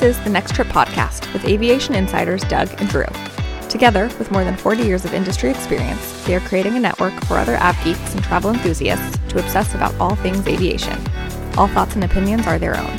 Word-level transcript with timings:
This 0.00 0.16
is 0.16 0.24
the 0.24 0.30
Next 0.30 0.54
Trip 0.54 0.68
podcast 0.68 1.30
with 1.34 1.44
aviation 1.44 1.94
insiders 1.94 2.40
Doug 2.44 2.70
and 2.80 2.88
Drew. 2.88 3.04
Together, 3.68 4.04
with 4.18 4.30
more 4.30 4.44
than 4.44 4.56
40 4.56 4.82
years 4.82 5.04
of 5.04 5.12
industry 5.12 5.50
experience, 5.50 6.24
they 6.24 6.34
are 6.34 6.40
creating 6.40 6.74
a 6.74 6.80
network 6.80 7.12
for 7.24 7.36
other 7.36 7.58
av 7.58 7.76
geeks 7.84 8.14
and 8.14 8.24
travel 8.24 8.50
enthusiasts 8.50 9.18
to 9.28 9.38
obsess 9.38 9.74
about 9.74 9.94
all 10.00 10.14
things 10.14 10.46
aviation. 10.46 10.98
All 11.58 11.68
thoughts 11.68 11.96
and 11.96 12.04
opinions 12.04 12.46
are 12.46 12.58
their 12.58 12.78
own. 12.78 12.96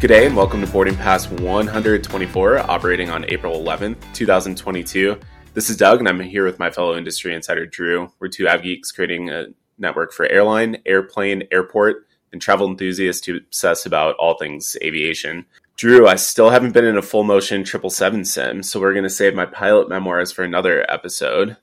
Good 0.00 0.08
day 0.08 0.24
and 0.24 0.34
welcome 0.34 0.62
to 0.62 0.66
Boarding 0.66 0.96
Pass 0.96 1.28
124, 1.28 2.58
operating 2.70 3.10
on 3.10 3.26
April 3.28 3.62
11th, 3.62 3.98
2022. 4.14 5.20
This 5.52 5.68
is 5.68 5.76
Doug, 5.76 5.98
and 5.98 6.08
I'm 6.08 6.18
here 6.18 6.46
with 6.46 6.58
my 6.58 6.70
fellow 6.70 6.96
industry 6.96 7.34
insider 7.34 7.66
Drew. 7.66 8.10
We're 8.20 8.28
two 8.28 8.48
av 8.48 8.62
geeks 8.62 8.90
creating 8.90 9.28
a 9.28 9.48
network 9.76 10.14
for 10.14 10.24
airline, 10.24 10.78
airplane, 10.86 11.42
airport, 11.52 12.06
and 12.32 12.40
travel 12.40 12.66
enthusiasts 12.66 13.20
to 13.22 13.36
obsess 13.36 13.86
about 13.86 14.16
all 14.16 14.36
things 14.36 14.76
aviation. 14.82 15.44
Drew, 15.76 16.06
I 16.06 16.16
still 16.16 16.50
haven't 16.50 16.72
been 16.72 16.84
in 16.84 16.96
a 16.96 17.02
full 17.02 17.24
motion 17.24 17.64
777 17.64 18.24
sim, 18.24 18.62
so 18.62 18.80
we're 18.80 18.92
going 18.92 19.04
to 19.04 19.10
save 19.10 19.34
my 19.34 19.46
pilot 19.46 19.88
memoirs 19.88 20.32
for 20.32 20.42
another 20.44 20.84
episode. 20.90 21.56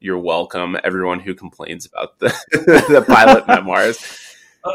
You're 0.00 0.18
welcome, 0.18 0.76
everyone 0.82 1.20
who 1.20 1.34
complains 1.34 1.86
about 1.86 2.18
the, 2.18 2.28
the 2.52 3.04
pilot 3.06 3.46
memoirs. 3.46 3.98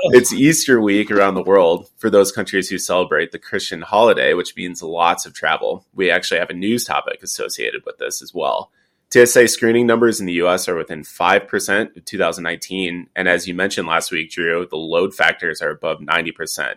It's 0.05 0.33
Easter 0.33 0.81
week 0.81 1.11
around 1.11 1.35
the 1.35 1.43
world 1.43 1.89
for 1.97 2.09
those 2.09 2.31
countries 2.31 2.69
who 2.69 2.77
celebrate 2.77 3.31
the 3.31 3.39
Christian 3.39 3.81
holiday, 3.81 4.33
which 4.33 4.55
means 4.55 4.83
lots 4.83 5.25
of 5.25 5.33
travel. 5.33 5.85
We 5.93 6.11
actually 6.11 6.39
have 6.39 6.49
a 6.49 6.53
news 6.53 6.83
topic 6.83 7.23
associated 7.23 7.83
with 7.85 7.97
this 7.97 8.21
as 8.21 8.33
well. 8.33 8.71
TSA 9.11 9.47
screening 9.47 9.87
numbers 9.87 10.19
in 10.19 10.25
the 10.25 10.33
US 10.33 10.67
are 10.67 10.75
within 10.75 11.03
5% 11.03 11.97
of 11.97 12.05
2019. 12.05 13.09
And 13.15 13.27
as 13.27 13.47
you 13.47 13.53
mentioned 13.53 13.87
last 13.87 14.11
week, 14.11 14.31
Drew, 14.31 14.67
the 14.69 14.75
load 14.75 15.13
factors 15.13 15.61
are 15.61 15.69
above 15.69 15.99
90%. 15.99 16.75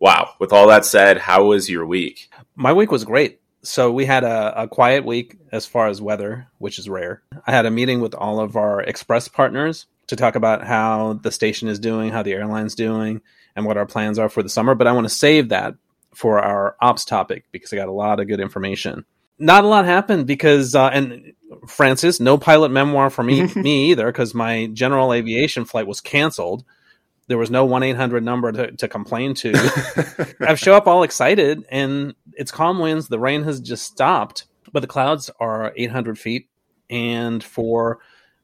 Wow. 0.00 0.34
With 0.38 0.52
all 0.52 0.68
that 0.68 0.84
said, 0.84 1.18
how 1.18 1.44
was 1.44 1.70
your 1.70 1.86
week? 1.86 2.30
My 2.56 2.72
week 2.72 2.90
was 2.90 3.04
great. 3.04 3.40
So 3.62 3.90
we 3.90 4.06
had 4.06 4.24
a, 4.24 4.62
a 4.62 4.68
quiet 4.68 5.04
week 5.04 5.36
as 5.50 5.66
far 5.66 5.88
as 5.88 6.00
weather, 6.00 6.48
which 6.58 6.78
is 6.78 6.88
rare. 6.88 7.22
I 7.46 7.52
had 7.52 7.66
a 7.66 7.70
meeting 7.70 8.00
with 8.00 8.14
all 8.14 8.40
of 8.40 8.56
our 8.56 8.80
express 8.82 9.28
partners 9.28 9.86
to 10.06 10.16
talk 10.16 10.36
about 10.36 10.64
how 10.64 11.14
the 11.14 11.32
station 11.32 11.68
is 11.68 11.78
doing, 11.78 12.10
how 12.10 12.22
the 12.22 12.32
airline's 12.32 12.74
doing, 12.74 13.20
and 13.56 13.66
what 13.66 13.76
our 13.76 13.86
plans 13.86 14.18
are 14.18 14.28
for 14.28 14.42
the 14.42 14.48
summer. 14.48 14.74
But 14.74 14.86
I 14.86 14.92
want 14.92 15.06
to 15.06 15.14
save 15.14 15.48
that 15.50 15.74
for 16.14 16.38
our 16.38 16.76
ops 16.80 17.04
topic 17.04 17.44
because 17.52 17.72
I 17.72 17.76
got 17.76 17.88
a 17.88 17.92
lot 17.92 18.20
of 18.20 18.28
good 18.28 18.40
information. 18.40 19.04
Not 19.38 19.64
a 19.64 19.68
lot 19.68 19.84
happened 19.84 20.26
because, 20.26 20.74
uh, 20.74 20.90
and 20.92 21.32
Francis, 21.66 22.20
no 22.20 22.38
pilot 22.38 22.70
memoir 22.70 23.10
for 23.10 23.22
me, 23.22 23.46
me 23.56 23.90
either, 23.90 24.06
because 24.06 24.34
my 24.34 24.66
general 24.72 25.12
aviation 25.12 25.64
flight 25.64 25.86
was 25.86 26.00
canceled. 26.00 26.64
There 27.26 27.38
was 27.38 27.50
no 27.50 27.64
1 27.64 27.82
800 27.82 28.24
number 28.24 28.52
to, 28.52 28.72
to 28.72 28.88
complain 28.88 29.34
to. 29.34 30.36
I've 30.40 30.58
show 30.58 30.74
up 30.74 30.86
all 30.86 31.02
excited, 31.02 31.64
and 31.70 32.14
it's 32.34 32.50
calm 32.50 32.78
winds. 32.78 33.08
The 33.08 33.18
rain 33.18 33.42
has 33.44 33.60
just 33.60 33.84
stopped, 33.84 34.46
but 34.72 34.80
the 34.80 34.86
clouds 34.86 35.30
are 35.38 35.72
800 35.76 36.18
feet. 36.18 36.48
And 36.88 37.44
for 37.44 37.98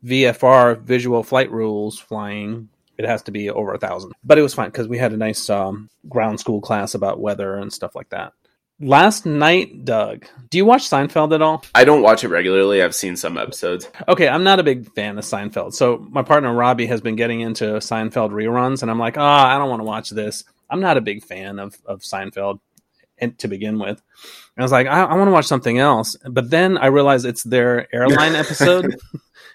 VFR, 0.04 0.80
visual 0.80 1.22
flight 1.22 1.50
rules 1.50 1.98
flying, 1.98 2.68
it 2.98 3.06
has 3.06 3.22
to 3.22 3.30
be 3.30 3.48
over 3.48 3.72
a 3.72 3.78
thousand. 3.78 4.12
But 4.22 4.38
it 4.38 4.42
was 4.42 4.52
fine 4.54 4.68
because 4.68 4.86
we 4.86 4.98
had 4.98 5.12
a 5.12 5.16
nice 5.16 5.48
um, 5.48 5.88
ground 6.08 6.40
school 6.40 6.60
class 6.60 6.94
about 6.94 7.20
weather 7.20 7.56
and 7.56 7.72
stuff 7.72 7.94
like 7.94 8.10
that. 8.10 8.34
Last 8.80 9.25
night, 9.25 9.84
Doug, 9.84 10.27
do 10.50 10.58
you 10.58 10.64
watch 10.64 10.91
Seinfeld 10.91 11.33
at 11.33 11.41
all? 11.41 11.64
I 11.77 11.84
don't 11.84 12.03
watch 12.03 12.25
it 12.25 12.28
regularly. 12.28 12.83
I've 12.83 12.94
seen 12.94 13.17
some 13.17 13.39
episodes. 13.39 13.89
Okay, 14.08 14.27
I'm 14.27 14.42
not 14.42 14.58
a 14.58 14.64
big 14.64 14.92
fan 14.94 15.17
of 15.17 15.25
Seinfeld. 15.25 15.75
So 15.75 16.05
my 16.11 16.22
partner 16.22 16.53
Robbie 16.53 16.86
has 16.86 17.00
been 17.00 17.14
getting 17.14 17.41
into 17.41 17.64
Seinfeld 17.77 18.30
reruns, 18.30 18.83
and 18.83 18.91
I'm 18.91 18.98
like, 18.98 19.17
oh, 19.17 19.22
I 19.22 19.58
don't 19.58 19.70
want 19.70 19.80
to 19.80 19.84
watch 19.84 20.11
this. 20.11 20.42
I'm 20.69 20.80
not 20.80 20.96
a 20.96 21.01
big 21.01 21.23
fan 21.23 21.61
of, 21.61 21.77
of 21.86 22.01
Seinfeld 22.01 22.58
and 23.18 23.39
to 23.39 23.48
begin 23.48 23.79
with. 23.79 24.02
And 24.57 24.58
I 24.58 24.63
was 24.63 24.73
like, 24.73 24.89
I, 24.89 25.05
I 25.05 25.14
want 25.14 25.29
to 25.29 25.33
watch 25.33 25.46
something 25.46 25.79
else. 25.79 26.17
But 26.29 26.51
then 26.51 26.77
I 26.77 26.86
realized 26.86 27.27
it's 27.27 27.45
their 27.45 27.95
airline 27.95 28.34
episode. 28.34 28.96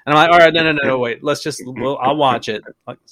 And 0.09 0.17
I'm 0.17 0.23
like, 0.23 0.33
all 0.33 0.43
right, 0.43 0.51
no, 0.51 0.63
no, 0.63 0.71
no, 0.71 0.87
no, 0.87 0.97
wait. 0.97 1.23
Let's 1.23 1.43
just, 1.43 1.61
we'll, 1.63 1.95
I'll 1.99 2.15
watch 2.15 2.49
it. 2.49 2.63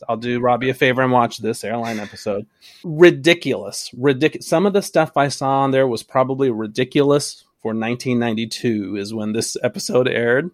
I'll 0.10 0.18
do 0.18 0.40
Robbie 0.40 0.72
a 0.72 0.74
favor 0.74 1.04
and 1.04 1.12
watch 1.12 1.38
this 1.38 1.64
airline 1.64 2.00
episode. 2.00 2.48
Ridiculous, 2.84 3.92
ridiculous. 3.96 4.48
Some 4.48 4.66
of 4.66 4.74
the 4.74 4.82
stuff 4.82 5.16
I 5.16 5.28
saw 5.28 5.60
on 5.60 5.70
there 5.70 5.88
was 5.88 6.02
probably 6.02 6.50
ridiculous 6.50 7.44
for 7.62 7.70
1992 7.70 8.96
is 8.96 9.14
when 9.14 9.32
this 9.32 9.56
episode 9.62 10.08
aired. 10.08 10.50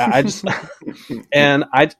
I 0.00 0.22
just, 0.22 0.46
and 1.32 1.66
I, 1.70 1.90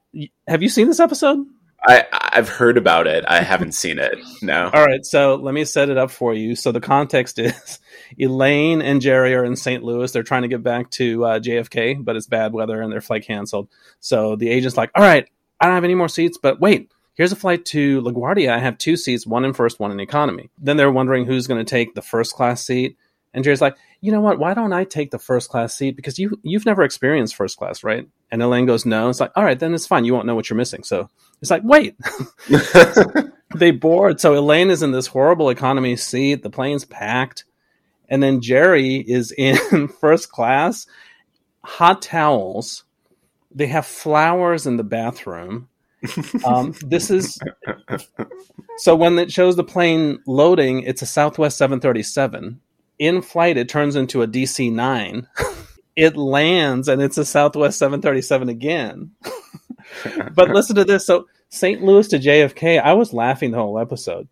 have 0.48 0.62
you 0.62 0.70
seen 0.70 0.88
this 0.88 1.00
episode? 1.00 1.44
I, 1.86 2.06
I've 2.10 2.48
heard 2.48 2.78
about 2.78 3.06
it. 3.06 3.26
I 3.28 3.42
haven't 3.42 3.72
seen 3.72 3.98
it. 3.98 4.16
No. 4.40 4.70
All 4.72 4.86
right. 4.86 5.04
So 5.04 5.34
let 5.34 5.52
me 5.52 5.66
set 5.66 5.90
it 5.90 5.98
up 5.98 6.10
for 6.10 6.32
you. 6.32 6.56
So 6.56 6.72
the 6.72 6.80
context 6.80 7.38
is 7.38 7.80
Elaine 8.18 8.82
and 8.82 9.00
Jerry 9.00 9.34
are 9.34 9.44
in 9.44 9.56
St. 9.56 9.82
Louis. 9.82 10.10
They're 10.10 10.22
trying 10.22 10.42
to 10.42 10.48
get 10.48 10.62
back 10.62 10.90
to 10.92 11.24
uh, 11.24 11.40
JFK, 11.40 12.04
but 12.04 12.16
it's 12.16 12.26
bad 12.26 12.52
weather 12.52 12.80
and 12.80 12.92
their 12.92 13.00
flight 13.00 13.24
canceled. 13.26 13.68
So 14.00 14.36
the 14.36 14.48
agent's 14.48 14.76
like, 14.76 14.90
all 14.94 15.02
right, 15.02 15.28
I 15.60 15.66
don't 15.66 15.74
have 15.74 15.84
any 15.84 15.94
more 15.94 16.08
seats, 16.08 16.38
but 16.38 16.60
wait, 16.60 16.90
here's 17.14 17.32
a 17.32 17.36
flight 17.36 17.64
to 17.66 18.02
LaGuardia. 18.02 18.50
I 18.50 18.58
have 18.58 18.78
two 18.78 18.96
seats, 18.96 19.26
one 19.26 19.44
in 19.44 19.52
first, 19.52 19.80
one 19.80 19.92
in 19.92 20.00
economy. 20.00 20.50
Then 20.58 20.76
they're 20.76 20.92
wondering 20.92 21.24
who's 21.24 21.46
going 21.46 21.64
to 21.64 21.70
take 21.70 21.94
the 21.94 22.02
first 22.02 22.34
class 22.34 22.64
seat. 22.64 22.96
And 23.32 23.42
Jerry's 23.42 23.60
like, 23.60 23.76
you 24.00 24.12
know 24.12 24.20
what? 24.20 24.38
Why 24.38 24.54
don't 24.54 24.72
I 24.72 24.84
take 24.84 25.10
the 25.10 25.18
first 25.18 25.50
class 25.50 25.74
seat? 25.74 25.96
Because 25.96 26.18
you 26.18 26.38
you've 26.42 26.66
never 26.66 26.84
experienced 26.84 27.34
first 27.34 27.56
class, 27.56 27.82
right? 27.82 28.08
And 28.30 28.42
Elaine 28.42 28.66
goes, 28.66 28.86
no. 28.86 29.08
It's 29.08 29.18
like, 29.18 29.32
all 29.34 29.42
right, 29.42 29.58
then 29.58 29.74
it's 29.74 29.88
fine. 29.88 30.04
You 30.04 30.14
won't 30.14 30.26
know 30.26 30.36
what 30.36 30.48
you're 30.48 30.56
missing. 30.56 30.84
So 30.84 31.10
it's 31.42 31.50
like, 31.50 31.62
wait. 31.64 31.96
they 33.54 33.70
board. 33.72 34.20
So 34.20 34.36
Elaine 34.36 34.70
is 34.70 34.82
in 34.82 34.92
this 34.92 35.06
horrible 35.06 35.50
economy 35.50 35.96
seat. 35.96 36.42
The 36.42 36.50
plane's 36.50 36.84
packed. 36.84 37.44
And 38.08 38.22
then 38.22 38.40
Jerry 38.40 38.96
is 38.96 39.32
in 39.32 39.88
first 40.00 40.30
class, 40.30 40.86
hot 41.62 42.02
towels. 42.02 42.84
They 43.50 43.66
have 43.66 43.86
flowers 43.86 44.66
in 44.66 44.76
the 44.76 44.84
bathroom. 44.84 45.68
Um, 46.44 46.74
this 46.82 47.10
is 47.10 47.38
so 48.76 48.94
when 48.94 49.18
it 49.18 49.32
shows 49.32 49.56
the 49.56 49.64
plane 49.64 50.18
loading, 50.26 50.82
it's 50.82 51.00
a 51.00 51.06
Southwest 51.06 51.56
737. 51.56 52.60
In 52.98 53.22
flight, 53.22 53.56
it 53.56 53.70
turns 53.70 53.96
into 53.96 54.20
a 54.20 54.28
DC 54.28 54.70
9. 54.70 55.26
it 55.96 56.14
lands 56.14 56.88
and 56.88 57.00
it's 57.00 57.16
a 57.16 57.24
Southwest 57.24 57.78
737 57.78 58.50
again. 58.50 59.12
but 60.34 60.50
listen 60.50 60.76
to 60.76 60.84
this. 60.84 61.06
So 61.06 61.26
St. 61.48 61.82
Louis 61.82 62.08
to 62.08 62.18
JFK, 62.18 62.82
I 62.82 62.92
was 62.92 63.14
laughing 63.14 63.52
the 63.52 63.58
whole 63.58 63.78
episode. 63.78 64.28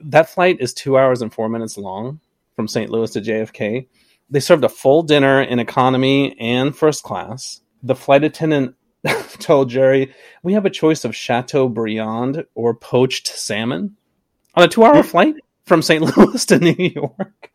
That 0.00 0.30
flight 0.30 0.58
is 0.60 0.72
two 0.72 0.96
hours 0.96 1.20
and 1.20 1.32
four 1.34 1.50
minutes 1.50 1.76
long 1.76 2.20
from 2.56 2.68
St. 2.68 2.90
Louis 2.90 3.10
to 3.12 3.20
JFK. 3.20 3.86
They 4.30 4.40
served 4.40 4.64
a 4.64 4.68
full 4.68 5.02
dinner 5.02 5.42
in 5.42 5.58
economy 5.58 6.36
and 6.38 6.74
first 6.74 7.02
class. 7.02 7.60
The 7.82 7.94
flight 7.94 8.24
attendant 8.24 8.76
told 9.38 9.70
Jerry, 9.70 10.14
We 10.42 10.54
have 10.54 10.64
a 10.64 10.70
choice 10.70 11.04
of 11.04 11.14
Chateaubriand 11.14 12.44
or 12.54 12.74
poached 12.74 13.26
salmon 13.26 13.96
on 14.54 14.64
a 14.64 14.68
two 14.68 14.84
hour 14.84 15.02
flight 15.02 15.36
from 15.64 15.82
St. 15.82 16.02
Louis 16.16 16.44
to 16.46 16.58
New 16.58 16.74
York. 16.78 17.50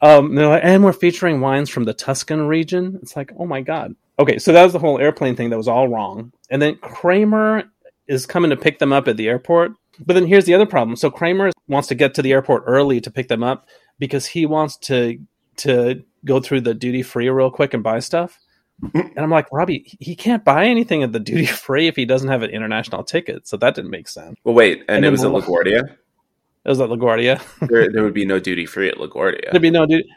Um, 0.00 0.34
like, 0.34 0.62
and 0.64 0.84
we're 0.84 0.92
featuring 0.92 1.40
wines 1.40 1.68
from 1.68 1.84
the 1.84 1.94
Tuscan 1.94 2.46
region. 2.46 2.98
It's 3.02 3.16
like, 3.16 3.32
oh 3.38 3.46
my 3.46 3.60
God. 3.60 3.96
Okay, 4.18 4.38
so 4.38 4.52
that 4.52 4.62
was 4.62 4.72
the 4.72 4.78
whole 4.78 5.00
airplane 5.00 5.34
thing 5.34 5.50
that 5.50 5.56
was 5.56 5.68
all 5.68 5.88
wrong. 5.88 6.32
And 6.50 6.60
then 6.60 6.76
Kramer 6.76 7.64
is 8.06 8.26
coming 8.26 8.50
to 8.50 8.56
pick 8.56 8.78
them 8.78 8.92
up 8.92 9.08
at 9.08 9.16
the 9.16 9.28
airport. 9.28 9.72
But 9.98 10.14
then 10.14 10.26
here's 10.26 10.44
the 10.44 10.54
other 10.54 10.66
problem. 10.66 10.96
So 10.96 11.10
Kramer 11.10 11.50
wants 11.66 11.88
to 11.88 11.94
get 11.94 12.14
to 12.14 12.22
the 12.22 12.32
airport 12.32 12.64
early 12.66 13.00
to 13.00 13.10
pick 13.10 13.28
them 13.28 13.42
up 13.42 13.66
because 14.02 14.26
he 14.26 14.46
wants 14.46 14.76
to 14.78 15.16
to 15.58 16.02
go 16.24 16.40
through 16.40 16.60
the 16.62 16.74
duty 16.74 17.04
free 17.04 17.28
real 17.28 17.52
quick 17.52 17.72
and 17.72 17.84
buy 17.84 18.00
stuff. 18.00 18.40
Mm-hmm. 18.82 18.98
And 18.98 19.18
I'm 19.20 19.30
like, 19.30 19.46
Robbie, 19.52 19.96
he 20.00 20.16
can't 20.16 20.44
buy 20.44 20.64
anything 20.64 21.04
at 21.04 21.12
the 21.12 21.20
duty 21.20 21.46
free 21.64 21.86
if 21.86 21.94
he 21.94 22.04
doesn't 22.04 22.28
have 22.28 22.42
an 22.42 22.50
international 22.50 23.04
ticket. 23.04 23.46
So 23.46 23.56
that 23.58 23.76
didn't 23.76 23.92
make 23.92 24.08
sense. 24.08 24.36
Well, 24.42 24.56
wait, 24.56 24.80
and, 24.88 24.96
and 24.96 25.04
it 25.04 25.10
was 25.10 25.22
at 25.22 25.30
LaGuardia. 25.30 25.84
It 25.84 26.68
was 26.68 26.80
at 26.80 26.88
LaGuardia. 26.88 27.40
there, 27.68 27.92
there 27.92 28.02
would 28.02 28.12
be 28.12 28.24
no 28.24 28.40
duty 28.40 28.66
free 28.66 28.88
at 28.88 28.96
LaGuardia. 28.96 29.52
There'd 29.52 29.62
be 29.62 29.70
no 29.70 29.86
duty. 29.86 30.10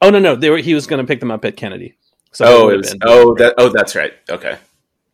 Oh 0.00 0.08
no, 0.08 0.18
no, 0.18 0.34
they 0.34 0.48
were. 0.48 0.56
He 0.56 0.72
was 0.72 0.86
going 0.86 1.04
to 1.04 1.06
pick 1.06 1.20
them 1.20 1.30
up 1.30 1.44
at 1.44 1.58
Kennedy. 1.58 1.98
So 2.32 2.46
oh, 2.46 2.68
it 2.70 2.78
was. 2.78 2.96
Oh, 3.02 3.34
that. 3.34 3.52
Oh, 3.58 3.68
that's 3.68 3.94
right. 3.94 4.14
Okay. 4.30 4.56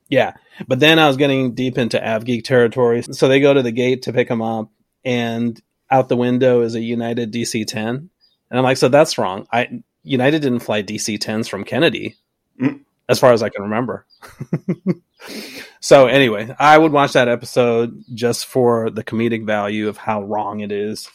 Yeah, 0.09 0.35
but 0.69 0.79
then 0.79 1.01
I 1.01 1.09
was 1.09 1.17
getting 1.17 1.57
deep 1.57 1.77
into 1.77 1.99
AvGeek 1.99 2.45
territory. 2.45 3.03
So 3.03 3.27
they 3.27 3.41
go 3.41 3.53
to 3.53 3.63
the 3.63 3.73
gate 3.73 4.03
to 4.03 4.13
pick 4.13 4.29
him 4.29 4.43
up, 4.43 4.71
and 5.05 5.61
out 5.91 6.09
the 6.09 6.17
window 6.17 6.63
is 6.63 6.75
a 6.75 6.81
United 6.81 7.33
DC 7.33 7.67
10. 7.67 8.11
And 8.53 8.59
I'm 8.59 8.65
like, 8.65 8.77
so 8.77 8.91
that's 8.91 9.17
wrong. 9.17 9.47
I 9.51 9.83
United 10.05 10.43
didn't 10.43 10.61
fly 10.61 10.83
DC 10.83 11.19
10s 11.19 11.49
from 11.49 11.65
Kennedy, 11.65 12.17
mm. 12.61 12.81
as 13.09 13.19
far 13.19 13.33
as 13.33 13.43
I 13.43 13.49
can 13.49 13.63
remember. 13.63 14.05
so 15.81 16.07
anyway, 16.07 16.55
I 16.59 16.77
would 16.77 16.93
watch 16.93 17.15
that 17.15 17.29
episode 17.29 18.05
just 18.13 18.45
for 18.45 18.91
the 18.91 19.03
comedic 19.03 19.47
value 19.47 19.89
of 19.89 19.97
how 19.97 20.23
wrong 20.23 20.61
it 20.61 20.71
is. 20.71 21.09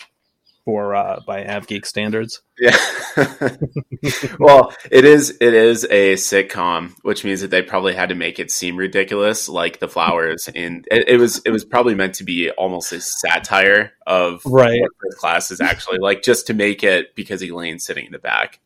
For 0.68 0.94
uh, 0.94 1.22
by 1.26 1.46
AvGeek 1.46 1.86
standards. 1.86 2.42
Yeah. 2.60 2.78
well, 4.38 4.74
it 4.92 5.06
is 5.06 5.38
it 5.40 5.54
is 5.54 5.86
a 5.86 6.16
sitcom, 6.16 6.92
which 7.04 7.24
means 7.24 7.40
that 7.40 7.52
they 7.52 7.62
probably 7.62 7.94
had 7.94 8.10
to 8.10 8.16
make 8.16 8.38
it 8.38 8.52
seem 8.52 8.76
ridiculous, 8.76 9.48
like 9.48 9.80
the 9.80 9.88
flowers. 9.88 10.50
And 10.54 10.86
it, 10.92 11.08
it 11.08 11.18
was 11.20 11.42
it 11.46 11.52
was 11.52 11.64
probably 11.64 11.96
meant 11.96 12.16
to 12.16 12.26
be 12.26 12.52
almost 12.52 12.92
a 12.92 13.00
satire 13.00 13.94
of 14.06 14.42
right. 14.46 14.82
what 14.82 14.92
first 15.02 15.18
class 15.20 15.52
is 15.52 15.62
actually 15.62 16.00
like, 16.00 16.22
just 16.22 16.48
to 16.48 16.54
make 16.54 16.84
it 16.84 17.16
because 17.16 17.42
Elaine's 17.42 17.86
sitting 17.86 18.06
in 18.06 18.12
the 18.12 18.20
back. 18.20 18.60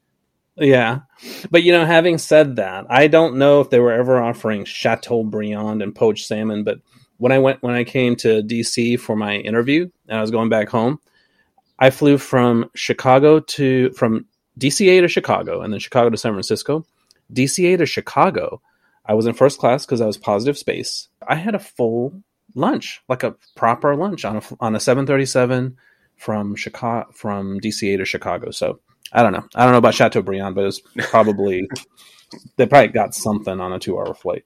Yeah, 0.56 1.02
but 1.52 1.62
you 1.62 1.72
know, 1.72 1.86
having 1.86 2.18
said 2.18 2.56
that, 2.56 2.88
I 2.90 3.10
don't 3.10 3.38
know 3.38 3.62
if 3.62 3.70
they 3.70 3.80
were 3.80 3.94
ever 3.94 4.20
offering 4.20 4.66
Chateaubriand 4.66 5.84
and 5.84 5.94
poached 5.94 6.26
salmon. 6.26 6.64
But 6.64 6.80
when 7.18 7.32
I 7.32 7.38
went 7.38 7.62
when 7.62 7.76
I 7.76 7.84
came 7.84 8.16
to 8.18 8.42
DC 8.42 9.00
for 9.00 9.16
my 9.16 9.36
interview 9.36 9.88
and 10.08 10.18
I 10.18 10.22
was 10.22 10.32
going 10.32 10.50
back 10.50 10.70
home, 10.70 11.00
I 11.82 11.90
flew 11.90 12.20
from 12.20 12.70
Chicago 12.76 13.40
to 13.40 13.92
from 13.92 14.26
DCA 14.60 15.02
to 15.02 15.08
Chicago 15.08 15.62
and 15.62 15.74
then 15.74 15.80
Chicago 15.80 16.12
to 16.12 16.18
San 16.18 16.32
Francisco. 16.32 16.86
DCA 17.34 17.78
to 17.80 17.88
Chicago, 17.88 18.62
I 19.06 19.16
was 19.16 19.26
in 19.26 19.34
first 19.34 19.58
class 19.60 19.86
because 19.86 20.00
I 20.00 20.06
was 20.06 20.18
positive 20.18 20.58
space. 20.58 21.08
I 21.28 21.36
had 21.36 21.56
a 21.56 21.60
full 21.60 22.22
lunch, 22.54 23.02
like 23.10 23.24
a 23.24 23.36
proper 23.56 23.96
lunch 23.96 24.24
on 24.26 24.38
a 24.38 24.42
on 24.60 24.76
a 24.76 24.80
737 24.80 25.76
from 26.18 26.56
Chicago 26.56 27.10
from 27.14 27.60
DCA 27.60 27.98
to 27.98 28.06
Chicago. 28.06 28.52
So 28.52 28.80
I 29.12 29.24
don't 29.24 29.34
know. 29.34 29.48
I 29.56 29.64
don't 29.64 29.72
know 29.72 29.80
about 29.80 29.96
Chateaubriand, 29.96 30.54
but 30.54 30.66
it's 30.66 30.82
probably 31.10 31.68
they 32.58 32.68
probably 32.68 32.90
got 32.90 33.16
something 33.16 33.60
on 33.60 33.74
a 33.74 33.80
two 33.80 33.98
hour 33.98 34.14
flight. 34.14 34.46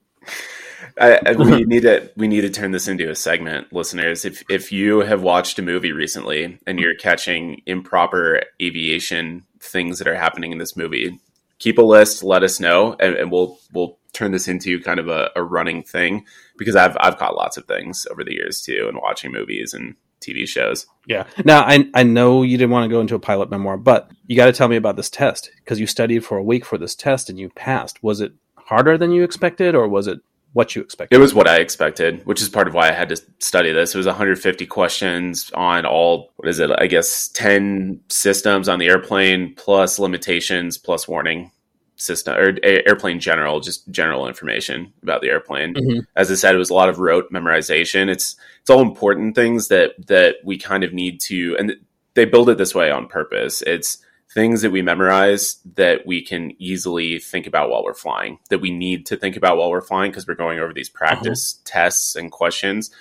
I, 0.99 1.19
I, 1.25 1.31
we 1.33 1.63
need 1.65 1.81
to 1.81 2.11
we 2.15 2.27
need 2.27 2.41
to 2.41 2.49
turn 2.49 2.71
this 2.71 2.87
into 2.87 3.09
a 3.09 3.15
segment, 3.15 3.71
listeners. 3.73 4.25
If 4.25 4.43
if 4.49 4.71
you 4.71 4.99
have 4.99 5.21
watched 5.21 5.59
a 5.59 5.61
movie 5.61 5.91
recently 5.91 6.59
and 6.65 6.79
you're 6.79 6.95
catching 6.95 7.61
improper 7.65 8.43
aviation 8.61 9.43
things 9.59 9.99
that 9.99 10.07
are 10.07 10.15
happening 10.15 10.51
in 10.51 10.57
this 10.57 10.77
movie, 10.77 11.19
keep 11.59 11.77
a 11.77 11.81
list. 11.81 12.23
Let 12.23 12.43
us 12.43 12.59
know, 12.59 12.95
and, 12.99 13.15
and 13.15 13.31
we'll 13.31 13.59
we'll 13.73 13.97
turn 14.13 14.31
this 14.31 14.47
into 14.47 14.79
kind 14.79 14.99
of 14.99 15.07
a, 15.07 15.29
a 15.35 15.43
running 15.43 15.83
thing 15.83 16.25
because 16.57 16.75
I've 16.75 16.97
I've 16.99 17.17
caught 17.17 17.35
lots 17.35 17.57
of 17.57 17.65
things 17.65 18.07
over 18.11 18.23
the 18.23 18.33
years 18.33 18.61
too, 18.61 18.85
and 18.87 18.97
watching 19.01 19.31
movies 19.31 19.73
and 19.73 19.95
TV 20.21 20.47
shows. 20.47 20.87
Yeah. 21.07 21.25
Now 21.43 21.61
I 21.61 21.89
I 21.93 22.03
know 22.03 22.43
you 22.43 22.57
didn't 22.57 22.71
want 22.71 22.89
to 22.89 22.93
go 22.93 23.01
into 23.01 23.15
a 23.15 23.19
pilot 23.19 23.49
memoir, 23.49 23.77
but 23.77 24.09
you 24.27 24.35
got 24.35 24.45
to 24.45 24.53
tell 24.53 24.67
me 24.67 24.75
about 24.75 24.95
this 24.95 25.09
test 25.09 25.51
because 25.57 25.79
you 25.79 25.87
studied 25.87 26.25
for 26.25 26.37
a 26.37 26.43
week 26.43 26.65
for 26.65 26.77
this 26.77 26.95
test 26.95 27.29
and 27.29 27.39
you 27.39 27.49
passed. 27.49 28.01
Was 28.03 28.21
it 28.21 28.33
harder 28.55 28.97
than 28.97 29.11
you 29.11 29.23
expected, 29.23 29.75
or 29.75 29.87
was 29.87 30.07
it 30.07 30.19
what 30.55 30.73
you 30.73 30.81
expected? 30.81 31.13
It 31.13 31.19
was 31.19 31.33
what 31.33 31.49
I 31.49 31.57
expected, 31.57 32.25
which 32.25 32.41
is 32.41 32.47
part 32.47 32.69
of 32.69 32.73
why 32.73 32.87
I 32.87 32.93
had 32.93 33.09
to 33.09 33.17
study 33.39 33.73
this. 33.73 33.93
It 33.93 33.97
was 33.97 34.07
150 34.07 34.65
questions 34.67 35.51
on 35.53 35.85
all 35.85 36.31
what 36.37 36.47
is 36.47 36.59
it? 36.59 36.71
I 36.77 36.87
guess 36.87 37.27
10 37.27 37.99
systems 38.07 38.69
on 38.69 38.79
the 38.79 38.87
airplane 38.87 39.53
plus 39.55 39.99
limitations 39.99 40.77
plus 40.77 41.09
warning 41.09 41.51
system 41.97 42.37
or 42.37 42.55
airplane 42.63 43.19
general, 43.19 43.59
just 43.59 43.91
general 43.91 44.29
information 44.29 44.93
about 45.03 45.19
the 45.19 45.27
airplane. 45.27 45.73
Mm-hmm. 45.73 45.99
As 46.15 46.31
I 46.31 46.35
said, 46.35 46.55
it 46.55 46.59
was 46.59 46.69
a 46.69 46.73
lot 46.73 46.87
of 46.87 46.99
rote 46.99 47.29
memorization. 47.33 48.07
It's 48.07 48.37
it's 48.61 48.69
all 48.69 48.81
important 48.81 49.35
things 49.35 49.67
that 49.67 50.07
that 50.07 50.37
we 50.45 50.57
kind 50.57 50.85
of 50.85 50.93
need 50.93 51.19
to, 51.21 51.57
and 51.59 51.75
they 52.13 52.23
build 52.23 52.49
it 52.49 52.57
this 52.57 52.73
way 52.73 52.89
on 52.91 53.09
purpose. 53.09 53.61
It's 53.61 53.97
things 54.35 54.61
that 54.61 54.71
we 54.71 54.81
memorize 54.81 55.55
that 55.75 56.05
we 56.05 56.21
can 56.21 56.53
easily 56.59 57.19
think 57.19 57.47
about 57.47 57.69
while 57.69 57.83
we're 57.85 57.93
flying, 57.93 58.37
that 58.49 58.59
we 58.59 58.69
need 58.69 59.05
to 59.05 59.15
think 59.15 59.37
about 59.37 59.57
while 59.57 59.71
we're 59.71 59.79
flying 59.79 60.11
because 60.11 60.27
we're 60.27 60.35
going 60.35 60.59
over 60.59 60.73
these 60.73 60.89
practice 60.89 61.55
uh-huh. 61.55 61.61
tests 61.63 62.15
and 62.17 62.31
questions. 62.31 62.91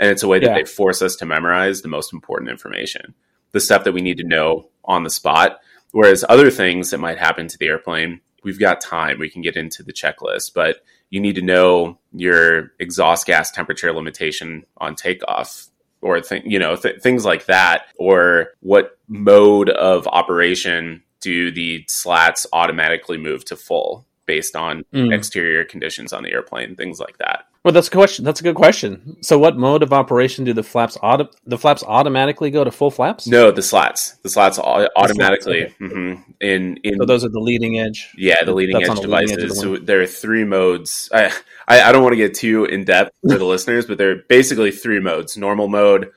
And 0.00 0.10
it's 0.10 0.24
a 0.24 0.28
way 0.28 0.40
that 0.40 0.46
yeah. 0.46 0.54
they 0.54 0.64
force 0.64 1.00
us 1.00 1.14
to 1.16 1.26
memorize 1.26 1.80
the 1.80 1.88
most 1.88 2.12
important 2.12 2.50
information, 2.50 3.14
the 3.52 3.60
stuff 3.60 3.84
that 3.84 3.92
we 3.92 4.00
need 4.00 4.16
to 4.16 4.26
know 4.26 4.68
on 4.84 5.04
the 5.04 5.10
spot. 5.10 5.60
Whereas 5.92 6.24
other 6.28 6.50
things 6.50 6.90
that 6.90 6.98
might 6.98 7.18
happen 7.18 7.46
to 7.46 7.58
the 7.58 7.68
airplane, 7.68 8.20
we've 8.42 8.58
got 8.58 8.80
time. 8.80 9.20
We 9.20 9.30
can 9.30 9.42
get 9.42 9.56
into 9.56 9.84
the 9.84 9.92
checklist, 9.92 10.54
but 10.54 10.82
you 11.08 11.20
need 11.20 11.36
to 11.36 11.42
know 11.42 11.98
your 12.12 12.72
exhaust 12.80 13.26
gas 13.26 13.52
temperature 13.52 13.92
limitation 13.92 14.64
on 14.78 14.96
takeoff 14.96 15.69
or 16.02 16.20
th- 16.20 16.42
you 16.44 16.58
know 16.58 16.76
th- 16.76 17.00
things 17.00 17.24
like 17.24 17.46
that 17.46 17.82
or 17.98 18.48
what 18.60 18.98
mode 19.08 19.70
of 19.70 20.06
operation 20.08 21.02
do 21.20 21.50
the 21.50 21.84
slats 21.88 22.46
automatically 22.52 23.18
move 23.18 23.44
to 23.44 23.56
full 23.56 24.06
based 24.30 24.54
on 24.54 24.84
mm. 24.94 25.12
exterior 25.12 25.64
conditions 25.64 26.12
on 26.12 26.22
the 26.22 26.32
airplane 26.32 26.76
things 26.76 27.00
like 27.00 27.18
that 27.18 27.46
well, 27.62 27.74
that's 27.74 27.88
a 27.88 27.90
question. 27.90 28.24
That's 28.24 28.40
a 28.40 28.42
good 28.42 28.54
question. 28.54 29.22
So, 29.22 29.38
what 29.38 29.58
mode 29.58 29.82
of 29.82 29.92
operation 29.92 30.46
do 30.46 30.54
the 30.54 30.62
flaps 30.62 30.96
auto- 31.02 31.28
the 31.44 31.58
flaps 31.58 31.84
automatically 31.86 32.50
go 32.50 32.64
to 32.64 32.70
full 32.70 32.90
flaps? 32.90 33.26
No, 33.26 33.50
the 33.50 33.60
slats. 33.60 34.12
The 34.22 34.30
slats 34.30 34.58
automatically. 34.58 35.64
The 35.64 35.68
slats, 35.68 35.82
okay. 35.82 35.94
mm-hmm. 35.94 36.32
In 36.40 36.78
in 36.84 36.96
so 36.98 37.04
those 37.04 37.22
are 37.22 37.28
the 37.28 37.38
leading 37.38 37.78
edge. 37.78 38.14
Yeah, 38.16 38.42
the 38.44 38.54
leading 38.54 38.76
edge 38.76 38.98
devices. 39.00 39.36
Leading 39.36 39.44
edge 39.44 39.52
so 39.52 39.76
there 39.76 40.00
are 40.00 40.06
three 40.06 40.44
modes. 40.44 41.10
I, 41.12 41.26
I, 41.68 41.82
I 41.82 41.92
don't 41.92 42.02
want 42.02 42.14
to 42.14 42.16
get 42.16 42.32
too 42.32 42.64
in 42.64 42.84
depth 42.84 43.12
for 43.28 43.36
the 43.36 43.44
listeners, 43.54 43.84
but 43.84 43.98
there 43.98 44.12
are 44.12 44.22
basically 44.26 44.70
three 44.70 45.00
modes: 45.00 45.36
normal 45.36 45.68
mode, 45.68 46.12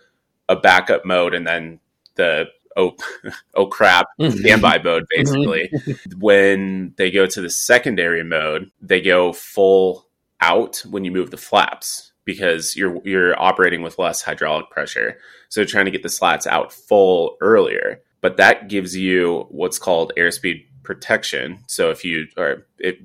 a 0.47 0.55
backup 0.55 1.03
mode, 1.03 1.33
and 1.33 1.45
then 1.45 1.81
the 2.15 2.45
oh 2.77 2.95
oh 3.55 3.67
crap 3.67 4.07
mm-hmm. 4.19 4.37
standby 4.37 4.81
mode. 4.83 5.03
Mm-hmm. 5.03 5.23
Basically, 5.23 5.71
when 6.17 6.93
they 6.97 7.11
go 7.11 7.25
to 7.25 7.41
the 7.41 7.49
secondary 7.49 8.23
mode, 8.23 8.71
they 8.81 9.01
go 9.01 9.33
full 9.33 10.07
out 10.41 10.83
when 10.89 11.05
you 11.05 11.11
move 11.11 11.31
the 11.31 11.37
flaps 11.37 12.11
because 12.25 12.75
you're 12.75 13.01
you're 13.05 13.39
operating 13.41 13.81
with 13.81 13.99
less 13.99 14.21
hydraulic 14.21 14.69
pressure. 14.69 15.17
So 15.49 15.63
trying 15.63 15.85
to 15.85 15.91
get 15.91 16.03
the 16.03 16.09
slats 16.09 16.47
out 16.47 16.73
full 16.73 17.37
earlier. 17.41 18.01
But 18.21 18.37
that 18.37 18.69
gives 18.69 18.95
you 18.95 19.47
what's 19.49 19.77
called 19.77 20.13
airspeed 20.17 20.65
protection. 20.83 21.59
So 21.67 21.89
if 21.91 22.05
you 22.05 22.27
are 22.37 22.65
it, 22.79 22.99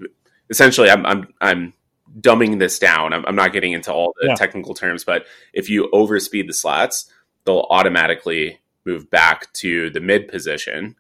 essentially 0.50 0.90
I'm 0.90 1.04
I'm 1.04 1.34
I'm 1.40 1.72
dumbing 2.20 2.58
this 2.58 2.78
down. 2.78 3.12
I'm, 3.12 3.24
I'm 3.26 3.36
not 3.36 3.52
getting 3.52 3.72
into 3.72 3.92
all 3.92 4.14
the 4.20 4.28
yeah. 4.28 4.34
technical 4.34 4.74
terms, 4.74 5.04
but 5.04 5.26
if 5.52 5.68
you 5.68 5.88
overspeed 5.92 6.46
the 6.46 6.54
slats, 6.54 7.10
they'll 7.44 7.66
automatically 7.70 8.60
move 8.88 9.10
back 9.10 9.52
to 9.54 9.90
the 9.90 10.00
mid 10.00 10.28
position. 10.28 10.96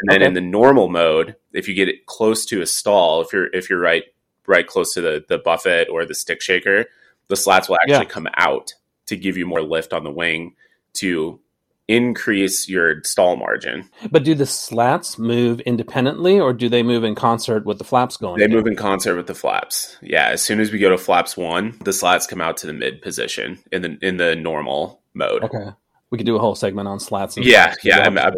And 0.00 0.10
then 0.10 0.22
okay. 0.22 0.26
in 0.26 0.34
the 0.34 0.40
normal 0.40 0.88
mode, 0.88 1.36
if 1.52 1.68
you 1.68 1.74
get 1.74 1.88
it 1.88 2.06
close 2.06 2.44
to 2.46 2.62
a 2.62 2.66
stall, 2.66 3.20
if 3.20 3.32
you're 3.32 3.46
if 3.52 3.68
you're 3.68 3.80
right 3.80 4.04
right 4.46 4.66
close 4.66 4.94
to 4.94 5.00
the 5.00 5.24
the 5.28 5.38
buffet 5.38 5.88
or 5.88 6.04
the 6.04 6.14
stick 6.14 6.40
shaker, 6.40 6.86
the 7.28 7.36
slats 7.36 7.68
will 7.68 7.76
actually 7.76 7.92
yeah. 7.92 8.04
come 8.04 8.28
out 8.36 8.74
to 9.06 9.16
give 9.16 9.36
you 9.36 9.46
more 9.46 9.62
lift 9.62 9.92
on 9.92 10.04
the 10.04 10.10
wing 10.10 10.54
to 10.94 11.40
increase 11.86 12.68
your 12.68 13.02
stall 13.02 13.36
margin. 13.36 13.88
But 14.10 14.24
do 14.24 14.34
the 14.34 14.46
slats 14.46 15.18
move 15.18 15.60
independently 15.60 16.40
or 16.40 16.52
do 16.52 16.68
they 16.68 16.82
move 16.82 17.04
in 17.04 17.14
concert 17.14 17.66
with 17.66 17.78
the 17.78 17.84
flaps 17.84 18.16
going? 18.16 18.38
They 18.38 18.46
down? 18.46 18.56
move 18.56 18.66
in 18.66 18.76
concert 18.76 19.16
with 19.16 19.26
the 19.26 19.34
flaps. 19.34 19.96
Yeah, 20.02 20.28
as 20.28 20.42
soon 20.42 20.60
as 20.60 20.72
we 20.72 20.78
go 20.78 20.90
to 20.90 20.98
flaps 20.98 21.36
1, 21.36 21.80
the 21.84 21.92
slats 21.92 22.26
come 22.26 22.40
out 22.40 22.56
to 22.58 22.66
the 22.66 22.72
mid 22.72 23.02
position 23.02 23.58
in 23.70 23.82
the 23.82 23.98
in 24.00 24.16
the 24.16 24.34
normal 24.34 25.02
mode. 25.12 25.44
Okay. 25.44 25.70
We 26.14 26.18
could 26.18 26.26
do 26.26 26.36
a 26.36 26.38
whole 26.38 26.54
segment 26.54 26.86
on 26.86 27.00
slats. 27.00 27.36
yeah, 27.36 27.74
yeah. 27.82 27.98
I'm, 27.98 28.16
I'm, 28.16 28.32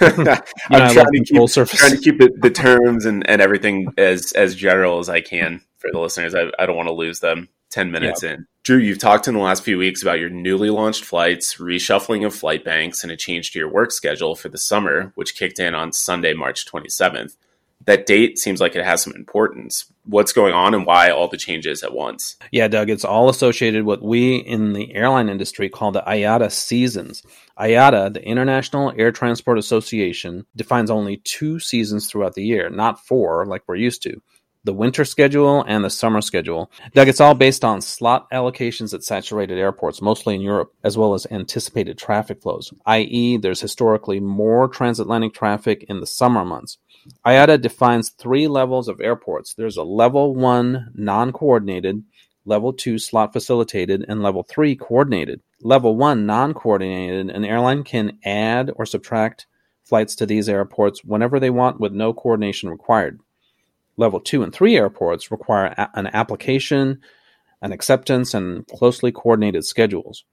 I'm 0.70 0.92
trying, 0.92 1.06
to 1.06 1.24
keep, 1.24 1.50
trying 1.50 1.90
to 1.90 2.00
keep 2.00 2.18
the, 2.18 2.32
the 2.40 2.50
terms 2.50 3.06
and, 3.06 3.28
and 3.28 3.42
everything 3.42 3.88
as 3.98 4.30
as 4.36 4.54
general 4.54 5.00
as 5.00 5.08
I 5.08 5.20
can 5.20 5.62
for 5.78 5.90
the 5.92 5.98
listeners. 5.98 6.32
I, 6.32 6.52
I 6.60 6.66
don't 6.66 6.76
want 6.76 6.88
to 6.90 6.94
lose 6.94 7.18
them 7.18 7.48
10 7.70 7.90
minutes 7.90 8.22
in. 8.22 8.46
Drew, 8.62 8.76
you've 8.76 9.00
talked 9.00 9.26
in 9.26 9.34
the 9.34 9.40
last 9.40 9.64
few 9.64 9.78
weeks 9.78 10.00
about 10.00 10.20
your 10.20 10.30
newly 10.30 10.70
launched 10.70 11.04
flights, 11.04 11.56
reshuffling 11.56 12.24
of 12.24 12.32
flight 12.32 12.64
banks, 12.64 13.02
and 13.02 13.10
a 13.10 13.16
change 13.16 13.50
to 13.50 13.58
your 13.58 13.68
work 13.68 13.90
schedule 13.90 14.36
for 14.36 14.48
the 14.48 14.58
summer, 14.58 15.10
which 15.16 15.36
kicked 15.36 15.58
in 15.58 15.74
on 15.74 15.90
Sunday, 15.90 16.34
March 16.34 16.64
27th 16.70 17.34
that 17.86 18.06
date 18.06 18.38
seems 18.38 18.60
like 18.60 18.76
it 18.76 18.84
has 18.84 19.02
some 19.02 19.14
importance. 19.14 19.86
What's 20.04 20.32
going 20.32 20.52
on 20.52 20.74
and 20.74 20.84
why 20.84 21.10
all 21.10 21.28
the 21.28 21.36
changes 21.36 21.82
at 21.82 21.94
once? 21.94 22.36
Yeah, 22.50 22.68
Doug, 22.68 22.90
it's 22.90 23.04
all 23.04 23.28
associated 23.28 23.84
with 23.84 24.00
what 24.00 24.08
we 24.08 24.36
in 24.36 24.72
the 24.72 24.94
airline 24.94 25.28
industry 25.28 25.68
call 25.68 25.92
the 25.92 26.02
IATA 26.02 26.50
seasons. 26.50 27.22
IATA, 27.58 28.14
the 28.14 28.26
International 28.26 28.92
Air 28.96 29.12
Transport 29.12 29.58
Association, 29.58 30.46
defines 30.56 30.90
only 30.90 31.18
two 31.18 31.58
seasons 31.58 32.08
throughout 32.08 32.34
the 32.34 32.44
year, 32.44 32.70
not 32.70 33.04
four 33.04 33.44
like 33.46 33.62
we're 33.66 33.76
used 33.76 34.02
to 34.04 34.22
the 34.64 34.72
winter 34.72 35.04
schedule 35.04 35.64
and 35.66 35.84
the 35.84 35.90
summer 35.90 36.20
schedule. 36.20 36.70
Doug, 36.94 37.08
it's 37.08 37.20
all 37.20 37.34
based 37.34 37.64
on 37.64 37.80
slot 37.80 38.30
allocations 38.30 38.94
at 38.94 39.02
saturated 39.02 39.58
airports, 39.58 40.00
mostly 40.00 40.34
in 40.34 40.40
Europe, 40.40 40.72
as 40.84 40.96
well 40.96 41.14
as 41.14 41.26
anticipated 41.30 41.98
traffic 41.98 42.40
flows, 42.40 42.72
i.e., 42.86 43.36
there's 43.36 43.60
historically 43.60 44.20
more 44.20 44.68
transatlantic 44.68 45.34
traffic 45.34 45.84
in 45.88 46.00
the 46.00 46.06
summer 46.06 46.44
months. 46.44 46.78
IATA 47.26 47.60
defines 47.60 48.10
three 48.10 48.46
levels 48.46 48.88
of 48.88 49.00
airports. 49.00 49.54
There's 49.54 49.76
a 49.76 49.82
level 49.82 50.34
one 50.34 50.92
non 50.94 51.32
coordinated, 51.32 52.04
level 52.44 52.72
two 52.72 52.98
slot 52.98 53.32
facilitated, 53.32 54.04
and 54.08 54.22
level 54.22 54.42
three 54.42 54.76
coordinated. 54.76 55.40
Level 55.60 55.96
one 55.96 56.26
non 56.26 56.54
coordinated, 56.54 57.30
an 57.30 57.44
airline 57.44 57.82
can 57.84 58.18
add 58.24 58.70
or 58.76 58.86
subtract 58.86 59.46
flights 59.84 60.14
to 60.16 60.26
these 60.26 60.48
airports 60.48 61.04
whenever 61.04 61.40
they 61.40 61.50
want 61.50 61.80
with 61.80 61.92
no 61.92 62.12
coordination 62.12 62.68
required. 62.70 63.20
Level 63.96 64.20
two 64.20 64.42
and 64.42 64.52
three 64.52 64.76
airports 64.76 65.30
require 65.30 65.74
a- 65.76 65.90
an 65.94 66.06
application, 66.08 67.00
an 67.60 67.72
acceptance, 67.72 68.32
and 68.32 68.66
closely 68.68 69.12
coordinated 69.12 69.64
schedules. 69.64 70.24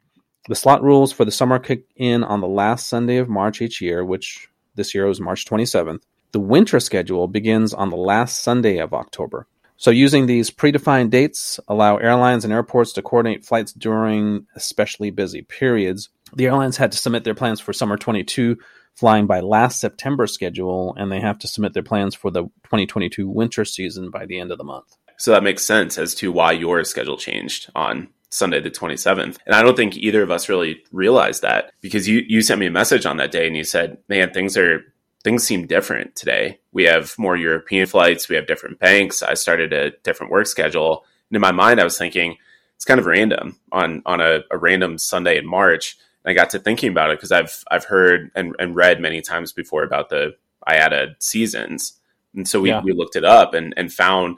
The 0.48 0.56
slot 0.56 0.84
rules 0.84 1.12
for 1.12 1.26
the 1.26 1.32
summer 1.32 1.60
kick 1.60 1.86
in 1.96 2.24
on 2.24 2.42
the 2.42 2.48
last 2.48 2.88
Sunday 2.88 3.18
of 3.18 3.28
March 3.28 3.62
each 3.62 3.82
year, 3.82 4.06
which 4.06 4.48
this 4.76 4.96
year 4.96 5.08
was 5.08 5.20
March 5.20 5.46
27th. 5.46 6.04
The 6.32 6.40
winter 6.40 6.80
schedule 6.80 7.28
begins 7.28 7.74
on 7.74 7.90
the 7.90 7.98
last 7.98 8.42
Sunday 8.44 8.78
of 8.78 8.94
October. 8.94 9.48
So, 9.78 9.92
using 9.92 10.26
these 10.26 10.52
predefined 10.52 11.10
dates 11.10 11.60
allow 11.68 11.98
airlines 11.98 12.44
and 12.44 12.54
airports 12.54 12.92
to 12.94 13.02
coordinate 13.02 13.46
flights 13.46 13.72
during 13.72 14.46
especially 14.56 15.10
busy 15.10 15.42
periods. 15.42 16.10
The 16.36 16.48
airlines 16.48 16.78
had 16.78 16.92
to 16.92 16.98
submit 16.98 17.24
their 17.24 17.34
plans 17.34 17.62
for 17.62 17.72
summer 17.74 17.98
22 17.98 18.58
flying 18.96 19.26
by 19.26 19.40
last 19.40 19.80
September 19.80 20.28
schedule, 20.28 20.94
and 20.98 21.10
they 21.10 21.22
have 21.22 21.40
to 21.40 21.48
submit 21.48 21.74
their 21.74 21.84
plans 21.84 22.14
for 22.14 22.30
the 22.30 22.44
2022 22.66 23.30
winter 23.30 23.64
season 23.64 24.10
by 24.12 24.26
the 24.26 24.38
end 24.38 24.52
of 24.52 24.58
the 24.58 24.64
month. 24.66 24.98
So 25.18 25.32
that 25.32 25.44
makes 25.44 25.64
sense 25.64 25.98
as 25.98 26.14
to 26.16 26.32
why 26.32 26.52
your 26.52 26.84
schedule 26.84 27.18
changed 27.18 27.72
on 27.74 28.10
Sunday 28.30 28.60
the 28.60 28.70
27th. 28.70 29.38
And 29.46 29.56
I 29.56 29.62
don't 29.62 29.78
think 29.78 29.96
either 29.96 30.22
of 30.22 30.32
us 30.32 30.50
really 30.50 30.84
realized 30.92 31.42
that 31.42 31.72
because 31.82 32.08
you 32.08 32.24
you 32.28 32.42
sent 32.42 32.60
me 32.60 32.68
a 32.68 32.72
message 32.72 33.06
on 33.06 33.18
that 33.18 33.32
day 33.32 33.48
and 33.48 33.56
you 33.56 33.64
said, 33.64 33.98
"Man, 34.08 34.32
things 34.32 34.58
are 34.58 34.84
things 35.24 35.44
seem 35.44 35.68
different 35.68 36.16
today. 36.16 36.60
We 36.72 36.84
have 36.86 37.14
more 37.18 37.36
European 37.36 37.86
flights, 37.86 38.30
we 38.30 38.36
have 38.36 38.48
different 38.48 38.80
banks. 38.80 39.22
I 39.22 39.34
started 39.34 39.74
a 39.74 39.92
different 40.04 40.32
work 40.32 40.48
schedule." 40.48 41.06
And 41.30 41.36
in 41.36 41.42
my 41.42 41.52
mind 41.52 41.80
I 41.80 41.84
was 41.84 41.98
thinking, 41.98 42.38
it's 42.76 42.86
kind 42.86 43.00
of 43.00 43.06
random 43.06 43.60
on 43.72 44.02
on 44.06 44.22
a, 44.22 44.40
a 44.52 44.58
random 44.58 44.98
Sunday 44.98 45.38
in 45.38 45.46
March. 45.46 45.98
And 46.24 46.32
I 46.32 46.34
got 46.34 46.50
to 46.52 46.60
thinking 46.60 46.92
about 46.92 47.10
it 47.12 47.18
because 47.18 47.32
I've 47.32 47.64
I've 47.70 47.86
heard 47.86 48.32
and, 48.36 48.56
and 48.60 48.76
read 48.76 49.02
many 49.02 49.22
times 49.22 49.52
before 49.52 49.84
about 49.84 50.10
the 50.10 50.36
IATA 50.68 51.16
seasons. 51.20 52.00
And 52.36 52.48
so 52.48 52.62
we, 52.62 52.70
yeah. 52.70 52.82
we 52.82 52.94
looked 52.94 53.16
it 53.16 53.26
up 53.26 53.54
and, 53.54 53.74
and 53.76 53.92
found 53.92 54.38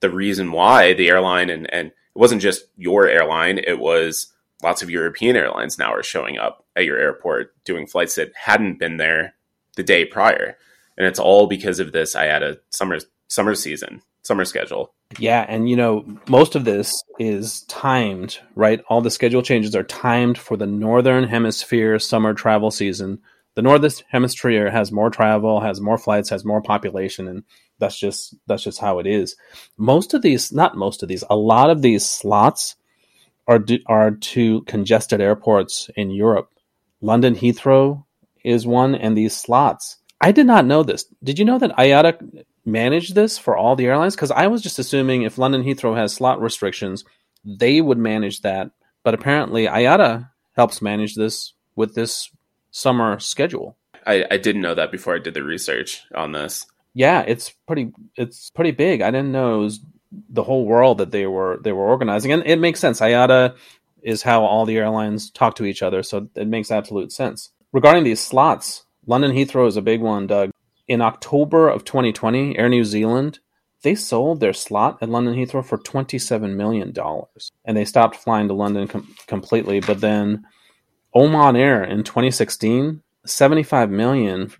the 0.00 0.10
reason 0.10 0.52
why 0.52 0.92
the 0.92 1.08
airline 1.08 1.50
and, 1.50 1.72
and 1.72 1.88
it 1.88 1.94
wasn't 2.18 2.42
just 2.42 2.66
your 2.76 3.08
airline, 3.08 3.58
it 3.58 3.78
was 3.78 4.32
lots 4.62 4.82
of 4.82 4.90
European 4.90 5.34
airlines 5.34 5.78
now 5.78 5.92
are 5.92 6.02
showing 6.02 6.38
up 6.38 6.64
at 6.76 6.84
your 6.84 6.98
airport 6.98 7.52
doing 7.64 7.86
flights 7.86 8.16
that 8.16 8.32
hadn't 8.36 8.78
been 8.78 8.96
there 8.96 9.34
the 9.76 9.82
day 9.82 10.04
prior. 10.04 10.56
And 10.96 11.06
it's 11.06 11.18
all 11.18 11.46
because 11.46 11.80
of 11.80 11.92
this 11.92 12.14
IATA 12.14 12.58
summer 12.70 12.98
summer 13.28 13.54
season, 13.54 14.02
summer 14.22 14.44
schedule. 14.44 14.92
Yeah, 15.18 15.44
and 15.48 15.68
you 15.68 15.76
know, 15.76 16.04
most 16.28 16.54
of 16.54 16.64
this 16.64 17.02
is 17.18 17.62
timed, 17.62 18.38
right? 18.54 18.82
All 18.88 19.00
the 19.00 19.10
schedule 19.10 19.42
changes 19.42 19.74
are 19.74 19.82
timed 19.82 20.38
for 20.38 20.56
the 20.56 20.66
northern 20.66 21.24
hemisphere 21.24 21.98
summer 21.98 22.34
travel 22.34 22.70
season. 22.70 23.20
The 23.54 23.62
northern 23.62 23.90
hemisphere 24.10 24.70
has 24.70 24.92
more 24.92 25.10
travel, 25.10 25.60
has 25.60 25.80
more 25.80 25.98
flights, 25.98 26.30
has 26.30 26.44
more 26.44 26.62
population 26.62 27.28
and 27.28 27.44
that's 27.82 27.98
just 27.98 28.34
that's 28.46 28.62
just 28.62 28.78
how 28.78 28.98
it 29.00 29.06
is. 29.06 29.36
Most 29.76 30.14
of 30.14 30.22
these, 30.22 30.52
not 30.52 30.76
most 30.76 31.02
of 31.02 31.08
these, 31.08 31.24
a 31.28 31.36
lot 31.36 31.68
of 31.68 31.82
these 31.82 32.08
slots 32.08 32.76
are 33.48 33.58
do, 33.58 33.80
are 33.86 34.12
to 34.12 34.62
congested 34.62 35.20
airports 35.20 35.90
in 35.96 36.10
Europe. 36.10 36.48
London 37.00 37.34
Heathrow 37.34 38.04
is 38.44 38.66
one, 38.66 38.94
and 38.94 39.16
these 39.16 39.36
slots. 39.36 39.98
I 40.20 40.32
did 40.32 40.46
not 40.46 40.66
know 40.66 40.82
this. 40.82 41.04
Did 41.22 41.38
you 41.38 41.44
know 41.44 41.58
that 41.58 41.76
IATA 41.76 42.44
managed 42.64 43.14
this 43.14 43.38
for 43.38 43.56
all 43.56 43.74
the 43.76 43.86
airlines? 43.86 44.14
Because 44.14 44.30
I 44.30 44.46
was 44.46 44.62
just 44.62 44.78
assuming 44.78 45.22
if 45.22 45.38
London 45.38 45.64
Heathrow 45.64 45.96
has 45.96 46.12
slot 46.12 46.40
restrictions, 46.40 47.04
they 47.44 47.80
would 47.80 47.98
manage 47.98 48.40
that. 48.42 48.70
But 49.02 49.14
apparently, 49.14 49.66
IATA 49.66 50.28
helps 50.54 50.80
manage 50.80 51.16
this 51.16 51.54
with 51.74 51.94
this 51.94 52.30
summer 52.70 53.18
schedule. 53.18 53.76
I, 54.06 54.24
I 54.30 54.36
didn't 54.36 54.62
know 54.62 54.74
that 54.74 54.92
before 54.92 55.14
I 55.14 55.18
did 55.18 55.34
the 55.34 55.42
research 55.42 56.02
on 56.14 56.32
this 56.32 56.66
yeah, 56.94 57.22
it's 57.26 57.50
pretty 57.66 57.92
it's 58.16 58.50
pretty 58.50 58.72
big. 58.72 59.00
I 59.00 59.10
didn't 59.10 59.32
know 59.32 59.60
it 59.60 59.64
was 59.64 59.80
the 60.28 60.42
whole 60.42 60.66
world 60.66 60.98
that 60.98 61.10
they 61.10 61.26
were 61.26 61.58
they 61.62 61.72
were 61.72 61.86
organizing, 61.86 62.32
and 62.32 62.42
it 62.46 62.58
makes 62.58 62.80
sense. 62.80 63.00
IATA 63.00 63.56
is 64.02 64.22
how 64.22 64.44
all 64.44 64.66
the 64.66 64.76
airlines 64.76 65.30
talk 65.30 65.56
to 65.56 65.64
each 65.64 65.82
other, 65.82 66.02
so 66.02 66.28
it 66.34 66.46
makes 66.46 66.70
absolute 66.70 67.12
sense. 67.12 67.50
Regarding 67.72 68.04
these 68.04 68.20
slots, 68.20 68.84
London 69.06 69.32
Heathrow 69.32 69.66
is 69.66 69.76
a 69.76 69.82
big 69.82 70.00
one, 70.00 70.26
Doug. 70.26 70.50
In 70.88 71.00
October 71.00 71.68
of 71.68 71.84
2020, 71.84 72.58
Air 72.58 72.68
New 72.68 72.84
Zealand 72.84 73.38
they 73.82 73.94
sold 73.94 74.40
their 74.40 74.52
slot 74.52 74.98
at 75.02 75.08
London 75.08 75.34
Heathrow 75.34 75.64
for 75.64 75.78
$27 75.78 76.54
million 76.54 76.94
and 77.64 77.76
they 77.76 77.84
stopped 77.84 78.16
flying 78.16 78.48
to 78.48 78.54
London 78.54 78.88
com- 78.88 79.14
completely. 79.26 79.80
But 79.80 80.00
then 80.00 80.44
Oman 81.14 81.56
Air 81.56 81.84
in 81.84 82.04
2016, 82.04 83.02
75 83.26 83.90
million 83.90 84.52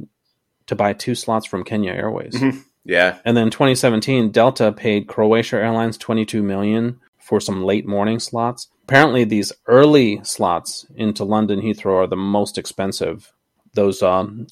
to 0.67 0.75
buy 0.75 0.93
two 0.93 1.15
slots 1.15 1.47
from 1.47 1.65
Kenya 1.65 1.93
Airways. 1.93 2.35
Mm-hmm. 2.35 2.59
Yeah. 2.85 3.19
And 3.25 3.37
then 3.37 3.51
2017, 3.51 4.31
Delta 4.31 4.73
paid 4.73 5.07
Croatia 5.07 5.57
Airlines 5.57 5.97
22 5.99 6.43
million 6.43 7.01
for 7.19 7.41
some 7.41 7.63
late 7.63 7.87
morning 7.87 8.19
slots. 8.19 8.69
Apparently, 8.93 9.25
these 9.25 9.55
early 9.69 10.21
slots 10.23 10.85
into 10.97 11.25
London 11.25 11.63
Heathrow 11.63 12.05
are 12.05 12.07
the 12.07 12.15
most 12.15 12.59
expensive. 12.59 13.33
Those 13.73 14.03
um, 14.03 14.49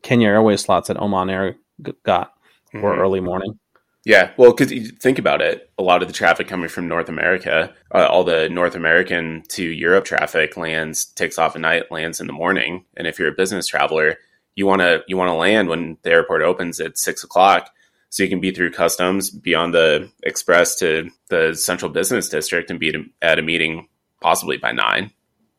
Kenya 0.00 0.28
Airways 0.28 0.62
slots 0.62 0.88
that 0.88 0.96
Oman 0.96 1.28
Air 1.28 1.56
got 2.02 2.32
were 2.72 2.80
mm-hmm. 2.80 3.00
early 3.00 3.20
morning. 3.20 3.58
Yeah, 4.06 4.30
well, 4.38 4.52
because 4.52 4.72
you 4.72 4.86
think 4.86 5.18
about 5.18 5.42
it, 5.42 5.70
a 5.76 5.82
lot 5.82 6.00
of 6.00 6.08
the 6.08 6.14
traffic 6.14 6.48
coming 6.48 6.70
from 6.70 6.88
North 6.88 7.10
America, 7.10 7.74
uh, 7.94 8.06
all 8.06 8.24
the 8.24 8.48
North 8.48 8.74
American 8.74 9.42
to 9.50 9.62
Europe 9.62 10.06
traffic 10.06 10.56
lands, 10.56 11.04
takes 11.04 11.36
off 11.36 11.54
at 11.54 11.60
night, 11.60 11.92
lands 11.92 12.18
in 12.18 12.26
the 12.26 12.32
morning. 12.32 12.86
And 12.96 13.06
if 13.06 13.18
you're 13.18 13.28
a 13.28 13.32
business 13.32 13.66
traveler, 13.66 14.16
you 14.54 14.66
want 14.66 14.80
to 14.80 15.02
you 15.06 15.18
want 15.18 15.28
to 15.28 15.34
land 15.34 15.68
when 15.68 15.98
the 16.00 16.12
airport 16.12 16.40
opens 16.40 16.80
at 16.80 16.96
six 16.96 17.24
o'clock, 17.24 17.68
so 18.12 18.22
you 18.22 18.28
can 18.28 18.40
be 18.40 18.50
through 18.50 18.70
customs, 18.70 19.30
be 19.30 19.54
on 19.54 19.70
the 19.70 20.06
express 20.22 20.76
to 20.76 21.08
the 21.30 21.54
central 21.54 21.90
business 21.90 22.28
district, 22.28 22.70
and 22.70 22.78
be 22.78 22.92
at 23.22 23.38
a 23.38 23.42
meeting 23.42 23.88
possibly 24.20 24.58
by 24.58 24.70
nine. 24.70 25.10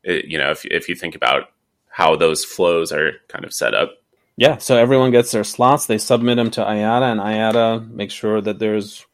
It, 0.04 0.26
you 0.26 0.38
know, 0.38 0.52
if 0.52 0.64
if 0.66 0.88
you 0.88 0.94
think 0.94 1.16
about 1.16 1.50
how 1.90 2.16
those 2.16 2.46
flows 2.46 2.92
are 2.92 3.14
kind 3.28 3.44
of 3.44 3.56
set 3.56 3.74
up. 3.74 3.96
Yeah, 4.38 4.58
so 4.58 4.78
everyone 4.78 5.10
gets 5.10 5.32
their 5.32 5.44
slots. 5.44 5.88
They 5.88 5.98
submit 5.98 6.36
them 6.36 6.52
to 6.52 6.62
IATA, 6.62 7.12
and 7.12 7.20
IATA 7.20 7.90
makes 7.90 8.14
sure 8.14 8.40
that 8.40 8.60
there's 8.60 9.08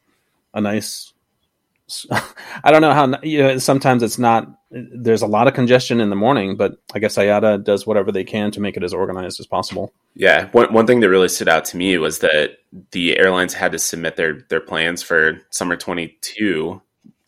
a 0.52 0.60
nice 0.60 1.14
I 2.64 2.70
don't 2.70 2.82
know 2.82 2.92
how 2.92 3.20
you 3.22 3.42
know 3.42 3.58
sometimes 3.58 4.02
it's 4.02 4.18
not 4.18 4.48
there's 4.70 5.22
a 5.22 5.26
lot 5.26 5.48
of 5.48 5.54
congestion 5.54 6.00
in 6.00 6.10
the 6.10 6.16
morning, 6.16 6.56
but 6.56 6.78
I 6.94 7.00
guess 7.00 7.16
IATA 7.16 7.64
does 7.64 7.86
whatever 7.86 8.12
they 8.12 8.24
can 8.24 8.50
to 8.52 8.60
make 8.60 8.76
it 8.76 8.84
as 8.84 8.94
organized 8.94 9.40
as 9.40 9.46
possible. 9.46 9.92
Yeah, 10.14 10.48
one 10.52 10.72
one 10.72 10.86
thing 10.86 11.00
that 11.00 11.08
really 11.08 11.28
stood 11.28 11.48
out 11.48 11.64
to 11.66 11.76
me 11.76 11.98
was 11.98 12.20
that 12.20 12.58
the 12.92 13.18
airlines 13.18 13.54
had 13.54 13.72
to 13.72 13.78
submit 13.78 14.16
their 14.16 14.42
their 14.48 14.60
plans 14.60 15.02
for 15.02 15.40
summer 15.50 15.76
22 15.76 16.80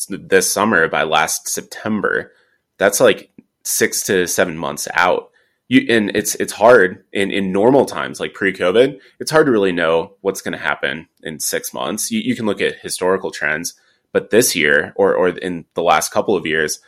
this 0.09 0.51
summer 0.51 0.89
by 0.89 1.03
last 1.03 1.49
September. 1.49 2.33
That's 2.79 3.01
like 3.01 3.31
6 3.63 4.03
to 4.07 4.27
7 4.27 4.59
months 4.59 4.89
out. 4.95 5.31
You, 5.69 5.87
and 5.89 6.15
it's 6.15 6.35
it's 6.35 6.53
hard 6.53 7.05
in, 7.13 7.31
in 7.31 7.51
normal 7.51 7.87
times 7.87 8.21
like 8.21 8.35
pre-COVID. 8.35 9.01
It's 9.21 9.31
hard 9.31 9.47
to 9.47 9.53
really 9.53 9.73
know 9.73 10.15
what's 10.21 10.43
going 10.43 10.53
to 10.53 10.59
happen 10.59 11.09
in 11.23 11.41
six 11.41 11.73
months. 11.73 12.11
You, 12.11 12.21
you 12.21 12.37
can 12.37 12.45
look 12.45 12.61
at 12.61 12.81
historical 12.81 13.31
trends, 13.31 13.75
but 14.13 14.31
this 14.31 14.55
year, 14.55 14.93
or 14.97 15.15
or 15.15 15.29
in 15.29 15.65
the 15.75 15.83
last 15.83 16.13
couple 16.13 16.37
of 16.37 16.47
years, 16.47 16.81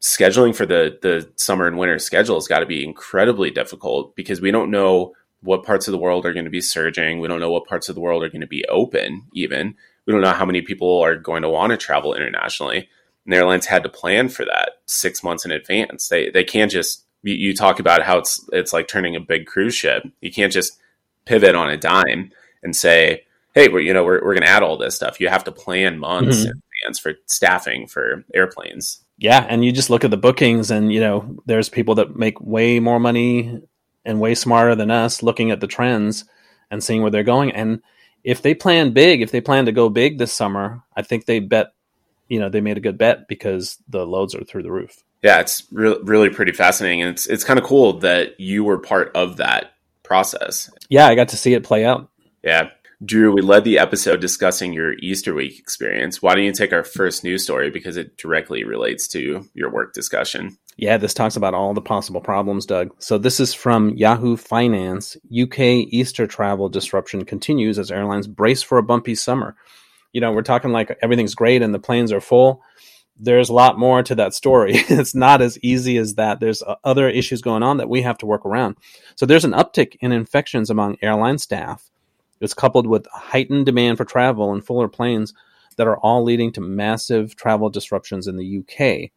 scheduling 0.00 0.54
for 0.54 0.66
the 0.66 0.98
the 1.02 1.30
summer 1.36 1.66
and 1.66 1.78
winter 1.78 1.98
schedule 1.98 2.36
has 2.36 2.48
got 2.48 2.60
to 2.60 2.66
be 2.66 2.84
incredibly 2.84 3.50
difficult 3.50 4.14
because 4.16 4.40
we 4.40 4.50
don't 4.50 4.70
know 4.70 5.14
what 5.42 5.64
parts 5.64 5.88
of 5.88 5.92
the 5.92 5.98
world 5.98 6.24
are 6.24 6.32
going 6.32 6.44
to 6.44 6.50
be 6.50 6.60
surging. 6.60 7.18
We 7.18 7.28
don't 7.28 7.40
know 7.40 7.50
what 7.50 7.66
parts 7.66 7.88
of 7.88 7.94
the 7.94 8.00
world 8.00 8.22
are 8.22 8.28
going 8.28 8.42
to 8.42 8.46
be 8.46 8.64
open. 8.66 9.24
Even 9.32 9.74
we 10.06 10.12
don't 10.12 10.22
know 10.22 10.32
how 10.32 10.44
many 10.44 10.62
people 10.62 11.00
are 11.00 11.16
going 11.16 11.42
to 11.42 11.48
want 11.48 11.70
to 11.70 11.76
travel 11.76 12.14
internationally. 12.14 12.88
And 13.24 13.34
airlines 13.34 13.66
had 13.66 13.82
to 13.84 13.88
plan 13.88 14.28
for 14.28 14.44
that 14.44 14.80
six 14.86 15.22
months 15.22 15.44
in 15.44 15.50
advance. 15.50 16.08
They 16.08 16.30
they 16.30 16.44
can't 16.44 16.70
just 16.70 17.04
you, 17.22 17.34
you 17.34 17.54
talk 17.54 17.78
about 17.78 18.02
how 18.02 18.18
it's 18.18 18.44
it's 18.52 18.72
like 18.72 18.88
turning 18.88 19.16
a 19.16 19.20
big 19.20 19.46
cruise 19.46 19.74
ship. 19.74 20.04
You 20.20 20.32
can't 20.32 20.52
just 20.52 20.78
pivot 21.24 21.54
on 21.54 21.70
a 21.70 21.76
dime 21.76 22.32
and 22.62 22.74
say, 22.74 23.24
hey, 23.54 23.68
we're 23.68 23.80
you 23.80 23.92
know 23.92 24.04
we're 24.04 24.22
we're 24.24 24.34
going 24.34 24.42
to 24.42 24.48
add 24.48 24.62
all 24.62 24.76
this 24.76 24.94
stuff. 24.94 25.20
You 25.20 25.28
have 25.28 25.44
to 25.44 25.52
plan 25.52 25.98
months 25.98 26.38
mm-hmm. 26.38 26.50
in 26.50 26.62
advance 26.82 26.98
for 26.98 27.14
staffing 27.26 27.86
for 27.86 28.24
airplanes. 28.34 29.04
Yeah, 29.18 29.46
and 29.48 29.64
you 29.64 29.72
just 29.72 29.90
look 29.90 30.04
at 30.04 30.10
the 30.10 30.16
bookings, 30.16 30.70
and 30.70 30.92
you 30.92 31.00
know 31.00 31.36
there's 31.46 31.68
people 31.68 31.96
that 31.96 32.16
make 32.16 32.40
way 32.40 32.80
more 32.80 33.00
money 33.00 33.60
and 34.04 34.20
way 34.20 34.34
smarter 34.34 34.74
than 34.74 34.90
us, 34.90 35.22
looking 35.22 35.50
at 35.50 35.60
the 35.60 35.66
trends 35.66 36.24
and 36.70 36.82
seeing 36.82 37.02
where 37.02 37.10
they're 37.10 37.22
going. 37.22 37.52
And 37.52 37.82
if 38.24 38.42
they 38.42 38.54
plan 38.54 38.92
big, 38.92 39.22
if 39.22 39.30
they 39.30 39.40
plan 39.40 39.66
to 39.66 39.72
go 39.72 39.88
big 39.88 40.18
this 40.18 40.32
summer, 40.32 40.82
I 40.96 41.02
think 41.02 41.26
they 41.26 41.38
bet, 41.38 41.72
you 42.28 42.40
know, 42.40 42.48
they 42.48 42.60
made 42.60 42.78
a 42.78 42.80
good 42.80 42.98
bet 42.98 43.28
because 43.28 43.78
the 43.88 44.06
loads 44.06 44.34
are 44.34 44.44
through 44.44 44.62
the 44.62 44.72
roof. 44.72 45.04
Yeah, 45.22 45.40
it's 45.40 45.64
re- 45.70 45.98
really 46.02 46.30
pretty 46.30 46.52
fascinating, 46.52 47.02
and 47.02 47.10
it's 47.10 47.26
it's 47.26 47.44
kind 47.44 47.58
of 47.58 47.64
cool 47.64 48.00
that 48.00 48.40
you 48.40 48.64
were 48.64 48.78
part 48.78 49.12
of 49.14 49.36
that 49.36 49.74
process. 50.02 50.68
Yeah, 50.88 51.06
I 51.06 51.14
got 51.14 51.28
to 51.28 51.36
see 51.36 51.54
it 51.54 51.62
play 51.62 51.84
out. 51.84 52.10
Yeah, 52.42 52.70
Drew, 53.04 53.32
we 53.32 53.42
led 53.42 53.64
the 53.64 53.80
episode 53.80 54.20
discussing 54.20 54.72
your 54.72 54.92
Easter 55.00 55.34
week 55.34 55.58
experience. 55.58 56.22
Why 56.22 56.34
don't 56.34 56.44
you 56.44 56.52
take 56.52 56.72
our 56.72 56.84
first 56.84 57.24
news 57.24 57.42
story 57.42 57.68
because 57.68 57.96
it 57.96 58.16
directly 58.16 58.62
relates 58.62 59.08
to 59.08 59.48
your 59.54 59.72
work 59.72 59.92
discussion? 59.92 60.56
Yeah, 60.76 60.98
this 60.98 61.12
talks 61.12 61.34
about 61.34 61.52
all 61.52 61.74
the 61.74 61.80
possible 61.80 62.20
problems, 62.20 62.64
Doug. 62.64 62.90
So 62.98 63.18
this 63.18 63.40
is 63.40 63.54
from 63.54 63.90
Yahoo 63.90 64.36
Finance. 64.36 65.16
UK 65.36 65.58
Easter 65.88 66.28
travel 66.28 66.68
disruption 66.68 67.24
continues 67.24 67.76
as 67.76 67.90
airlines 67.90 68.28
brace 68.28 68.62
for 68.62 68.78
a 68.78 68.84
bumpy 68.84 69.16
summer. 69.16 69.56
You 70.12 70.20
know, 70.20 70.30
we're 70.30 70.42
talking 70.42 70.70
like 70.70 70.96
everything's 71.02 71.34
great 71.34 71.62
and 71.62 71.74
the 71.74 71.80
planes 71.80 72.12
are 72.12 72.20
full. 72.20 72.62
there's 73.18 73.48
a 73.48 73.54
lot 73.54 73.78
more 73.78 74.02
to 74.02 74.14
that 74.14 74.34
story. 74.34 74.72
it's 74.88 75.14
not 75.14 75.42
as 75.42 75.58
easy 75.58 75.96
as 75.96 76.14
that. 76.14 76.38
There's 76.38 76.62
uh, 76.62 76.76
other 76.84 77.08
issues 77.08 77.42
going 77.42 77.62
on 77.62 77.78
that 77.78 77.88
we 77.88 78.02
have 78.02 78.18
to 78.18 78.26
work 78.26 78.46
around. 78.46 78.76
So 79.16 79.26
there's 79.26 79.44
an 79.44 79.52
uptick 79.52 79.96
in 80.00 80.12
infections 80.12 80.70
among 80.70 80.98
airline 81.02 81.38
staff. 81.38 81.90
It's 82.42 82.54
coupled 82.54 82.86
with 82.86 83.06
heightened 83.12 83.66
demand 83.66 83.98
for 83.98 84.04
travel 84.04 84.52
and 84.52 84.64
fuller 84.64 84.88
planes 84.88 85.32
that 85.76 85.86
are 85.86 85.96
all 85.98 86.24
leading 86.24 86.52
to 86.52 86.60
massive 86.60 87.36
travel 87.36 87.70
disruptions 87.70 88.26
in 88.26 88.36
the 88.36 88.58
UK. 88.58 89.10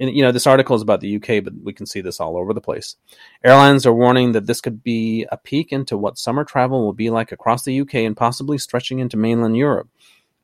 And 0.00 0.14
you 0.14 0.22
know, 0.22 0.32
this 0.32 0.46
article 0.46 0.74
is 0.74 0.82
about 0.82 1.00
the 1.00 1.16
UK, 1.16 1.44
but 1.44 1.54
we 1.62 1.72
can 1.72 1.86
see 1.86 2.00
this 2.00 2.18
all 2.18 2.36
over 2.36 2.52
the 2.52 2.60
place. 2.60 2.96
Airlines 3.44 3.86
are 3.86 3.92
warning 3.92 4.32
that 4.32 4.46
this 4.46 4.60
could 4.60 4.82
be 4.82 5.26
a 5.30 5.36
peek 5.36 5.70
into 5.72 5.96
what 5.96 6.18
summer 6.18 6.44
travel 6.44 6.84
will 6.84 6.92
be 6.92 7.08
like 7.08 7.30
across 7.30 7.64
the 7.64 7.80
UK 7.80 7.96
and 7.96 8.16
possibly 8.16 8.58
stretching 8.58 8.98
into 8.98 9.16
mainland 9.16 9.56
Europe. 9.56 9.88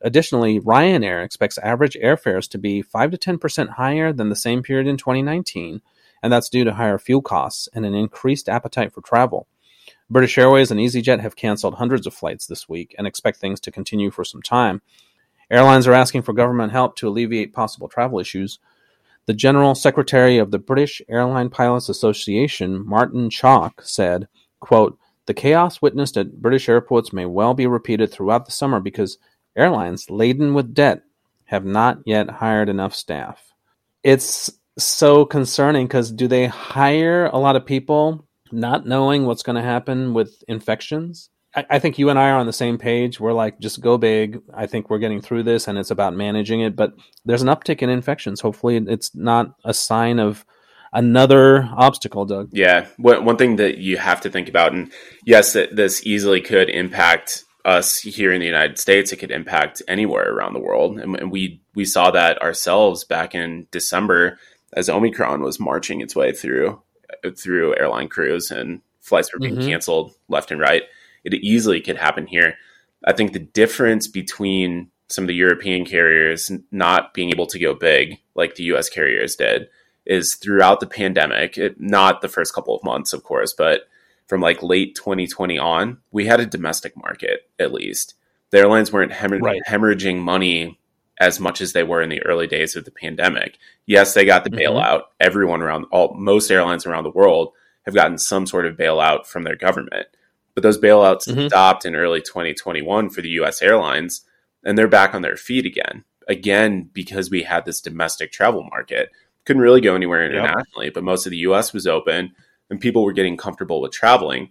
Additionally, 0.00 0.60
Ryanair 0.60 1.24
expects 1.24 1.58
average 1.58 1.96
airfares 2.00 2.48
to 2.50 2.58
be 2.58 2.82
5 2.82 3.10
to 3.10 3.18
10% 3.18 3.70
higher 3.70 4.12
than 4.12 4.28
the 4.28 4.36
same 4.36 4.62
period 4.62 4.86
in 4.86 4.96
2019, 4.96 5.82
and 6.22 6.32
that's 6.32 6.48
due 6.48 6.62
to 6.62 6.74
higher 6.74 6.98
fuel 6.98 7.22
costs 7.22 7.68
and 7.74 7.84
an 7.84 7.94
increased 7.94 8.48
appetite 8.48 8.92
for 8.92 9.00
travel. 9.00 9.48
British 10.10 10.38
Airways 10.38 10.70
and 10.70 10.80
EasyJet 10.80 11.20
have 11.20 11.36
canceled 11.36 11.74
hundreds 11.74 12.06
of 12.06 12.14
flights 12.14 12.46
this 12.46 12.68
week 12.68 12.94
and 12.96 13.06
expect 13.06 13.38
things 13.38 13.60
to 13.60 13.70
continue 13.70 14.10
for 14.10 14.24
some 14.24 14.40
time. 14.40 14.80
Airlines 15.50 15.86
are 15.86 15.92
asking 15.92 16.22
for 16.22 16.32
government 16.32 16.72
help 16.72 16.96
to 16.96 17.08
alleviate 17.08 17.52
possible 17.52 17.88
travel 17.88 18.18
issues. 18.18 18.58
The 19.26 19.34
General 19.34 19.74
Secretary 19.74 20.38
of 20.38 20.50
the 20.50 20.58
British 20.58 21.02
Airline 21.08 21.50
Pilots 21.50 21.90
Association, 21.90 22.86
Martin 22.86 23.28
Chalk, 23.28 23.82
said, 23.82 24.28
quote, 24.60 24.98
The 25.26 25.34
chaos 25.34 25.82
witnessed 25.82 26.16
at 26.16 26.40
British 26.40 26.68
airports 26.70 27.12
may 27.12 27.26
well 27.26 27.52
be 27.52 27.66
repeated 27.66 28.10
throughout 28.10 28.46
the 28.46 28.52
summer 28.52 28.80
because 28.80 29.18
airlines 29.56 30.08
laden 30.08 30.54
with 30.54 30.72
debt 30.72 31.02
have 31.44 31.66
not 31.66 31.98
yet 32.06 32.30
hired 32.30 32.70
enough 32.70 32.94
staff. 32.94 33.52
It's 34.02 34.50
so 34.78 35.26
concerning 35.26 35.86
because 35.86 36.12
do 36.12 36.28
they 36.28 36.46
hire 36.46 37.26
a 37.26 37.38
lot 37.38 37.56
of 37.56 37.66
people 37.66 38.27
not 38.52 38.86
knowing 38.86 39.26
what's 39.26 39.42
going 39.42 39.56
to 39.56 39.62
happen 39.62 40.14
with 40.14 40.42
infections? 40.48 41.30
I, 41.54 41.66
I 41.70 41.78
think 41.78 41.98
you 41.98 42.10
and 42.10 42.18
I 42.18 42.30
are 42.30 42.38
on 42.38 42.46
the 42.46 42.52
same 42.52 42.78
page. 42.78 43.20
We're 43.20 43.32
like, 43.32 43.58
just 43.58 43.80
go 43.80 43.98
big. 43.98 44.40
I 44.54 44.66
think 44.66 44.90
we're 44.90 44.98
getting 44.98 45.20
through 45.20 45.44
this 45.44 45.68
and 45.68 45.78
it's 45.78 45.90
about 45.90 46.14
managing 46.14 46.60
it. 46.60 46.76
But 46.76 46.92
there's 47.24 47.42
an 47.42 47.48
uptick 47.48 47.82
in 47.82 47.90
infections. 47.90 48.40
Hopefully, 48.40 48.76
it's 48.76 49.14
not 49.14 49.54
a 49.64 49.74
sign 49.74 50.18
of 50.18 50.44
another 50.92 51.68
obstacle, 51.76 52.24
Doug. 52.24 52.50
Yeah. 52.52 52.86
One 52.98 53.36
thing 53.36 53.56
that 53.56 53.78
you 53.78 53.96
have 53.96 54.20
to 54.22 54.30
think 54.30 54.48
about, 54.48 54.72
and 54.72 54.92
yes, 55.24 55.52
this 55.52 56.06
easily 56.06 56.40
could 56.40 56.70
impact 56.70 57.44
us 57.64 57.98
here 57.98 58.32
in 58.32 58.40
the 58.40 58.46
United 58.46 58.78
States, 58.78 59.12
it 59.12 59.16
could 59.16 59.30
impact 59.30 59.82
anywhere 59.88 60.32
around 60.32 60.54
the 60.54 60.60
world. 60.60 60.98
And, 60.98 61.30
we 61.30 61.60
we 61.74 61.84
saw 61.84 62.10
that 62.10 62.40
ourselves 62.40 63.04
back 63.04 63.34
in 63.34 63.66
December 63.70 64.38
as 64.72 64.88
Omicron 64.88 65.42
was 65.42 65.60
marching 65.60 66.00
its 66.00 66.16
way 66.16 66.32
through 66.32 66.82
through 67.36 67.76
airline 67.78 68.08
crews 68.08 68.50
and 68.50 68.80
flights 69.00 69.32
were 69.32 69.38
being 69.38 69.56
mm-hmm. 69.56 69.68
canceled 69.68 70.14
left 70.28 70.50
and 70.50 70.60
right. 70.60 70.82
It 71.24 71.34
easily 71.34 71.80
could 71.80 71.96
happen 71.96 72.26
here. 72.26 72.54
I 73.04 73.12
think 73.12 73.32
the 73.32 73.38
difference 73.38 74.06
between 74.06 74.90
some 75.08 75.24
of 75.24 75.28
the 75.28 75.34
European 75.34 75.84
carriers 75.84 76.50
not 76.70 77.14
being 77.14 77.30
able 77.30 77.46
to 77.46 77.58
go 77.58 77.74
big 77.74 78.20
like 78.34 78.54
the 78.54 78.64
US 78.64 78.88
carriers 78.88 79.36
did 79.36 79.68
is 80.06 80.34
throughout 80.34 80.80
the 80.80 80.86
pandemic, 80.86 81.58
it, 81.58 81.80
not 81.80 82.20
the 82.20 82.28
first 82.28 82.54
couple 82.54 82.74
of 82.74 82.84
months, 82.84 83.12
of 83.12 83.24
course, 83.24 83.52
but 83.52 83.82
from 84.26 84.40
like 84.40 84.62
late 84.62 84.94
2020 84.94 85.58
on, 85.58 85.98
we 86.12 86.26
had 86.26 86.40
a 86.40 86.46
domestic 86.46 86.96
market 86.96 87.48
at 87.58 87.72
least. 87.72 88.14
The 88.50 88.58
airlines 88.58 88.92
weren't 88.92 89.12
hemorrh- 89.12 89.42
right. 89.42 89.62
hemorrhaging 89.66 90.18
money 90.18 90.77
as 91.20 91.40
much 91.40 91.60
as 91.60 91.72
they 91.72 91.82
were 91.82 92.00
in 92.00 92.08
the 92.08 92.22
early 92.22 92.46
days 92.46 92.76
of 92.76 92.84
the 92.84 92.90
pandemic. 92.90 93.58
Yes, 93.86 94.14
they 94.14 94.24
got 94.24 94.44
the 94.44 94.50
mm-hmm. 94.50 94.76
bailout. 94.76 95.02
Everyone 95.20 95.62
around 95.62 95.86
all 95.90 96.14
most 96.14 96.50
airlines 96.50 96.86
around 96.86 97.04
the 97.04 97.10
world 97.10 97.52
have 97.82 97.94
gotten 97.94 98.18
some 98.18 98.46
sort 98.46 98.66
of 98.66 98.76
bailout 98.76 99.26
from 99.26 99.44
their 99.44 99.56
government. 99.56 100.06
But 100.54 100.62
those 100.62 100.78
bailouts 100.78 101.28
mm-hmm. 101.28 101.48
stopped 101.48 101.84
in 101.84 101.94
early 101.94 102.20
2021 102.20 103.10
for 103.10 103.22
the 103.22 103.30
US 103.40 103.62
airlines 103.62 104.24
and 104.64 104.76
they're 104.76 104.88
back 104.88 105.14
on 105.14 105.22
their 105.22 105.36
feet 105.36 105.66
again. 105.66 106.04
Again 106.28 106.90
because 106.92 107.30
we 107.30 107.42
had 107.42 107.64
this 107.64 107.80
domestic 107.80 108.32
travel 108.32 108.64
market. 108.64 109.10
Couldn't 109.44 109.62
really 109.62 109.80
go 109.80 109.94
anywhere 109.94 110.26
internationally, 110.26 110.86
yep. 110.86 110.94
but 110.94 111.04
most 111.04 111.26
of 111.26 111.30
the 111.30 111.38
US 111.38 111.72
was 111.72 111.86
open 111.86 112.32
and 112.70 112.80
people 112.80 113.04
were 113.04 113.12
getting 113.12 113.36
comfortable 113.36 113.80
with 113.80 113.92
traveling. 113.92 114.50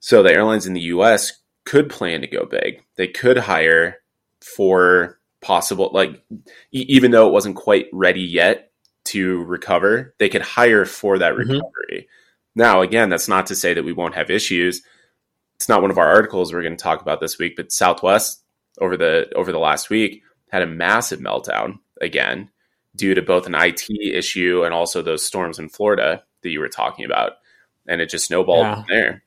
So 0.00 0.22
the 0.22 0.32
airlines 0.32 0.66
in 0.66 0.74
the 0.74 0.80
US 0.80 1.40
could 1.64 1.88
plan 1.88 2.20
to 2.20 2.26
go 2.26 2.44
big. 2.44 2.84
They 2.96 3.08
could 3.08 3.38
hire 3.38 3.98
for 4.40 5.18
possible, 5.44 5.90
like, 5.92 6.22
e- 6.72 6.86
even 6.88 7.10
though 7.10 7.28
it 7.28 7.32
wasn't 7.32 7.56
quite 7.56 7.86
ready 7.92 8.22
yet 8.22 8.72
to 9.04 9.44
recover, 9.44 10.14
they 10.18 10.28
could 10.28 10.42
hire 10.42 10.84
for 10.84 11.18
that 11.18 11.34
mm-hmm. 11.34 11.50
recovery. 11.50 12.08
Now, 12.54 12.80
again, 12.80 13.10
that's 13.10 13.28
not 13.28 13.46
to 13.46 13.54
say 13.54 13.74
that 13.74 13.84
we 13.84 13.92
won't 13.92 14.14
have 14.14 14.30
issues. 14.30 14.82
It's 15.56 15.68
not 15.68 15.82
one 15.82 15.90
of 15.90 15.98
our 15.98 16.08
articles 16.08 16.52
we're 16.52 16.62
going 16.62 16.76
to 16.76 16.82
talk 16.82 17.02
about 17.02 17.20
this 17.20 17.38
week, 17.38 17.54
but 17.56 17.72
Southwest 17.72 18.42
over 18.80 18.96
the 18.96 19.32
over 19.36 19.52
the 19.52 19.58
last 19.58 19.88
week 19.88 20.22
had 20.48 20.62
a 20.62 20.66
massive 20.66 21.20
meltdown 21.20 21.78
again 22.00 22.50
due 22.96 23.14
to 23.14 23.22
both 23.22 23.46
an 23.46 23.54
IT 23.54 23.84
issue 23.90 24.62
and 24.64 24.74
also 24.74 25.00
those 25.00 25.24
storms 25.24 25.58
in 25.58 25.68
Florida 25.68 26.24
that 26.42 26.50
you 26.50 26.60
were 26.60 26.68
talking 26.68 27.04
about 27.04 27.34
and 27.86 28.00
it 28.00 28.08
just 28.08 28.26
snowballed 28.26 28.66
yeah. 28.66 28.74
from 28.74 28.84
there. 28.88 29.22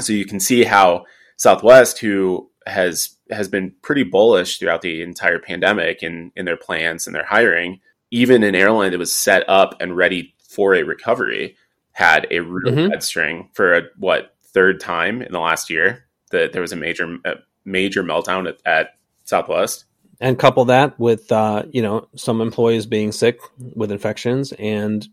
So 0.00 0.12
you 0.12 0.24
can 0.24 0.40
see 0.40 0.64
how 0.64 1.04
Southwest, 1.36 1.98
who 1.98 2.49
has 2.70 3.16
has 3.30 3.48
been 3.48 3.72
pretty 3.82 4.02
bullish 4.02 4.58
throughout 4.58 4.82
the 4.82 5.02
entire 5.02 5.38
pandemic 5.38 6.02
in 6.02 6.32
in 6.36 6.44
their 6.44 6.56
plans 6.56 7.06
and 7.06 7.14
their 7.14 7.24
hiring, 7.24 7.80
even 8.10 8.42
an 8.42 8.54
airline 8.54 8.92
that 8.92 8.98
was 8.98 9.14
set 9.14 9.48
up 9.48 9.74
and 9.80 9.96
ready 9.96 10.34
for 10.48 10.74
a 10.74 10.82
recovery, 10.82 11.56
had 11.92 12.26
a 12.30 12.40
real 12.40 12.72
mm-hmm. 12.72 13.00
string 13.00 13.50
for 13.52 13.74
a 13.74 13.82
what 13.98 14.34
third 14.42 14.80
time 14.80 15.22
in 15.22 15.32
the 15.32 15.40
last 15.40 15.70
year 15.70 16.04
that 16.30 16.52
there 16.52 16.62
was 16.62 16.72
a 16.72 16.76
major 16.76 17.18
a 17.24 17.34
major 17.64 18.02
meltdown 18.02 18.48
at, 18.48 18.58
at 18.64 18.94
Southwest. 19.24 19.84
And 20.20 20.38
couple 20.38 20.66
that 20.66 20.98
with 20.98 21.30
uh, 21.32 21.64
you 21.70 21.82
know 21.82 22.08
some 22.16 22.40
employees 22.40 22.86
being 22.86 23.12
sick 23.12 23.40
with 23.58 23.90
infections 23.90 24.52
and 24.52 25.06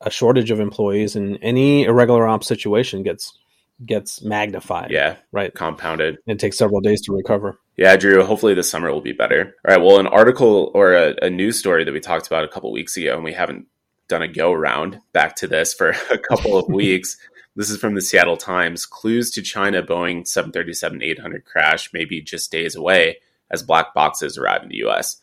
a 0.00 0.10
shortage 0.10 0.50
of 0.50 0.60
employees 0.60 1.16
and 1.16 1.38
any 1.42 1.84
irregular 1.84 2.26
ops 2.26 2.46
situation 2.46 3.02
gets 3.02 3.36
gets 3.84 4.22
magnified. 4.22 4.90
Yeah. 4.90 5.16
Right. 5.32 5.54
Compounded. 5.54 6.18
It 6.26 6.38
takes 6.38 6.58
several 6.58 6.80
days 6.80 7.00
to 7.02 7.12
recover. 7.12 7.58
Yeah, 7.76 7.96
Drew. 7.96 8.24
Hopefully 8.24 8.54
this 8.54 8.70
summer 8.70 8.92
will 8.92 9.00
be 9.00 9.12
better. 9.12 9.54
All 9.66 9.74
right. 9.74 9.82
Well, 9.82 10.00
an 10.00 10.06
article 10.06 10.70
or 10.74 10.94
a, 10.94 11.14
a 11.22 11.30
news 11.30 11.58
story 11.58 11.84
that 11.84 11.92
we 11.92 12.00
talked 12.00 12.26
about 12.26 12.44
a 12.44 12.48
couple 12.48 12.72
weeks 12.72 12.96
ago, 12.96 13.14
and 13.14 13.24
we 13.24 13.32
haven't 13.32 13.66
done 14.08 14.22
a 14.22 14.28
go 14.28 14.52
around 14.52 15.00
back 15.12 15.36
to 15.36 15.46
this 15.46 15.74
for 15.74 15.90
a 16.10 16.18
couple 16.18 16.58
of 16.58 16.68
weeks. 16.72 17.16
This 17.56 17.70
is 17.70 17.78
from 17.78 17.94
the 17.94 18.02
Seattle 18.02 18.36
Times. 18.36 18.86
Clues 18.86 19.30
to 19.32 19.42
China 19.42 19.82
Boeing 19.82 20.26
737 20.26 21.02
800 21.02 21.44
crash 21.44 21.92
may 21.92 22.04
be 22.04 22.20
just 22.20 22.52
days 22.52 22.76
away 22.76 23.18
as 23.50 23.62
black 23.62 23.94
boxes 23.94 24.38
arrive 24.38 24.62
in 24.62 24.68
the 24.68 24.76
U.S. 24.76 25.18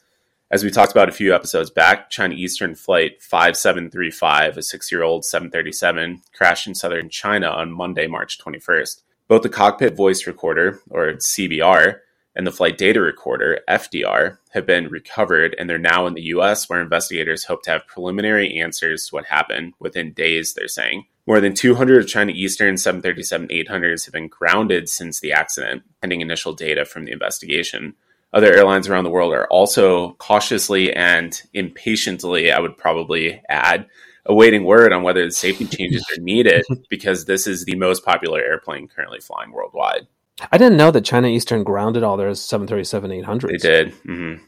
As 0.51 0.63
we 0.63 0.69
talked 0.69 0.91
about 0.91 1.09
a 1.09 1.13
few 1.13 1.33
episodes 1.33 1.71
back, 1.71 2.11
China 2.11 2.35
Eastern 2.35 2.75
Flight 2.75 3.21
5735, 3.23 4.57
a 4.57 4.61
six 4.61 4.91
year 4.91 5.01
old 5.01 5.25
737, 5.25 6.21
crashed 6.33 6.67
in 6.67 6.75
southern 6.75 7.09
China 7.09 7.47
on 7.47 7.71
Monday, 7.71 8.05
March 8.05 8.37
21st. 8.37 9.01
Both 9.27 9.41
the 9.41 9.49
cockpit 9.49 9.95
voice 9.95 10.27
recorder, 10.27 10.81
or 10.91 11.13
CVR, 11.13 12.01
and 12.35 12.45
the 12.45 12.51
flight 12.51 12.77
data 12.77 13.01
recorder, 13.01 13.61
FDR, 13.67 14.37
have 14.51 14.67
been 14.67 14.87
recovered 14.89 15.55
and 15.57 15.67
they're 15.67 15.79
now 15.79 16.05
in 16.05 16.13
the 16.13 16.21
US, 16.35 16.69
where 16.69 16.79
investigators 16.79 17.45
hope 17.45 17.63
to 17.63 17.71
have 17.71 17.87
preliminary 17.87 18.59
answers 18.59 19.07
to 19.07 19.15
what 19.15 19.25
happened 19.25 19.73
within 19.79 20.13
days, 20.13 20.53
they're 20.53 20.67
saying. 20.67 21.05
More 21.25 21.39
than 21.39 21.55
200 21.55 22.03
of 22.03 22.07
China 22.07 22.33
Eastern 22.35 22.77
737 22.77 23.47
800s 23.47 24.05
have 24.05 24.13
been 24.13 24.27
grounded 24.27 24.89
since 24.89 25.19
the 25.19 25.31
accident, 25.31 25.81
pending 26.01 26.21
initial 26.21 26.53
data 26.53 26.85
from 26.85 27.05
the 27.05 27.11
investigation 27.11 27.95
other 28.35 28.53
airlines 28.53 28.87
around 28.87 29.05
the 29.05 29.09
world 29.09 29.33
are 29.33 29.47
also 29.47 30.11
cautiously 30.13 30.93
and 30.93 31.41
impatiently, 31.53 32.51
I 32.51 32.59
would 32.59 32.77
probably 32.77 33.41
add, 33.49 33.87
awaiting 34.25 34.65
word 34.65 34.91
on 34.91 35.03
whether 35.03 35.23
the 35.25 35.31
safety 35.31 35.65
changes 35.65 36.05
are 36.11 36.21
needed 36.21 36.63
because 36.89 37.25
this 37.25 37.47
is 37.47 37.63
the 37.63 37.75
most 37.75 38.03
popular 38.03 38.41
airplane 38.41 38.87
currently 38.87 39.21
flying 39.21 39.51
worldwide. 39.51 40.07
I 40.51 40.57
didn't 40.57 40.77
know 40.77 40.91
that 40.91 41.05
China 41.05 41.29
Eastern 41.29 41.63
grounded 41.63 42.03
all 42.03 42.17
their 42.17 42.33
737 42.33 43.11
800s. 43.23 43.47
They 43.47 43.57
did. 43.57 43.93
Mm-hmm. 44.03 44.43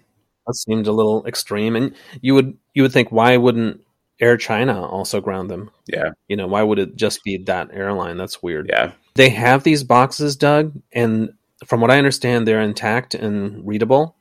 That 0.46 0.56
seemed 0.56 0.88
a 0.88 0.92
little 0.92 1.26
extreme, 1.26 1.76
and 1.76 1.96
you 2.22 2.34
would 2.34 2.58
you 2.74 2.84
would 2.84 2.94
think 2.94 3.12
why 3.12 3.36
wouldn't 3.38 3.82
Air 4.20 4.38
China 4.38 4.86
also 4.86 5.22
ground 5.22 5.50
them? 5.50 5.72
Yeah, 5.88 6.12
you 6.28 6.38
know 6.38 6.48
why 6.48 6.64
would 6.64 6.80
it 6.80 6.96
just 6.96 7.24
be 7.24 7.38
that 7.46 7.70
airline? 7.74 8.18
That's 8.18 8.42
weird. 8.42 8.70
Yeah, 8.70 8.94
they 9.16 9.30
have 9.30 9.64
these 9.64 9.84
boxes, 9.84 10.38
Doug, 10.38 10.74
and 10.94 11.32
from 11.66 11.82
what 11.82 11.92
I 11.92 11.98
understand, 11.98 12.48
they're 12.48 12.62
intact 12.62 13.16
and 13.16 13.66
readable, 13.66 14.16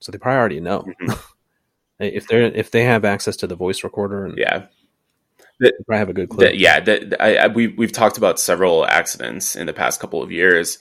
so 0.00 0.10
they 0.10 0.18
probably 0.18 0.38
already 0.38 0.60
know. 0.60 0.82
Mm-hmm. 0.82 1.12
if 2.00 2.26
they're 2.26 2.42
if 2.42 2.70
they 2.70 2.84
have 2.84 3.04
access 3.04 3.36
to 3.36 3.46
the 3.46 3.56
voice 3.56 3.84
recorder, 3.84 4.24
and 4.24 4.36
yeah, 4.36 4.66
they 5.60 5.70
probably 5.86 5.98
have 5.98 6.08
a 6.08 6.14
good 6.14 6.28
clue. 6.28 6.46
The, 6.46 6.56
yeah, 6.56 6.80
the, 6.80 7.22
I, 7.22 7.44
I, 7.44 7.46
we 7.48 7.68
we've 7.68 7.92
talked 7.92 8.18
about 8.18 8.40
several 8.40 8.86
accidents 8.86 9.54
in 9.54 9.66
the 9.66 9.72
past 9.72 10.00
couple 10.00 10.22
of 10.22 10.32
years. 10.32 10.78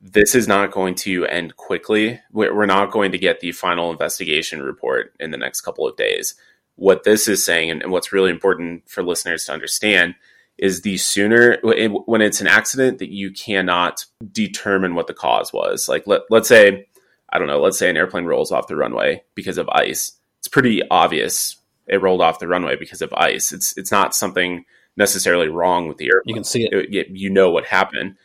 This 0.00 0.34
is 0.34 0.48
not 0.48 0.72
going 0.72 0.96
to 0.96 1.26
end 1.26 1.56
quickly. 1.56 2.20
We're 2.32 2.66
not 2.66 2.90
going 2.90 3.12
to 3.12 3.18
get 3.18 3.38
the 3.38 3.52
final 3.52 3.92
investigation 3.92 4.60
report 4.60 5.14
in 5.20 5.30
the 5.30 5.36
next 5.36 5.60
couple 5.60 5.86
of 5.86 5.96
days. 5.96 6.34
what 6.74 7.04
this 7.04 7.28
is 7.28 7.44
saying, 7.44 7.70
and, 7.70 7.82
and 7.82 7.92
what's 7.92 8.12
really 8.12 8.30
important 8.30 8.88
for 8.88 9.04
listeners 9.04 9.44
to 9.44 9.52
understand, 9.52 10.16
is 10.58 10.82
the 10.82 10.96
sooner 10.96 11.58
when 11.62 12.20
it's 12.20 12.40
an 12.40 12.46
accident 12.46 12.98
that 12.98 13.10
you 13.10 13.32
cannot 13.32 14.04
determine 14.30 14.94
what 14.94 15.06
the 15.06 15.14
cause 15.14 15.52
was. 15.52 15.88
Like 15.88 16.06
let, 16.06 16.22
let's 16.30 16.48
say, 16.48 16.86
I 17.30 17.38
don't 17.38 17.48
know, 17.48 17.60
let's 17.60 17.78
say 17.78 17.90
an 17.90 17.96
airplane 17.96 18.24
rolls 18.24 18.52
off 18.52 18.68
the 18.68 18.76
runway 18.76 19.22
because 19.34 19.58
of 19.58 19.68
ice. 19.70 20.12
It's 20.38 20.48
pretty 20.48 20.82
obvious 20.90 21.56
it 21.86 22.00
rolled 22.00 22.20
off 22.20 22.38
the 22.38 22.48
runway 22.48 22.76
because 22.76 23.02
of 23.02 23.12
ice. 23.14 23.52
It's 23.52 23.76
it's 23.76 23.90
not 23.90 24.14
something 24.14 24.64
necessarily 24.96 25.48
wrong 25.48 25.88
with 25.88 25.98
the 25.98 26.06
airplane. 26.06 26.28
You 26.28 26.34
can 26.34 26.44
see 26.44 26.64
it. 26.64 26.94
it 26.94 27.08
you 27.10 27.30
know 27.30 27.50
what 27.50 27.66
happened. 27.66 28.16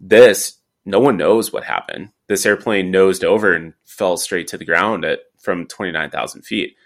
This 0.00 0.58
no 0.84 1.00
one 1.00 1.16
knows 1.16 1.52
what 1.52 1.64
happened. 1.64 2.10
This 2.26 2.44
airplane 2.44 2.90
nosed 2.90 3.24
over 3.24 3.52
and 3.52 3.74
fell 3.84 4.16
straight 4.16 4.48
to 4.48 4.58
the 4.58 4.64
ground 4.64 5.04
at 5.04 5.20
from 5.38 5.66
29,000 5.66 6.42
feet. 6.42 6.76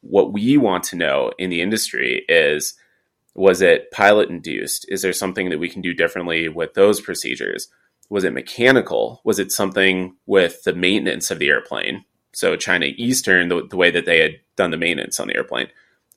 What 0.00 0.32
we 0.32 0.56
want 0.56 0.84
to 0.84 0.96
know 0.96 1.32
in 1.38 1.50
the 1.50 1.60
industry 1.60 2.24
is 2.28 2.74
was 3.34 3.62
it 3.62 3.90
pilot 3.90 4.28
induced? 4.28 4.84
Is 4.88 5.02
there 5.02 5.12
something 5.12 5.50
that 5.50 5.58
we 5.58 5.68
can 5.68 5.80
do 5.80 5.94
differently 5.94 6.48
with 6.48 6.74
those 6.74 7.00
procedures? 7.00 7.68
Was 8.10 8.24
it 8.24 8.34
mechanical? 8.34 9.22
Was 9.24 9.38
it 9.38 9.52
something 9.52 10.16
with 10.26 10.62
the 10.64 10.74
maintenance 10.74 11.30
of 11.30 11.38
the 11.38 11.48
airplane? 11.48 12.04
So, 12.34 12.56
China 12.56 12.86
Eastern, 12.96 13.48
the, 13.48 13.66
the 13.66 13.76
way 13.76 13.90
that 13.90 14.06
they 14.06 14.20
had 14.20 14.40
done 14.56 14.70
the 14.70 14.76
maintenance 14.76 15.18
on 15.18 15.28
the 15.28 15.36
airplane, 15.36 15.68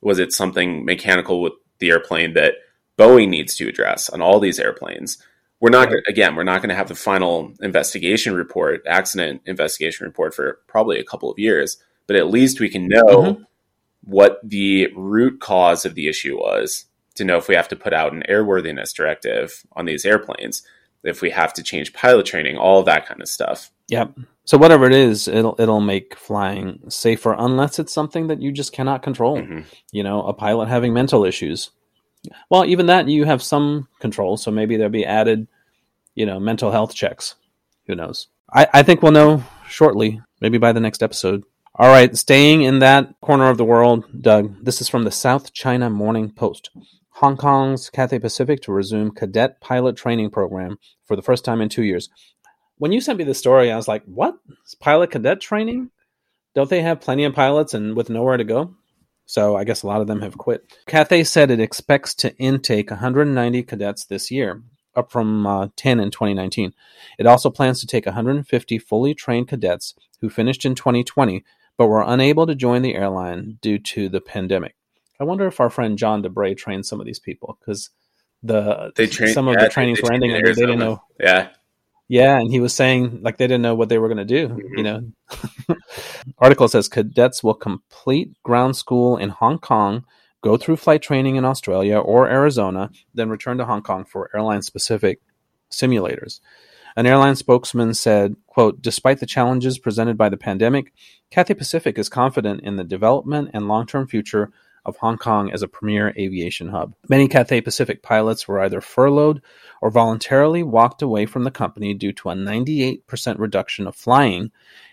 was 0.01 0.19
it 0.19 0.33
something 0.33 0.85
mechanical 0.85 1.41
with 1.41 1.53
the 1.79 1.89
airplane 1.89 2.33
that 2.33 2.55
Boeing 2.97 3.29
needs 3.29 3.55
to 3.57 3.67
address 3.67 4.09
on 4.09 4.21
all 4.21 4.39
these 4.39 4.59
airplanes? 4.59 5.17
We're 5.61 5.69
not 5.69 5.89
again, 6.07 6.35
we're 6.35 6.43
not 6.43 6.61
going 6.61 6.69
to 6.69 6.75
have 6.75 6.89
the 6.89 6.95
final 6.95 7.53
investigation 7.61 8.35
report, 8.35 8.81
accident 8.85 9.41
investigation 9.45 10.05
report 10.05 10.33
for 10.33 10.59
probably 10.67 10.99
a 10.99 11.03
couple 11.03 11.31
of 11.31 11.39
years, 11.39 11.77
but 12.07 12.17
at 12.17 12.29
least 12.29 12.59
we 12.59 12.69
can 12.69 12.87
know 12.87 13.05
mm-hmm. 13.05 13.43
what 14.03 14.39
the 14.43 14.91
root 14.95 15.39
cause 15.39 15.85
of 15.85 15.95
the 15.95 16.07
issue 16.07 16.37
was 16.37 16.85
to 17.15 17.25
know 17.25 17.37
if 17.37 17.47
we 17.47 17.55
have 17.55 17.67
to 17.69 17.75
put 17.75 17.93
out 17.93 18.13
an 18.13 18.23
airworthiness 18.29 18.93
directive 18.93 19.65
on 19.73 19.85
these 19.85 20.05
airplanes, 20.05 20.63
if 21.03 21.21
we 21.21 21.29
have 21.31 21.53
to 21.53 21.63
change 21.63 21.93
pilot 21.93 22.25
training, 22.25 22.57
all 22.57 22.83
that 22.83 23.05
kind 23.05 23.21
of 23.21 23.27
stuff. 23.27 23.71
Yep. 23.87 24.17
So 24.45 24.57
whatever 24.57 24.85
it 24.85 24.93
is, 24.93 25.27
it'll 25.27 25.55
it'll 25.59 25.81
make 25.81 26.15
flying 26.15 26.79
safer 26.89 27.35
unless 27.37 27.79
it's 27.79 27.93
something 27.93 28.27
that 28.27 28.41
you 28.41 28.51
just 28.51 28.73
cannot 28.73 29.01
control. 29.01 29.37
Mm-hmm. 29.37 29.61
You 29.91 30.03
know, 30.03 30.23
a 30.23 30.33
pilot 30.33 30.67
having 30.67 30.93
mental 30.93 31.25
issues. 31.25 31.71
Well, 32.49 32.65
even 32.65 32.87
that 32.87 33.07
you 33.07 33.25
have 33.25 33.41
some 33.41 33.87
control, 33.99 34.37
so 34.37 34.51
maybe 34.51 34.77
there'll 34.77 34.91
be 34.91 35.05
added, 35.05 35.47
you 36.15 36.25
know, 36.25 36.39
mental 36.39 36.71
health 36.71 36.93
checks. 36.93 37.35
Who 37.87 37.95
knows? 37.95 38.27
I, 38.51 38.67
I 38.73 38.83
think 38.83 39.01
we'll 39.01 39.11
know 39.11 39.43
shortly, 39.67 40.21
maybe 40.41 40.57
by 40.57 40.71
the 40.71 40.79
next 40.79 41.03
episode. 41.03 41.43
All 41.75 41.89
right, 41.89 42.15
staying 42.15 42.63
in 42.63 42.79
that 42.79 43.19
corner 43.19 43.49
of 43.49 43.57
the 43.57 43.65
world, 43.65 44.05
Doug, 44.21 44.63
this 44.63 44.79
is 44.79 44.87
from 44.87 45.03
the 45.03 45.11
South 45.11 45.53
China 45.53 45.89
Morning 45.89 46.31
Post. 46.31 46.69
Hong 47.19 47.37
Kong's 47.37 47.89
Cathay 47.89 48.19
Pacific 48.19 48.61
to 48.63 48.73
resume 48.73 49.09
cadet 49.09 49.61
pilot 49.61 49.95
training 49.95 50.31
program 50.31 50.77
for 51.05 51.15
the 51.15 51.21
first 51.21 51.45
time 51.45 51.61
in 51.61 51.69
two 51.69 51.83
years. 51.83 52.09
When 52.77 52.91
you 52.91 52.99
sent 52.99 53.17
me 53.17 53.23
the 53.23 53.33
story, 53.33 53.71
I 53.71 53.77
was 53.77 53.87
like, 53.87 54.03
what? 54.03 54.35
It's 54.63 54.75
pilot 54.75 55.11
cadet 55.11 55.39
training? 55.39 55.91
Don't 56.55 56.69
they 56.69 56.81
have 56.81 56.99
plenty 56.99 57.23
of 57.23 57.33
pilots 57.33 57.73
and 57.73 57.95
with 57.95 58.09
nowhere 58.09 58.35
to 58.35 58.43
go? 58.43 58.75
So 59.25 59.55
I 59.55 59.63
guess 59.63 59.81
a 59.81 59.87
lot 59.87 60.01
of 60.01 60.07
them 60.07 60.21
have 60.21 60.37
quit. 60.37 60.77
Cathay 60.87 61.23
said 61.23 61.51
it 61.51 61.61
expects 61.61 62.13
to 62.15 62.35
intake 62.35 62.91
190 62.91 63.63
cadets 63.63 64.03
this 64.03 64.29
year, 64.29 64.61
up 64.93 65.09
from 65.09 65.47
uh, 65.47 65.69
10 65.77 66.01
in 66.01 66.11
2019. 66.11 66.73
It 67.17 67.27
also 67.27 67.49
plans 67.49 67.79
to 67.79 67.87
take 67.87 68.05
150 68.05 68.77
fully 68.79 69.13
trained 69.13 69.47
cadets 69.47 69.95
who 70.19 70.29
finished 70.29 70.65
in 70.65 70.75
2020 70.75 71.45
but 71.77 71.87
were 71.87 72.03
unable 72.05 72.45
to 72.47 72.55
join 72.55 72.81
the 72.81 72.95
airline 72.95 73.57
due 73.61 73.79
to 73.79 74.09
the 74.09 74.21
pandemic. 74.21 74.74
I 75.19 75.23
wonder 75.23 75.47
if 75.47 75.59
our 75.59 75.69
friend 75.69 75.97
John 75.97 76.23
Debray 76.23 76.57
trained 76.57 76.85
some 76.85 76.99
of 76.99 77.05
these 77.05 77.19
people 77.19 77.57
because 77.59 77.89
the 78.43 78.91
they 78.95 79.07
trained, 79.07 79.33
some 79.33 79.47
of 79.47 79.55
yeah, 79.55 79.63
the 79.63 79.69
trainings 79.69 80.01
were 80.01 80.13
ending 80.13 80.31
and 80.31 80.45
they 80.45 80.53
didn't 80.53 80.79
know. 80.79 81.01
Yeah, 81.19 81.49
yeah, 82.07 82.39
and 82.39 82.51
he 82.51 82.59
was 82.59 82.73
saying 82.73 83.21
like 83.21 83.37
they 83.37 83.47
didn't 83.47 83.63
know 83.63 83.75
what 83.75 83.89
they 83.89 83.97
were 83.97 84.07
going 84.07 84.17
to 84.17 84.25
do. 84.25 84.49
Mm-hmm. 84.49 84.77
You 84.77 84.83
know, 84.83 85.11
article 86.37 86.67
says 86.67 86.87
cadets 86.87 87.43
will 87.43 87.55
complete 87.55 88.31
ground 88.43 88.75
school 88.75 89.17
in 89.17 89.29
Hong 89.29 89.57
Kong, 89.57 90.05
go 90.41 90.57
through 90.57 90.77
flight 90.77 91.01
training 91.01 91.35
in 91.35 91.45
Australia 91.45 91.97
or 91.97 92.29
Arizona, 92.29 92.91
then 93.13 93.29
return 93.29 93.57
to 93.57 93.65
Hong 93.65 93.81
Kong 93.81 94.05
for 94.05 94.29
airline 94.35 94.61
specific 94.61 95.19
simulators. 95.71 96.41
An 96.97 97.05
airline 97.05 97.35
spokesman 97.35 97.93
said, 97.93 98.37
quote, 98.47 98.81
Despite 98.81 99.19
the 99.19 99.25
challenges 99.25 99.79
presented 99.79 100.17
by 100.17 100.29
the 100.29 100.37
pandemic, 100.37 100.93
Cathay 101.29 101.55
Pacific 101.55 101.97
is 101.97 102.07
confident 102.07 102.61
in 102.61 102.77
the 102.77 102.85
development 102.85 103.49
and 103.53 103.67
long 103.67 103.85
term 103.85 104.07
future 104.07 104.51
of 104.85 104.97
Hong 104.97 105.17
Kong 105.17 105.51
as 105.51 105.61
a 105.61 105.67
premier 105.67 106.13
aviation 106.17 106.69
hub. 106.69 106.93
Many 107.09 107.27
Cathay 107.27 107.61
Pacific 107.61 108.01
pilots 108.01 108.47
were 108.47 108.61
either 108.61 108.81
furloughed 108.81 109.41
or 109.81 109.89
voluntarily 109.89 110.63
walked 110.63 111.01
away 111.01 111.25
from 111.25 111.43
the 111.43 111.51
company 111.51 111.93
due 111.93 112.13
to 112.13 112.29
a 112.29 112.35
98% 112.35 113.39
reduction 113.39 113.87
of 113.87 113.95
flying 113.95 114.51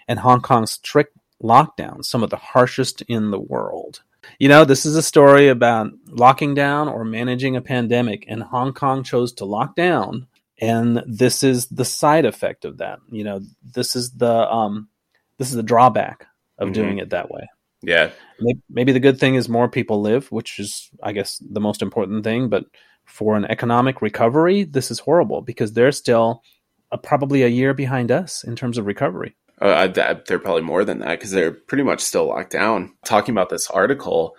and 0.08 0.18
Hong 0.18 0.40
Kong's 0.40 0.72
strict 0.72 1.16
lockdowns, 1.42 2.06
some 2.06 2.22
of 2.22 2.30
the 2.30 2.36
harshest 2.36 3.02
in 3.02 3.30
the 3.30 3.40
world. 3.40 4.02
You 4.38 4.48
know, 4.48 4.64
this 4.64 4.86
is 4.86 4.96
a 4.96 5.02
story 5.02 5.48
about 5.48 5.92
locking 6.06 6.54
down 6.54 6.88
or 6.88 7.04
managing 7.04 7.56
a 7.56 7.60
pandemic, 7.60 8.24
and 8.28 8.42
Hong 8.42 8.72
Kong 8.72 9.02
chose 9.02 9.32
to 9.34 9.44
lock 9.44 9.74
down. 9.74 10.28
And 10.60 11.02
this 11.06 11.42
is 11.42 11.66
the 11.66 11.84
side 11.84 12.24
effect 12.24 12.64
of 12.64 12.78
that. 12.78 13.00
You 13.10 13.24
know, 13.24 13.40
this 13.74 13.96
is 13.96 14.12
the 14.12 14.48
um, 14.48 14.88
this 15.38 15.48
is 15.48 15.56
the 15.56 15.62
drawback 15.62 16.26
of 16.58 16.68
mm-hmm. 16.68 16.72
doing 16.74 16.98
it 16.98 17.10
that 17.10 17.30
way. 17.30 17.48
Yeah. 17.82 18.10
Maybe 18.70 18.92
the 18.92 19.00
good 19.00 19.18
thing 19.18 19.34
is 19.34 19.48
more 19.48 19.68
people 19.68 20.00
live, 20.00 20.30
which 20.32 20.58
is, 20.58 20.90
I 21.02 21.12
guess, 21.12 21.38
the 21.38 21.60
most 21.60 21.82
important 21.82 22.24
thing. 22.24 22.48
But 22.48 22.64
for 23.04 23.36
an 23.36 23.44
economic 23.46 24.02
recovery, 24.02 24.64
this 24.64 24.90
is 24.90 25.00
horrible 25.00 25.42
because 25.42 25.72
they're 25.72 25.92
still 25.92 26.42
uh, 26.90 26.96
probably 26.96 27.42
a 27.42 27.48
year 27.48 27.74
behind 27.74 28.10
us 28.10 28.44
in 28.44 28.56
terms 28.56 28.78
of 28.78 28.86
recovery. 28.86 29.36
Uh, 29.60 29.86
they're 29.86 30.40
probably 30.40 30.62
more 30.62 30.84
than 30.84 30.98
that 31.00 31.18
because 31.18 31.30
they're 31.30 31.52
pretty 31.52 31.84
much 31.84 32.00
still 32.00 32.26
locked 32.26 32.50
down. 32.50 32.92
Talking 33.04 33.32
about 33.32 33.48
this 33.48 33.70
article, 33.70 34.34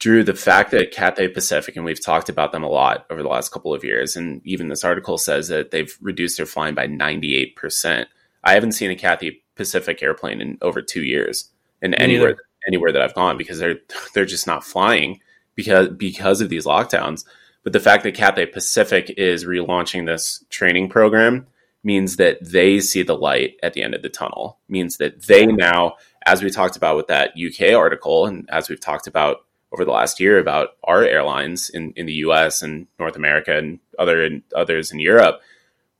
Drew, 0.00 0.24
the 0.24 0.34
fact 0.34 0.72
that 0.72 0.90
Cathay 0.90 1.28
Pacific, 1.28 1.76
and 1.76 1.84
we've 1.84 2.04
talked 2.04 2.28
about 2.28 2.50
them 2.50 2.64
a 2.64 2.68
lot 2.68 3.06
over 3.08 3.22
the 3.22 3.28
last 3.28 3.52
couple 3.52 3.72
of 3.72 3.84
years, 3.84 4.16
and 4.16 4.40
even 4.44 4.68
this 4.68 4.82
article 4.82 5.16
says 5.16 5.46
that 5.48 5.70
they've 5.70 5.96
reduced 6.00 6.38
their 6.38 6.46
flying 6.46 6.74
by 6.74 6.88
98%. 6.88 8.06
I 8.42 8.54
haven't 8.54 8.72
seen 8.72 8.90
a 8.90 8.96
Cathay 8.96 9.38
Pacific 9.54 10.02
airplane 10.02 10.40
in 10.40 10.58
over 10.60 10.82
two 10.82 11.04
years 11.04 11.50
in 11.80 11.94
anywhere 11.94 12.36
anywhere 12.66 12.92
that 12.92 13.02
I've 13.02 13.14
gone 13.14 13.36
because 13.36 13.58
they're 13.58 13.78
they're 14.14 14.24
just 14.24 14.46
not 14.46 14.64
flying 14.64 15.20
because 15.54 15.88
because 15.90 16.40
of 16.40 16.48
these 16.48 16.66
lockdowns. 16.66 17.24
But 17.62 17.72
the 17.72 17.80
fact 17.80 18.04
that 18.04 18.14
Cathay 18.14 18.46
Pacific 18.46 19.14
is 19.16 19.44
relaunching 19.44 20.06
this 20.06 20.44
training 20.50 20.90
program 20.90 21.46
means 21.82 22.16
that 22.16 22.38
they 22.42 22.80
see 22.80 23.02
the 23.02 23.16
light 23.16 23.56
at 23.62 23.72
the 23.72 23.82
end 23.82 23.94
of 23.94 24.02
the 24.02 24.08
tunnel. 24.08 24.58
Means 24.68 24.98
that 24.98 25.26
they 25.26 25.46
now, 25.46 25.96
as 26.26 26.42
we 26.42 26.50
talked 26.50 26.76
about 26.76 26.96
with 26.96 27.06
that 27.08 27.32
UK 27.38 27.74
article, 27.74 28.26
and 28.26 28.48
as 28.50 28.68
we've 28.68 28.80
talked 28.80 29.06
about 29.06 29.44
over 29.72 29.84
the 29.84 29.90
last 29.90 30.20
year 30.20 30.38
about 30.38 30.70
our 30.84 31.04
airlines 31.04 31.68
in, 31.68 31.92
in 31.96 32.06
the 32.06 32.12
US 32.14 32.62
and 32.62 32.86
North 32.98 33.16
America 33.16 33.56
and 33.56 33.80
other 33.98 34.22
and 34.24 34.42
others 34.54 34.92
in 34.92 35.00
Europe, 35.00 35.40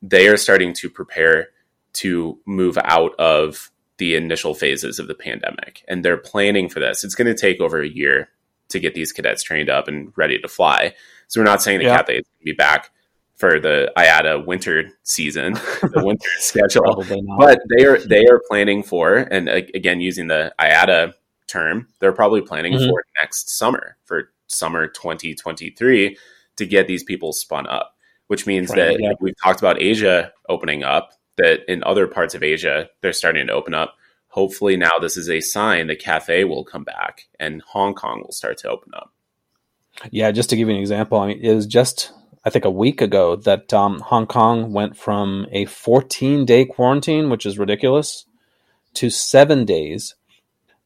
they 0.00 0.29
are 0.29 0.37
starting 0.37 0.72
to 0.74 0.88
prepare 0.88 1.48
to 1.94 2.38
move 2.46 2.79
out 2.85 3.14
of 3.18 3.70
the 3.98 4.14
initial 4.14 4.54
phases 4.54 4.98
of 4.98 5.09
the 5.09 5.14
pandemic. 5.14 5.85
And 5.88 6.04
they're 6.04 6.16
planning 6.16 6.68
for 6.68 6.80
this. 6.80 7.04
It's 7.04 7.14
going 7.14 7.33
to 7.33 7.40
take 7.40 7.61
over 7.61 7.80
a 7.80 7.88
year 7.88 8.28
to 8.70 8.80
get 8.80 8.94
these 8.94 9.12
cadets 9.12 9.42
trained 9.42 9.70
up 9.70 9.88
and 9.88 10.12
ready 10.16 10.38
to 10.38 10.48
fly. 10.48 10.94
So 11.28 11.40
we're 11.40 11.44
not 11.44 11.62
saying 11.62 11.78
that 11.78 11.85
yeah. 11.85 11.96
Cathay 11.96 12.18
is 12.18 12.26
going 12.26 12.40
to 12.40 12.44
be 12.44 12.52
back 12.52 12.90
for 13.37 13.59
the 13.59 13.92
IATA 13.96 14.46
winter 14.46 14.90
season, 15.02 15.54
the 15.83 16.02
winter 16.04 16.28
schedule, 16.38 17.04
but 17.38 17.61
they 17.76 17.85
are 17.85 17.98
they 17.98 18.24
are 18.26 18.40
planning 18.48 18.83
for, 18.83 19.16
and 19.16 19.48
again 19.48 20.00
using 20.00 20.28
the 20.28 20.54
IATA 20.61 21.14
term, 21.46 21.88
they're 21.98 22.12
probably 22.12 22.40
planning 22.40 22.74
mm-hmm. 22.74 22.88
for 22.88 23.04
next 23.20 23.50
summer 23.50 23.96
for 24.04 24.30
summer 24.46 24.87
2023 24.87 26.16
to 26.57 26.66
get 26.66 26.87
these 26.87 27.02
people 27.02 27.33
spun 27.33 27.66
up. 27.66 27.90
Which 28.28 28.46
means 28.46 28.70
right, 28.70 28.76
that 28.76 29.00
yeah. 29.00 29.12
we've 29.20 29.35
talked 29.42 29.61
about 29.61 29.83
Asia 29.83 30.33
opening 30.48 30.83
up 30.83 31.12
that 31.37 31.61
in 31.70 31.83
other 31.85 32.07
parts 32.07 32.35
of 32.35 32.42
Asia, 32.42 32.88
they're 33.01 33.12
starting 33.12 33.47
to 33.47 33.53
open 33.53 33.75
up. 33.75 33.97
Hopefully, 34.29 34.77
now 34.77 34.99
this 35.01 35.16
is 35.16 35.31
a 35.31 35.40
sign 35.40 35.87
that 35.87 36.01
Cathay 36.01 36.44
will 36.44 36.64
come 36.64 36.85
back 36.85 37.29
and 37.38 37.62
Hong 37.62 37.94
Kong 37.94 38.23
will 38.23 38.33
start 38.33 38.59
to 38.59 38.68
open 38.68 38.92
up. 38.94 39.12
Yeah, 40.11 40.33
just 40.33 40.51
to 40.51 40.57
give 40.57 40.68
you 40.68 40.75
an 40.75 40.81
example, 40.81 41.18
I 41.20 41.29
mean, 41.29 41.40
it 41.40 41.55
was 41.55 41.66
just, 41.66 42.12
I 42.44 42.51
think, 42.51 42.64
a 42.64 42.70
week 42.70 43.01
ago 43.01 43.37
that 43.37 43.73
um, 43.73 44.01
Hong 44.01 44.27
Kong 44.27 44.73
went 44.73 44.97
from 44.97 45.47
a 45.53 45.66
14 45.66 46.44
day 46.44 46.64
quarantine, 46.64 47.31
which 47.31 47.47
is 47.47 47.59
ridiculous, 47.59 48.27
to 48.94 49.09
seven 49.09 49.64
days. 49.64 50.16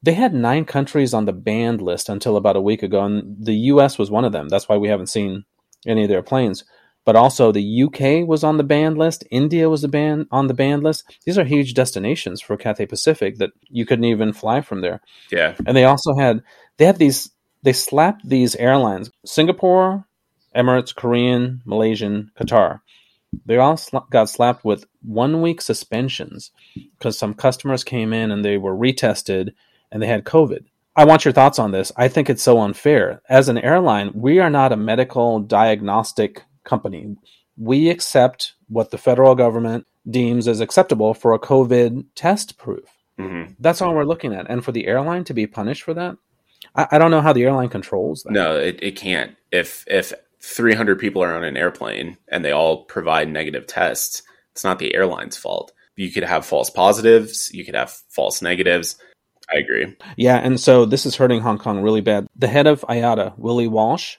They 0.01 0.13
had 0.13 0.33
nine 0.33 0.65
countries 0.65 1.13
on 1.13 1.25
the 1.25 1.33
banned 1.33 1.81
list 1.81 2.07
until 2.07 2.37
about 2.37 2.55
a 2.55 2.61
week 2.61 2.83
ago, 2.83 3.03
and 3.03 3.35
the 3.43 3.55
US 3.55 3.97
was 3.97 4.11
one 4.11 4.25
of 4.25 4.31
them. 4.31 4.47
That's 4.47 4.69
why 4.69 4.77
we 4.77 4.89
haven't 4.89 5.07
seen 5.07 5.45
any 5.87 6.03
of 6.03 6.09
their 6.09 6.21
planes 6.21 6.63
but 7.09 7.15
also 7.15 7.51
the 7.51 7.81
UK 7.85 8.27
was 8.27 8.43
on 8.43 8.57
the 8.57 8.63
banned 8.63 8.95
list. 8.95 9.23
India 9.31 9.67
was 9.67 9.81
the 9.81 9.87
ban 9.87 10.27
on 10.29 10.45
the 10.45 10.53
banned 10.53 10.83
list. 10.83 11.17
These 11.25 11.39
are 11.39 11.43
huge 11.43 11.73
destinations 11.73 12.39
for 12.39 12.55
Cathay 12.55 12.85
Pacific 12.85 13.39
that 13.39 13.49
you 13.67 13.83
couldn't 13.83 14.05
even 14.05 14.31
fly 14.31 14.61
from 14.61 14.81
there. 14.81 15.01
Yeah, 15.31 15.55
and 15.65 15.75
they 15.75 15.85
also 15.85 16.15
had 16.19 16.43
they 16.77 16.85
had 16.85 16.99
these 16.99 17.31
they 17.63 17.73
slapped 17.73 18.29
these 18.29 18.55
airlines 18.57 19.09
Singapore, 19.25 20.05
Emirates, 20.55 20.93
Korean, 20.93 21.63
Malaysian, 21.65 22.29
Qatar. 22.39 22.81
They 23.43 23.57
all 23.57 23.73
sla- 23.73 24.07
got 24.11 24.29
slapped 24.29 24.63
with 24.63 24.85
one 25.01 25.41
week 25.41 25.59
suspensions 25.59 26.51
because 26.75 27.17
some 27.17 27.33
customers 27.33 27.83
came 27.83 28.13
in 28.13 28.29
and 28.29 28.45
they 28.45 28.59
were 28.59 28.75
retested 28.75 29.53
and 29.91 29.99
they 29.99 30.05
had 30.05 30.25
COVID. 30.25 30.65
I 30.95 31.05
want 31.05 31.25
your 31.25 31.31
thoughts 31.31 31.57
on 31.57 31.71
this. 31.71 31.91
I 31.97 32.07
think 32.07 32.29
it's 32.29 32.43
so 32.43 32.59
unfair. 32.59 33.23
As 33.27 33.49
an 33.49 33.57
airline, 33.57 34.11
we 34.13 34.37
are 34.37 34.51
not 34.51 34.71
a 34.71 34.77
medical 34.77 35.39
diagnostic 35.39 36.43
company. 36.63 37.15
We 37.57 37.89
accept 37.89 38.53
what 38.67 38.91
the 38.91 38.97
federal 38.97 39.35
government 39.35 39.85
deems 40.09 40.47
as 40.47 40.59
acceptable 40.59 41.13
for 41.13 41.33
a 41.33 41.39
COVID 41.39 42.05
test 42.15 42.57
proof. 42.57 42.85
Mm-hmm. 43.19 43.53
That's 43.59 43.81
all 43.81 43.93
we're 43.93 44.05
looking 44.05 44.33
at. 44.33 44.49
And 44.49 44.63
for 44.63 44.71
the 44.71 44.87
airline 44.87 45.25
to 45.25 45.33
be 45.33 45.45
punished 45.45 45.83
for 45.83 45.93
that, 45.93 46.17
I, 46.75 46.87
I 46.91 46.97
don't 46.97 47.11
know 47.11 47.21
how 47.21 47.33
the 47.33 47.43
airline 47.43 47.69
controls 47.69 48.23
that. 48.23 48.31
No, 48.31 48.57
it, 48.57 48.79
it 48.81 48.95
can't. 48.95 49.35
If 49.51 49.83
if 49.87 50.13
300 50.41 50.99
people 50.99 51.21
are 51.21 51.35
on 51.35 51.43
an 51.43 51.57
airplane 51.57 52.17
and 52.29 52.43
they 52.45 52.51
all 52.51 52.85
provide 52.85 53.29
negative 53.29 53.67
tests, 53.67 54.21
it's 54.51 54.63
not 54.63 54.79
the 54.79 54.95
airline's 54.95 55.37
fault. 55.37 55.73
You 55.95 56.11
could 56.11 56.23
have 56.23 56.45
false 56.45 56.69
positives, 56.69 57.51
you 57.53 57.65
could 57.65 57.75
have 57.75 57.91
false 57.91 58.41
negatives. 58.41 58.95
I 59.53 59.57
agree. 59.57 59.97
Yeah, 60.15 60.37
and 60.37 60.59
so 60.59 60.85
this 60.85 61.05
is 61.05 61.15
hurting 61.15 61.41
Hong 61.41 61.57
Kong 61.57 61.81
really 61.81 62.01
bad. 62.01 62.27
The 62.35 62.47
head 62.47 62.67
of 62.67 62.81
IATA, 62.81 63.37
Willie 63.37 63.67
Walsh, 63.67 64.17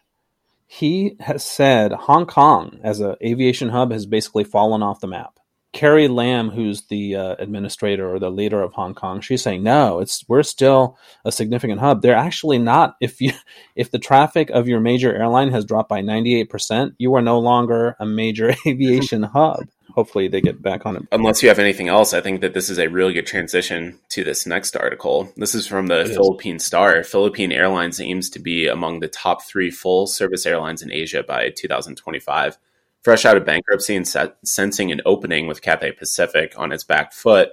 he 0.73 1.17
has 1.19 1.45
said 1.45 1.91
Hong 1.91 2.27
Kong 2.27 2.79
as 2.85 3.01
an 3.01 3.17
aviation 3.25 3.71
hub 3.71 3.91
has 3.91 4.07
basically 4.07 4.45
fallen 4.45 4.85
off 4.85 5.01
the 5.01 5.09
map. 5.09 5.41
Carrie 5.73 6.07
Lam, 6.07 6.49
who's 6.49 6.83
the 6.83 7.17
uh, 7.17 7.35
administrator 7.41 8.09
or 8.09 8.21
the 8.21 8.31
leader 8.31 8.63
of 8.63 8.73
Hong 8.75 8.95
Kong, 8.95 9.21
she's 9.21 9.43
saying 9.43 9.65
no, 9.65 9.99
it's 9.99 10.25
we're 10.29 10.45
still 10.45 10.97
a 11.25 11.33
significant 11.33 11.81
hub. 11.81 12.03
They're 12.03 12.15
actually 12.15 12.59
not. 12.59 12.95
If 13.01 13.21
you 13.21 13.33
if 13.75 13.91
the 13.91 13.99
traffic 13.99 14.51
of 14.51 14.69
your 14.69 14.79
major 14.79 15.13
airline 15.13 15.51
has 15.51 15.65
dropped 15.65 15.89
by 15.89 16.03
ninety 16.03 16.39
eight 16.39 16.51
percent, 16.51 16.95
you 16.99 17.17
are 17.17 17.23
no 17.23 17.41
longer 17.41 17.97
a 17.99 18.07
major 18.07 18.55
aviation 18.65 19.25
hub. 19.25 19.67
Hopefully, 19.95 20.29
they 20.29 20.41
get 20.41 20.63
back 20.63 20.87
on 20.87 20.97
it. 20.97 21.03
Unless 21.13 21.43
you 21.43 21.49
have 21.49 21.59
anything 21.59 21.89
else, 21.89 22.13
I 22.15 22.21
think 22.21 22.41
that 22.41 22.55
this 22.55 22.71
is 22.71 22.79
a 22.79 22.89
really 22.89 23.13
good 23.13 23.27
transition 23.27 23.99
to 24.11 24.25
this 24.25 24.47
next 24.47 24.77
article. 24.77 25.33
This 25.37 25.55
is 25.55 25.67
from 25.67 25.87
the 25.87 26.01
It 26.01 26.11
is. 26.11 26.17
Philippine 26.17 26.59
Star. 26.59 27.03
Philippine 27.05 27.53
Airlines 27.53 28.01
aims 28.01 28.31
to 28.31 28.39
be 28.39 28.67
among 28.67 29.01
the 29.01 29.09
top 29.09 29.43
three 29.43 29.71
full 29.71 30.07
service 30.07 30.47
airlines 30.47 30.83
in 30.83 30.93
Asia 30.93 31.23
by 31.23 31.51
2025. 31.51 32.59
Fresh 33.03 33.25
out 33.25 33.37
of 33.37 33.47
bankruptcy 33.47 33.97
and 33.97 34.07
set, 34.07 34.37
sensing 34.45 34.93
an 34.93 35.01
opening 35.07 35.47
with 35.47 35.63
Cathay 35.63 35.93
Pacific 35.93 36.53
on 36.59 36.71
its 36.71 36.85
back 36.85 37.13
foot, 37.15 37.51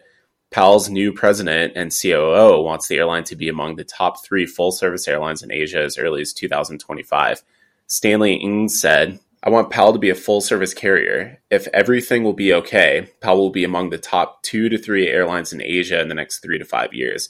PAL's 0.52 0.90
new 0.90 1.12
president 1.12 1.74
and 1.76 1.92
COO 1.92 2.62
wants 2.62 2.88
the 2.88 2.98
airline 2.98 3.26
to 3.26 3.36
be 3.36 3.50
among 3.50 3.76
the 3.76 3.84
top 3.84 4.24
three 4.24 4.46
full 4.46 4.72
service 4.72 5.08
airlines 5.08 5.44
in 5.44 5.52
Asia 5.52 5.82
as 5.82 5.98
early 5.98 6.22
as 6.22 6.34
2025. 6.34 7.44
Stanley 7.88 8.36
Ng 8.36 8.70
said, 8.70 9.20
I 9.44 9.50
want 9.50 9.70
PAL 9.70 9.94
to 9.94 10.00
be 10.00 10.10
a 10.10 10.16
full 10.16 10.42
service 10.42 10.74
carrier. 10.74 11.40
If 11.50 11.68
everything 11.74 12.24
will 12.24 12.34
be 12.34 12.54
okay, 12.54 13.10
PAL 13.22 13.38
will 13.38 13.50
be 13.52 13.64
among 13.64 13.90
the 13.90 13.98
top 13.98 14.42
two 14.44 14.68
to 14.70 14.78
three 14.78 15.08
airlines 15.08 15.54
in 15.54 15.62
Asia 15.62 16.02
in 16.02 16.10
the 16.10 16.16
next 16.16 16.40
three 16.40 16.58
to 16.58 16.66
five 16.66 16.94
years. 16.94 17.30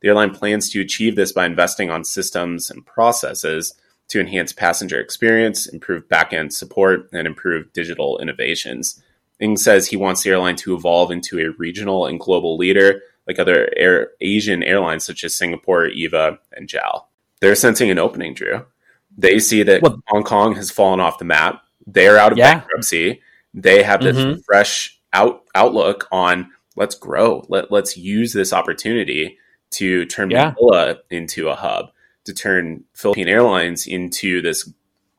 The 0.00 0.08
airline 0.08 0.34
plans 0.34 0.70
to 0.70 0.80
achieve 0.80 1.14
this 1.14 1.32
by 1.32 1.46
investing 1.46 1.90
on 1.90 2.04
systems 2.04 2.70
and 2.70 2.84
processes 2.84 3.74
to 4.08 4.20
enhance 4.20 4.52
passenger 4.52 4.98
experience, 4.98 5.66
improve 5.66 6.08
back-end 6.08 6.52
support, 6.52 7.08
and 7.12 7.26
improve 7.26 7.72
digital 7.72 8.18
innovations. 8.18 9.02
Ng 9.40 9.56
says 9.56 9.86
he 9.86 9.96
wants 9.96 10.22
the 10.22 10.30
airline 10.30 10.56
to 10.56 10.74
evolve 10.74 11.10
into 11.10 11.38
a 11.38 11.52
regional 11.58 12.06
and 12.06 12.18
global 12.18 12.56
leader 12.56 13.02
like 13.26 13.38
other 13.38 13.72
air, 13.76 14.10
Asian 14.20 14.62
airlines 14.62 15.04
such 15.04 15.22
as 15.22 15.34
Singapore, 15.34 15.86
EVA, 15.86 16.38
and 16.52 16.68
JAL. 16.68 17.08
They're 17.40 17.54
sensing 17.54 17.90
an 17.90 17.98
opening, 17.98 18.34
Drew. 18.34 18.66
They 19.16 19.38
see 19.38 19.62
that 19.62 19.82
Well- 19.82 20.02
Hong 20.08 20.24
Kong 20.24 20.54
has 20.56 20.70
fallen 20.70 21.00
off 21.00 21.18
the 21.18 21.24
map. 21.24 21.62
They're 21.86 22.18
out 22.18 22.32
of 22.32 22.38
Yeah. 22.38 22.54
bankruptcy. 22.54 23.20
They 23.54 23.82
have 23.82 24.02
this 24.02 24.16
Mhm. 24.16 24.44
fresh 24.44 24.98
out 25.12 25.42
outlook 25.54 26.08
on 26.10 26.50
let's 26.76 26.94
grow. 26.94 27.44
Let 27.48 27.70
let's 27.70 27.96
use 27.96 28.32
this 28.32 28.52
opportunity 28.52 29.36
to 29.72 30.06
turn 30.06 30.30
Yeah. 30.30 30.54
Manila 30.60 30.98
into 31.10 31.48
a 31.48 31.54
hub, 31.54 31.90
to 32.24 32.32
turn 32.32 32.84
Philippine 32.94 33.28
Airlines 33.28 33.86
into 33.86 34.40
this 34.42 34.70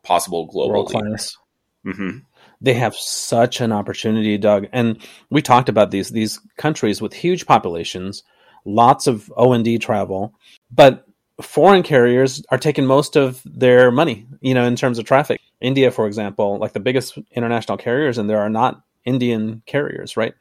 possible 0.04 0.46
global 0.46 0.86
class. 0.86 1.38
hmm 1.84 2.20
they 2.62 2.74
have 2.74 2.96
such 2.96 3.60
an 3.60 3.74
opportunity, 3.74 4.38
Doug. 4.38 4.68
And 4.72 4.98
we 5.30 5.42
talked 5.42 5.68
about 5.68 5.92
these 5.92 6.10
these 6.12 6.40
countries 6.58 7.02
with 7.02 7.14
huge 7.14 7.46
populations, 7.46 8.24
lots 8.64 9.06
of 9.06 9.30
O 9.36 9.52
and 9.52 9.66
D 9.66 9.78
travel, 9.78 10.34
but 10.72 11.06
foreign 11.44 11.84
carriers 11.84 12.44
are 12.50 12.58
taking 12.58 12.86
most 12.86 13.16
of 13.16 13.42
their 13.46 13.92
money. 13.92 14.26
You 14.42 14.54
know, 14.54 14.66
in 14.66 14.76
terms 14.76 15.00
of 15.00 15.06
traffic. 15.06 15.42
India, 15.62 15.92
for 15.92 16.08
example, 16.08 16.58
like 16.58 16.74
the 16.74 16.80
biggest 16.80 17.18
international 17.32 17.78
carriers, 17.78 18.18
and 18.18 18.30
there 18.30 18.42
are 18.42 18.50
not 18.50 18.84
Indian 19.06 19.62
carriers, 19.66 20.18
right? 20.18 20.34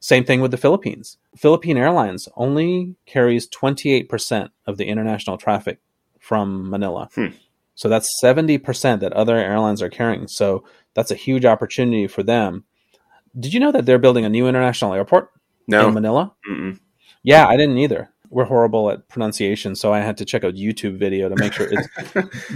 Same 0.00 0.24
thing 0.24 0.40
with 0.40 0.50
the 0.50 0.56
Philippines. 0.58 1.16
Philippine 1.36 1.78
Airlines 1.78 2.28
only 2.36 2.94
carries 3.06 3.48
28% 3.48 4.50
of 4.66 4.76
the 4.76 4.84
international 4.84 5.38
traffic 5.38 5.80
from 6.20 6.68
Manila. 6.68 7.08
Hmm. 7.14 7.28
So 7.74 7.88
that's 7.88 8.20
70% 8.22 9.00
that 9.00 9.12
other 9.12 9.36
airlines 9.36 9.82
are 9.82 9.88
carrying. 9.88 10.28
So 10.28 10.64
that's 10.94 11.10
a 11.10 11.14
huge 11.16 11.44
opportunity 11.44 12.06
for 12.06 12.22
them. 12.22 12.64
Did 13.38 13.52
you 13.52 13.60
know 13.60 13.72
that 13.72 13.84
they're 13.84 13.98
building 13.98 14.24
a 14.24 14.30
new 14.30 14.48
international 14.48 14.94
airport 14.94 15.30
No, 15.66 15.88
in 15.88 15.94
Manila? 15.94 16.34
Mm-mm. 16.48 16.78
Yeah, 17.22 17.46
I 17.46 17.56
didn't 17.56 17.78
either. 17.78 18.10
We're 18.30 18.44
horrible 18.44 18.90
at 18.90 19.08
pronunciation, 19.08 19.74
so 19.76 19.92
I 19.92 20.00
had 20.00 20.16
to 20.18 20.24
check 20.24 20.44
out 20.44 20.54
YouTube 20.54 20.98
video 20.98 21.28
to 21.28 21.36
make 21.36 21.52
sure 21.52 21.68
it's 21.70 21.88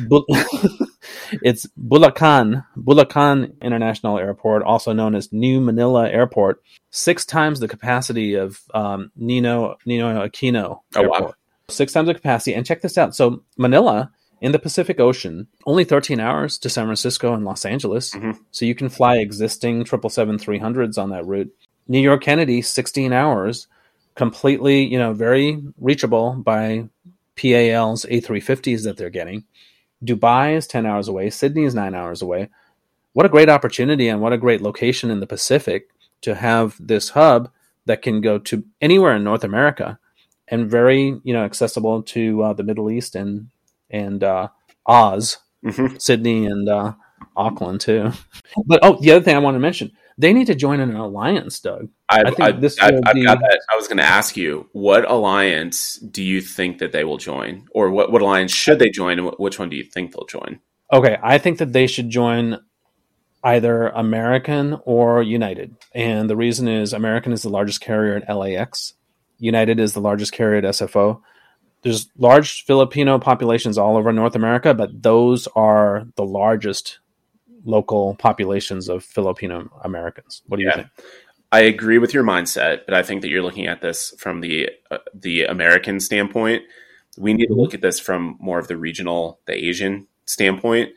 Bu- 0.09 0.25
it's 1.43 1.67
Bulacan, 1.79 2.65
Bulacan 2.77 3.61
International 3.61 4.19
Airport, 4.19 4.63
also 4.63 4.93
known 4.93 5.15
as 5.15 5.33
New 5.33 5.61
Manila 5.61 6.09
Airport, 6.09 6.63
six 6.91 7.25
times 7.25 7.61
the 7.61 7.69
capacity 7.69 8.35
of 8.35 8.61
um, 8.75 9.11
Nino 9.17 9.77
Nino 9.87 10.27
Aquino 10.27 10.81
Oh, 10.97 11.03
wow. 11.03 11.15
Airport. 11.15 11.35
Six 11.69 11.93
times 11.93 12.07
the 12.09 12.15
capacity. 12.15 12.55
And 12.55 12.67
check 12.67 12.81
this 12.83 12.99
out. 12.99 13.15
So 13.15 13.43
Manila 13.57 14.11
in 14.41 14.53
the 14.53 14.59
Pacific 14.59 14.99
Ocean, 14.99 15.47
only 15.67 15.85
13 15.85 16.19
hours 16.19 16.57
to 16.59 16.71
San 16.71 16.87
Francisco 16.87 17.35
and 17.35 17.45
Los 17.45 17.65
Angeles. 17.65 18.13
Mhm. 18.15 18.39
So 18.51 18.65
you 18.65 18.75
can 18.75 18.89
fly 18.89 19.19
existing 19.19 19.85
777-300s 19.85 20.97
on 21.01 21.11
that 21.11 21.27
route. 21.27 21.55
New 21.89 22.01
York 22.01 22.23
Kennedy, 22.23 22.63
16 22.63 23.13
hours, 23.13 23.67
completely, 24.15 24.85
you 24.85 24.99
know, 24.99 25.13
very 25.13 25.63
reachable 25.79 26.33
by 26.35 26.89
PAL's 27.37 28.05
A350s 28.05 28.85
that 28.85 28.97
they're 28.97 29.11
getting. 29.11 29.45
Dubai 30.05 30.55
is 30.57 30.67
10 30.67 30.87
hours 30.87 31.09
away. 31.09 31.31
Sydney 31.31 31.65
is 31.65 31.75
nine 31.75 31.95
hours 31.95 32.23
away. 32.23 32.49
What 33.13 33.27
a 33.27 33.31
great 33.31 33.49
opportunity 33.49 34.09
and 34.09 34.21
what 34.21 34.33
a 34.33 34.39
great 34.39 34.61
location 34.63 35.11
in 35.11 35.21
the 35.21 35.27
Pacific 35.27 35.91
to 36.23 36.35
have 36.35 36.77
this 36.79 37.11
hub 37.11 37.51
that 37.87 38.03
can 38.03 38.21
go 38.21 38.39
to 38.39 38.65
anywhere 38.81 39.17
in 39.17 39.25
North 39.25 39.45
America 39.45 39.99
and 40.49 40.71
very, 40.71 41.21
you 41.23 41.33
know, 41.33 41.45
accessible 41.45 42.03
to 42.03 42.43
uh, 42.43 42.53
the 42.53 42.63
Middle 42.63 42.91
East 42.91 43.15
and, 43.15 43.49
and 43.91 44.23
uh, 44.25 44.49
Oz, 44.87 45.39
Mhm. 45.65 46.01
Sydney 46.01 46.47
and 46.47 46.69
uh, 46.71 46.95
Auckland 47.37 47.81
too. 47.83 48.13
But 48.67 48.81
oh, 48.83 48.99
the 49.01 49.13
other 49.13 49.23
thing 49.23 49.37
I 49.37 49.41
want 49.41 49.55
to 49.57 49.59
mention, 49.61 49.93
they 50.21 50.35
need 50.35 50.47
to 50.49 50.55
join 50.55 50.81
an 50.81 50.95
alliance, 50.95 51.61
Doug. 51.61 51.89
I've, 52.09 52.27
I 52.27 52.31
think 52.31 52.41
I've, 52.41 52.61
this 52.61 52.79
I've, 52.79 53.01
I've 53.07 53.15
be- 53.15 53.25
got 53.25 53.41
that. 53.41 53.61
I 53.73 53.77
was 53.77 53.89
going 53.89 53.97
to 53.97 54.05
ask 54.05 54.37
you, 54.37 54.69
what 54.73 55.11
alliance 55.11 55.97
do 55.97 56.23
you 56.23 56.43
think 56.43 56.79
that 56.79 56.93
they 56.93 57.05
will 57.05 57.17
join, 57.17 57.67
or 57.73 57.91
what, 57.91 58.13
what 58.13 58.21
alliance 58.21 58.53
should 58.53 58.79
they 58.79 58.91
join, 58.91 59.19
and 59.19 59.33
which 59.39 59.59
one 59.59 59.71
do 59.71 59.77
you 59.77 59.85
think 59.85 60.13
they'll 60.13 60.27
join? 60.27 60.61
Okay, 60.93 61.17
I 61.23 61.39
think 61.39 61.59
that 61.59 61.73
they 61.73 61.87
should 61.87 62.11
join 62.11 62.61
either 63.43 63.89
American 63.89 64.79
or 64.85 65.23
United. 65.23 65.75
And 65.95 66.29
the 66.29 66.37
reason 66.37 66.69
is 66.69 66.93
American 66.93 67.33
is 67.33 67.43
the 67.43 67.49
largest 67.49 67.81
carrier 67.81 68.17
at 68.17 68.37
LAX. 68.37 68.93
United 69.39 69.81
is 69.81 69.95
the 69.95 70.01
largest 70.01 70.33
carrier 70.33 70.59
at 70.59 70.65
SFO. 70.65 71.23
There's 71.83 72.11
large 72.19 72.67
Filipino 72.67 73.19
populations 73.19 73.79
all 73.79 73.97
over 73.97 74.13
North 74.13 74.37
America, 74.37 74.75
but 74.75 75.03
those 75.03 75.47
are 75.57 76.05
the 76.17 76.27
largest 76.27 76.99
local 77.65 78.15
populations 78.17 78.89
of 78.89 79.05
Filipino 79.05 79.71
Americans. 79.85 80.43
What 80.47 80.59
do 80.59 80.65
you 80.65 80.73
think? 80.73 80.87
I 81.53 81.61
agree 81.61 81.99
with 81.99 82.15
your 82.15 82.23
mindset, 82.25 82.83
but 82.87 82.95
I 82.95 83.03
think 83.03 83.23
that 83.23 83.29
you're 83.29 83.43
looking 83.43 83.67
at 83.67 83.81
this 83.81 84.15
from 84.19 84.41
the 84.41 84.71
uh, 84.91 84.99
the 85.15 85.45
American 85.45 85.99
standpoint. 86.01 86.63
We 87.19 87.35
need 87.35 87.47
to 87.47 87.53
Mm-hmm. 87.53 87.61
look 87.61 87.75
at 87.75 87.81
this 87.83 87.99
from 87.99 88.37
more 88.41 88.59
of 88.59 88.69
the 88.69 88.77
regional, 88.77 89.41
the 89.47 89.55
Asian 89.55 90.07
standpoint, 90.27 90.91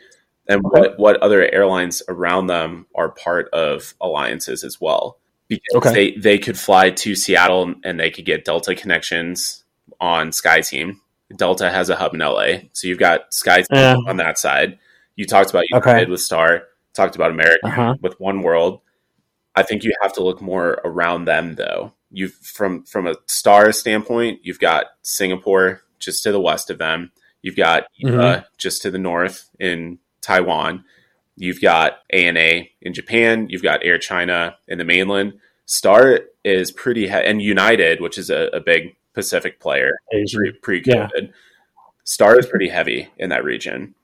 and 0.48 0.62
what 0.64 1.00
what 1.00 1.18
other 1.24 1.42
airlines 1.52 2.04
around 2.08 2.48
them 2.48 2.86
are 2.96 3.10
part 3.10 3.50
of 3.52 3.96
alliances 4.00 4.64
as 4.64 4.80
well. 4.80 5.18
Because 5.50 5.76
Okay. 5.88 5.94
they 6.12 6.18
they 6.20 6.38
could 6.38 6.58
fly 6.58 6.92
to 6.92 7.16
Seattle 7.16 7.74
and 7.84 8.00
they 8.00 8.12
could 8.12 8.26
get 8.26 8.46
Delta 8.46 8.76
connections 8.76 9.64
on 10.00 10.30
SkyTeam. 10.30 10.98
Delta 11.36 11.72
has 11.72 11.90
a 11.90 11.96
hub 11.96 12.14
in 12.14 12.20
LA, 12.20 12.68
so 12.74 12.88
you've 12.88 13.00
got 13.00 13.32
SkyTeam 13.32 13.66
Yeah. 13.72 13.96
on 14.08 14.18
that 14.18 14.38
side. 14.38 14.78
You 15.16 15.26
talked 15.26 15.50
about 15.50 15.66
Okay. 15.74 15.90
United 15.90 16.10
with 16.10 16.22
Star, 16.22 16.64
talked 16.94 17.16
about 17.16 17.32
American 17.32 17.70
Uh-huh. 17.70 17.96
with 18.02 18.20
One 18.20 18.42
World. 18.42 18.82
I 19.56 19.64
think 19.64 19.84
you 19.84 19.94
have 20.02 20.14
to 20.14 20.24
look 20.24 20.42
more 20.42 20.82
around 20.84 21.26
them 21.26 21.56
though. 21.56 21.94
You 22.12 22.28
from 22.30 22.84
from 22.84 23.08
a 23.08 23.16
star 23.28 23.72
standpoint, 23.72 24.40
you've 24.44 24.60
got 24.60 24.86
Singapore 25.02 25.82
just 26.00 26.24
to 26.24 26.32
the 26.32 26.40
west 26.42 26.70
of 26.70 26.78
them. 26.78 27.12
You've 27.42 27.56
got 27.56 27.86
mm-hmm. 28.04 28.20
uh, 28.20 28.42
just 28.58 28.82
to 28.84 28.92
the 28.92 28.98
north 29.00 29.50
in 29.60 30.00
Taiwan. 30.22 30.86
You've 31.36 31.62
got 31.62 32.00
ANA 32.12 32.66
in 32.82 32.94
Japan. 32.94 33.48
You've 33.50 33.64
got 33.64 33.84
Air 33.84 33.98
China 33.98 34.56
in 34.68 34.78
the 34.78 34.86
mainland. 34.86 35.34
Star 35.66 36.20
is 36.44 36.72
pretty, 36.72 37.08
he- 37.08 37.14
and 37.14 37.42
United, 37.42 38.02
which 38.02 38.18
is 38.18 38.30
a, 38.30 38.50
a 38.54 38.60
big 38.60 38.96
Pacific 39.14 39.60
player 39.60 39.94
pre 40.62 40.82
COVID. 40.84 41.10
Yeah. 41.14 41.28
Star 42.04 42.38
is 42.38 42.46
pretty 42.46 42.70
heavy 42.70 43.10
in 43.18 43.30
that 43.30 43.44
region. 43.44 43.96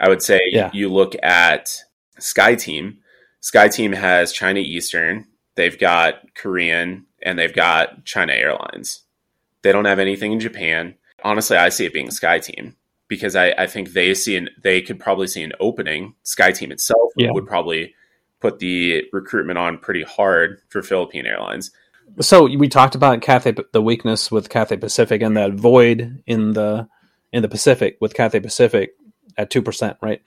I 0.00 0.08
would 0.08 0.22
say 0.22 0.40
yeah. 0.50 0.70
you 0.72 0.88
look 0.88 1.14
at 1.22 1.82
SkyTeam. 2.18 2.98
SkyTeam 3.42 3.94
has 3.94 4.32
China 4.32 4.60
Eastern, 4.60 5.26
they've 5.56 5.78
got 5.78 6.14
Korean, 6.34 7.06
and 7.22 7.38
they've 7.38 7.54
got 7.54 8.04
China 8.04 8.32
Airlines. 8.32 9.02
They 9.62 9.72
don't 9.72 9.86
have 9.86 9.98
anything 9.98 10.32
in 10.32 10.40
Japan. 10.40 10.94
Honestly, 11.22 11.56
I 11.56 11.68
see 11.68 11.86
it 11.86 11.92
being 11.92 12.08
SkyTeam 12.08 12.74
because 13.08 13.36
I, 13.36 13.52
I 13.58 13.66
think 13.66 13.92
they 13.92 14.14
see 14.14 14.36
an, 14.36 14.48
they 14.62 14.80
could 14.80 15.00
probably 15.00 15.26
see 15.26 15.42
an 15.42 15.52
opening. 15.60 16.14
SkyTeam 16.24 16.70
itself 16.70 17.10
yeah. 17.16 17.30
would 17.32 17.46
probably 17.46 17.94
put 18.40 18.58
the 18.58 19.04
recruitment 19.12 19.58
on 19.58 19.78
pretty 19.78 20.02
hard 20.02 20.60
for 20.68 20.82
Philippine 20.82 21.26
Airlines. 21.26 21.70
So 22.20 22.44
we 22.44 22.68
talked 22.68 22.94
about 22.94 23.20
Cathay, 23.20 23.54
the 23.72 23.82
weakness 23.82 24.30
with 24.30 24.48
Cathay 24.48 24.78
Pacific 24.78 25.22
and 25.22 25.36
that 25.36 25.54
void 25.54 26.22
in 26.26 26.52
the 26.54 26.88
in 27.32 27.42
the 27.42 27.48
Pacific 27.48 27.96
with 28.00 28.14
Cathay 28.14 28.40
Pacific 28.40 28.94
at 29.40 29.50
two 29.50 29.62
percent, 29.62 29.96
right? 30.02 30.22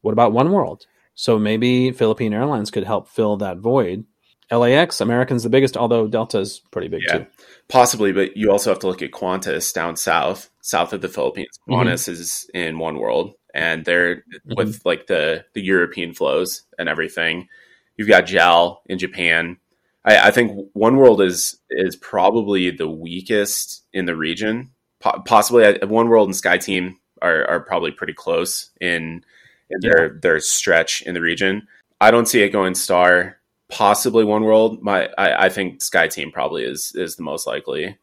What 0.00 0.12
about 0.12 0.32
One 0.32 0.50
World? 0.52 0.86
So 1.14 1.38
maybe 1.38 1.92
Philippine 1.92 2.34
Airlines 2.34 2.70
could 2.70 2.84
help 2.84 3.08
fill 3.08 3.36
that 3.38 3.58
void. 3.58 4.04
LAX, 4.50 5.00
American's 5.00 5.44
the 5.44 5.48
biggest, 5.48 5.76
although 5.76 6.06
Delta's 6.06 6.60
pretty 6.70 6.88
big 6.88 7.02
yeah, 7.06 7.18
too. 7.18 7.26
Possibly, 7.68 8.12
but 8.12 8.36
you 8.36 8.50
also 8.50 8.70
have 8.70 8.80
to 8.80 8.86
look 8.86 9.00
at 9.00 9.12
Qantas 9.12 9.72
down 9.72 9.96
south, 9.96 10.50
south 10.60 10.92
of 10.92 11.00
the 11.00 11.08
Philippines. 11.08 11.58
Mm-hmm. 11.68 11.88
Qantas 11.88 12.02
mm-hmm. 12.02 12.12
is 12.12 12.50
in 12.52 12.78
One 12.78 12.98
World, 12.98 13.34
and 13.54 13.84
they're 13.84 14.16
mm-hmm. 14.16 14.54
with 14.56 14.82
like 14.84 15.06
the 15.06 15.44
the 15.54 15.62
European 15.62 16.12
flows 16.12 16.64
and 16.78 16.88
everything. 16.88 17.48
You've 17.96 18.08
got 18.08 18.26
JAL 18.26 18.82
in 18.86 18.98
Japan. 18.98 19.58
I, 20.04 20.28
I 20.28 20.30
think 20.32 20.68
One 20.72 20.96
World 20.96 21.22
is 21.22 21.58
is 21.70 21.96
probably 21.96 22.70
the 22.70 22.90
weakest 22.90 23.84
in 23.92 24.04
the 24.06 24.16
region. 24.16 24.72
Po- 25.00 25.22
possibly, 25.24 25.78
One 25.86 26.08
World 26.08 26.28
and 26.28 26.36
SkyTeam 26.36 26.96
are, 27.22 27.48
are 27.48 27.60
probably 27.60 27.90
pretty 27.90 28.12
close 28.12 28.70
in 28.80 29.24
in 29.70 29.78
yeah. 29.80 29.90
their 29.90 30.18
their 30.20 30.40
stretch 30.40 31.02
in 31.02 31.14
the 31.14 31.20
region. 31.20 31.66
I 32.00 32.10
don't 32.10 32.26
see 32.26 32.42
it 32.42 32.50
going 32.50 32.74
star. 32.74 33.38
Possibly 33.68 34.24
One 34.24 34.42
World. 34.44 34.82
My 34.82 35.08
I, 35.16 35.46
I 35.46 35.48
think 35.48 35.80
SkyTeam 35.80 36.32
probably 36.32 36.64
is 36.64 36.92
is 36.94 37.16
the 37.16 37.22
most 37.22 37.46
likely. 37.46 37.96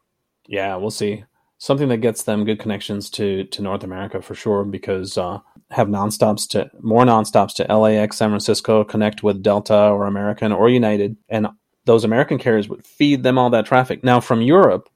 Yeah, 0.46 0.74
we'll 0.76 0.90
see. 0.90 1.24
Something 1.58 1.88
that 1.88 1.98
gets 1.98 2.24
them 2.24 2.44
good 2.44 2.58
connections 2.58 3.08
to 3.10 3.44
to 3.44 3.62
North 3.62 3.84
America 3.84 4.20
for 4.20 4.34
sure 4.34 4.64
because 4.64 5.16
uh, 5.16 5.38
have 5.70 5.86
nonstops 5.86 6.48
to 6.48 6.70
more 6.80 7.04
nonstops 7.04 7.54
to 7.56 7.76
LAX, 7.76 8.16
San 8.16 8.30
Francisco, 8.30 8.82
connect 8.82 9.22
with 9.22 9.42
Delta 9.42 9.90
or 9.90 10.06
American 10.06 10.50
or 10.50 10.68
United, 10.68 11.16
and 11.28 11.46
those 11.84 12.04
American 12.04 12.38
carriers 12.38 12.68
would 12.68 12.84
feed 12.84 13.22
them 13.22 13.38
all 13.38 13.50
that 13.50 13.66
traffic. 13.66 14.02
Now 14.02 14.20
from 14.20 14.42
Europe, 14.42 14.88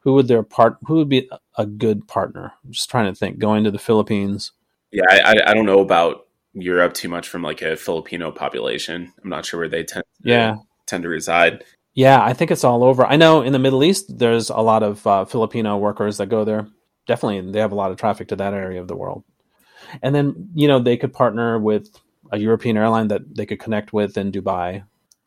who 0.00 0.14
would 0.14 0.28
their 0.28 0.42
part? 0.42 0.78
Who 0.86 0.94
would 0.96 1.08
be 1.08 1.30
a 1.56 1.66
good 1.66 2.06
partner? 2.06 2.52
I'm 2.64 2.72
just 2.72 2.90
trying 2.90 3.12
to 3.12 3.18
think. 3.18 3.38
Going 3.38 3.64
to 3.64 3.70
the 3.70 3.78
Philippines. 3.78 4.52
Yeah, 4.92 5.04
I, 5.08 5.34
I 5.46 5.54
don't 5.54 5.66
know 5.66 5.80
about 5.80 6.26
Europe 6.54 6.94
too 6.94 7.08
much 7.08 7.28
from 7.28 7.42
like 7.42 7.62
a 7.62 7.76
Filipino 7.76 8.30
population. 8.30 9.12
I'm 9.22 9.30
not 9.30 9.44
sure 9.44 9.60
where 9.60 9.68
they 9.68 9.84
tend. 9.84 10.04
To, 10.22 10.28
yeah, 10.30 10.56
tend 10.86 11.02
to 11.02 11.08
reside. 11.08 11.64
Yeah, 11.94 12.22
I 12.22 12.32
think 12.32 12.50
it's 12.50 12.64
all 12.64 12.84
over. 12.84 13.06
I 13.06 13.16
know 13.16 13.42
in 13.42 13.52
the 13.52 13.58
Middle 13.58 13.82
East, 13.82 14.18
there's 14.18 14.50
a 14.50 14.58
lot 14.58 14.82
of 14.82 15.06
uh, 15.06 15.24
Filipino 15.24 15.78
workers 15.78 16.18
that 16.18 16.28
go 16.28 16.44
there. 16.44 16.68
Definitely, 17.06 17.52
they 17.52 17.60
have 17.60 17.72
a 17.72 17.76
lot 17.76 17.90
of 17.90 17.96
traffic 17.96 18.28
to 18.28 18.36
that 18.36 18.54
area 18.54 18.80
of 18.80 18.88
the 18.88 18.96
world. 18.96 19.24
And 20.02 20.14
then 20.14 20.50
you 20.54 20.68
know 20.68 20.78
they 20.78 20.96
could 20.96 21.12
partner 21.12 21.58
with 21.58 21.88
a 22.32 22.38
European 22.38 22.76
airline 22.76 23.08
that 23.08 23.34
they 23.34 23.46
could 23.46 23.60
connect 23.60 23.92
with 23.92 24.16
in 24.16 24.32
Dubai 24.32 24.84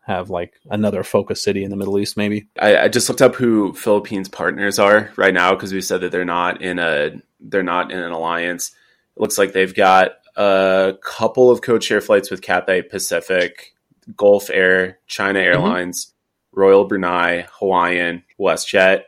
have 0.10 0.30
like 0.30 0.60
another 0.70 1.04
focus 1.04 1.42
city 1.42 1.64
in 1.64 1.70
the 1.70 1.76
Middle 1.76 2.00
East, 2.00 2.18
maybe. 2.18 2.48
I, 2.60 2.78
I 2.78 2.88
just 2.88 3.08
looked 3.08 3.22
up 3.22 3.36
who 3.36 3.74
Philippines 3.74 4.28
partners 4.28 4.80
are 4.80 5.12
right 5.16 5.34
now 5.34 5.54
because 5.54 5.72
we 5.72 5.82
said 5.82 6.02
that 6.02 6.12
they're 6.12 6.26
not 6.26 6.62
in 6.62 6.80
a 6.80 7.22
they're 7.40 7.64
not 7.64 7.92
in 7.92 8.00
an 8.00 8.12
alliance. 8.12 8.70
It 9.16 9.22
looks 9.22 9.38
like 9.38 9.54
they've 9.54 9.74
got 9.74 10.14
a 10.36 10.96
couple 11.04 11.50
of 11.52 11.62
code 11.62 11.84
share 11.84 12.02
flights 12.02 12.32
with 12.32 12.42
Cathay 12.42 12.84
Pacific, 12.84 13.76
Gulf 14.18 14.50
Air, 14.50 15.00
China 15.08 15.40
mm-hmm. 15.40 15.48
Airlines, 15.48 16.06
mm-hmm. 16.08 16.60
Royal 16.60 16.86
Brunei, 16.86 17.46
Hawaiian, 17.60 18.24
WestJet, 18.40 19.04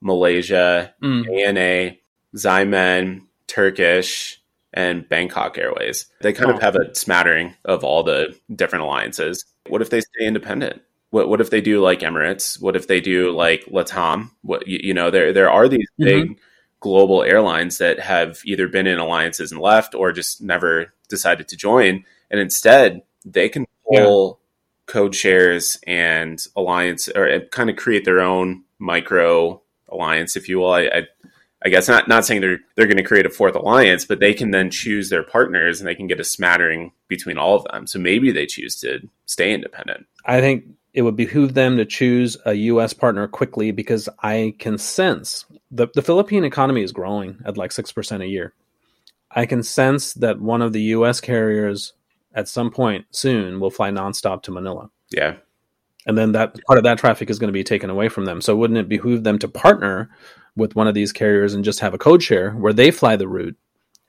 Malaysia, 0.00 0.94
mm. 1.02 1.46
ANA, 1.46 1.96
Xiamen, 2.34 3.22
Turkish, 3.46 4.41
and 4.72 5.08
Bangkok 5.08 5.58
Airways. 5.58 6.06
They 6.20 6.32
kind 6.32 6.50
oh. 6.50 6.54
of 6.54 6.62
have 6.62 6.76
a 6.76 6.94
smattering 6.94 7.54
of 7.64 7.84
all 7.84 8.02
the 8.02 8.36
different 8.54 8.84
alliances. 8.84 9.44
What 9.68 9.82
if 9.82 9.90
they 9.90 10.00
stay 10.00 10.26
independent? 10.26 10.82
What 11.10 11.28
what 11.28 11.40
if 11.40 11.50
they 11.50 11.60
do 11.60 11.80
like 11.80 12.00
Emirates? 12.00 12.60
What 12.60 12.76
if 12.76 12.86
they 12.86 13.00
do 13.00 13.32
like 13.32 13.64
Latam? 13.66 14.30
What 14.42 14.66
you, 14.66 14.80
you 14.82 14.94
know, 14.94 15.10
there 15.10 15.32
there 15.32 15.50
are 15.50 15.68
these 15.68 15.88
mm-hmm. 16.00 16.04
big 16.04 16.38
global 16.82 17.22
airlines 17.22 17.78
that 17.78 18.00
have 18.00 18.40
either 18.44 18.66
been 18.66 18.88
in 18.88 18.98
alliances 18.98 19.52
and 19.52 19.60
left 19.60 19.94
or 19.94 20.10
just 20.10 20.42
never 20.42 20.92
decided 21.08 21.46
to 21.46 21.56
join 21.56 22.04
and 22.30 22.40
instead 22.40 23.02
they 23.24 23.48
can 23.48 23.64
pull 23.86 24.40
yeah. 24.40 24.92
code 24.92 25.14
shares 25.14 25.78
and 25.86 26.44
alliance 26.56 27.08
or 27.08 27.40
kind 27.52 27.70
of 27.70 27.76
create 27.76 28.04
their 28.04 28.20
own 28.20 28.64
micro 28.80 29.62
alliance 29.88 30.34
if 30.34 30.48
you 30.48 30.58
will 30.58 30.72
I, 30.72 30.80
I 30.82 31.02
I 31.64 31.68
guess 31.68 31.88
not 31.88 32.08
not 32.08 32.24
saying 32.24 32.40
they're 32.40 32.60
they're 32.76 32.86
going 32.86 32.96
to 32.96 33.02
create 33.02 33.26
a 33.26 33.30
fourth 33.30 33.54
alliance, 33.54 34.04
but 34.04 34.20
they 34.20 34.34
can 34.34 34.50
then 34.50 34.70
choose 34.70 35.08
their 35.08 35.22
partners 35.22 35.80
and 35.80 35.88
they 35.88 35.94
can 35.94 36.06
get 36.06 36.20
a 36.20 36.24
smattering 36.24 36.92
between 37.08 37.38
all 37.38 37.56
of 37.56 37.64
them. 37.64 37.86
So 37.86 37.98
maybe 37.98 38.32
they 38.32 38.46
choose 38.46 38.76
to 38.80 39.08
stay 39.26 39.52
independent. 39.52 40.06
I 40.24 40.40
think 40.40 40.64
it 40.92 41.02
would 41.02 41.16
behoove 41.16 41.54
them 41.54 41.76
to 41.76 41.84
choose 41.84 42.36
a 42.44 42.54
U.S. 42.54 42.92
partner 42.92 43.26
quickly 43.28 43.70
because 43.70 44.08
I 44.22 44.54
can 44.58 44.76
sense 44.78 45.44
the 45.70 45.88
the 45.94 46.02
Philippine 46.02 46.44
economy 46.44 46.82
is 46.82 46.92
growing 46.92 47.38
at 47.44 47.56
like 47.56 47.72
six 47.72 47.92
percent 47.92 48.22
a 48.22 48.28
year. 48.28 48.54
I 49.30 49.46
can 49.46 49.62
sense 49.62 50.12
that 50.14 50.40
one 50.40 50.62
of 50.62 50.72
the 50.72 50.82
U.S. 50.82 51.20
carriers 51.20 51.94
at 52.34 52.48
some 52.48 52.70
point 52.70 53.06
soon 53.10 53.60
will 53.60 53.70
fly 53.70 53.90
nonstop 53.90 54.42
to 54.42 54.50
Manila. 54.50 54.90
Yeah. 55.10 55.36
And 56.06 56.18
then 56.18 56.32
that 56.32 56.56
part 56.66 56.78
of 56.78 56.84
that 56.84 56.98
traffic 56.98 57.30
is 57.30 57.38
going 57.38 57.48
to 57.48 57.52
be 57.52 57.64
taken 57.64 57.90
away 57.90 58.08
from 58.08 58.24
them. 58.24 58.40
So 58.40 58.56
wouldn't 58.56 58.78
it 58.78 58.88
behoove 58.88 59.24
them 59.24 59.38
to 59.38 59.48
partner 59.48 60.10
with 60.56 60.74
one 60.74 60.88
of 60.88 60.94
these 60.94 61.12
carriers 61.12 61.54
and 61.54 61.64
just 61.64 61.80
have 61.80 61.94
a 61.94 61.98
code 61.98 62.22
share 62.22 62.52
where 62.52 62.72
they 62.72 62.90
fly 62.90 63.16
the 63.16 63.28
route 63.28 63.56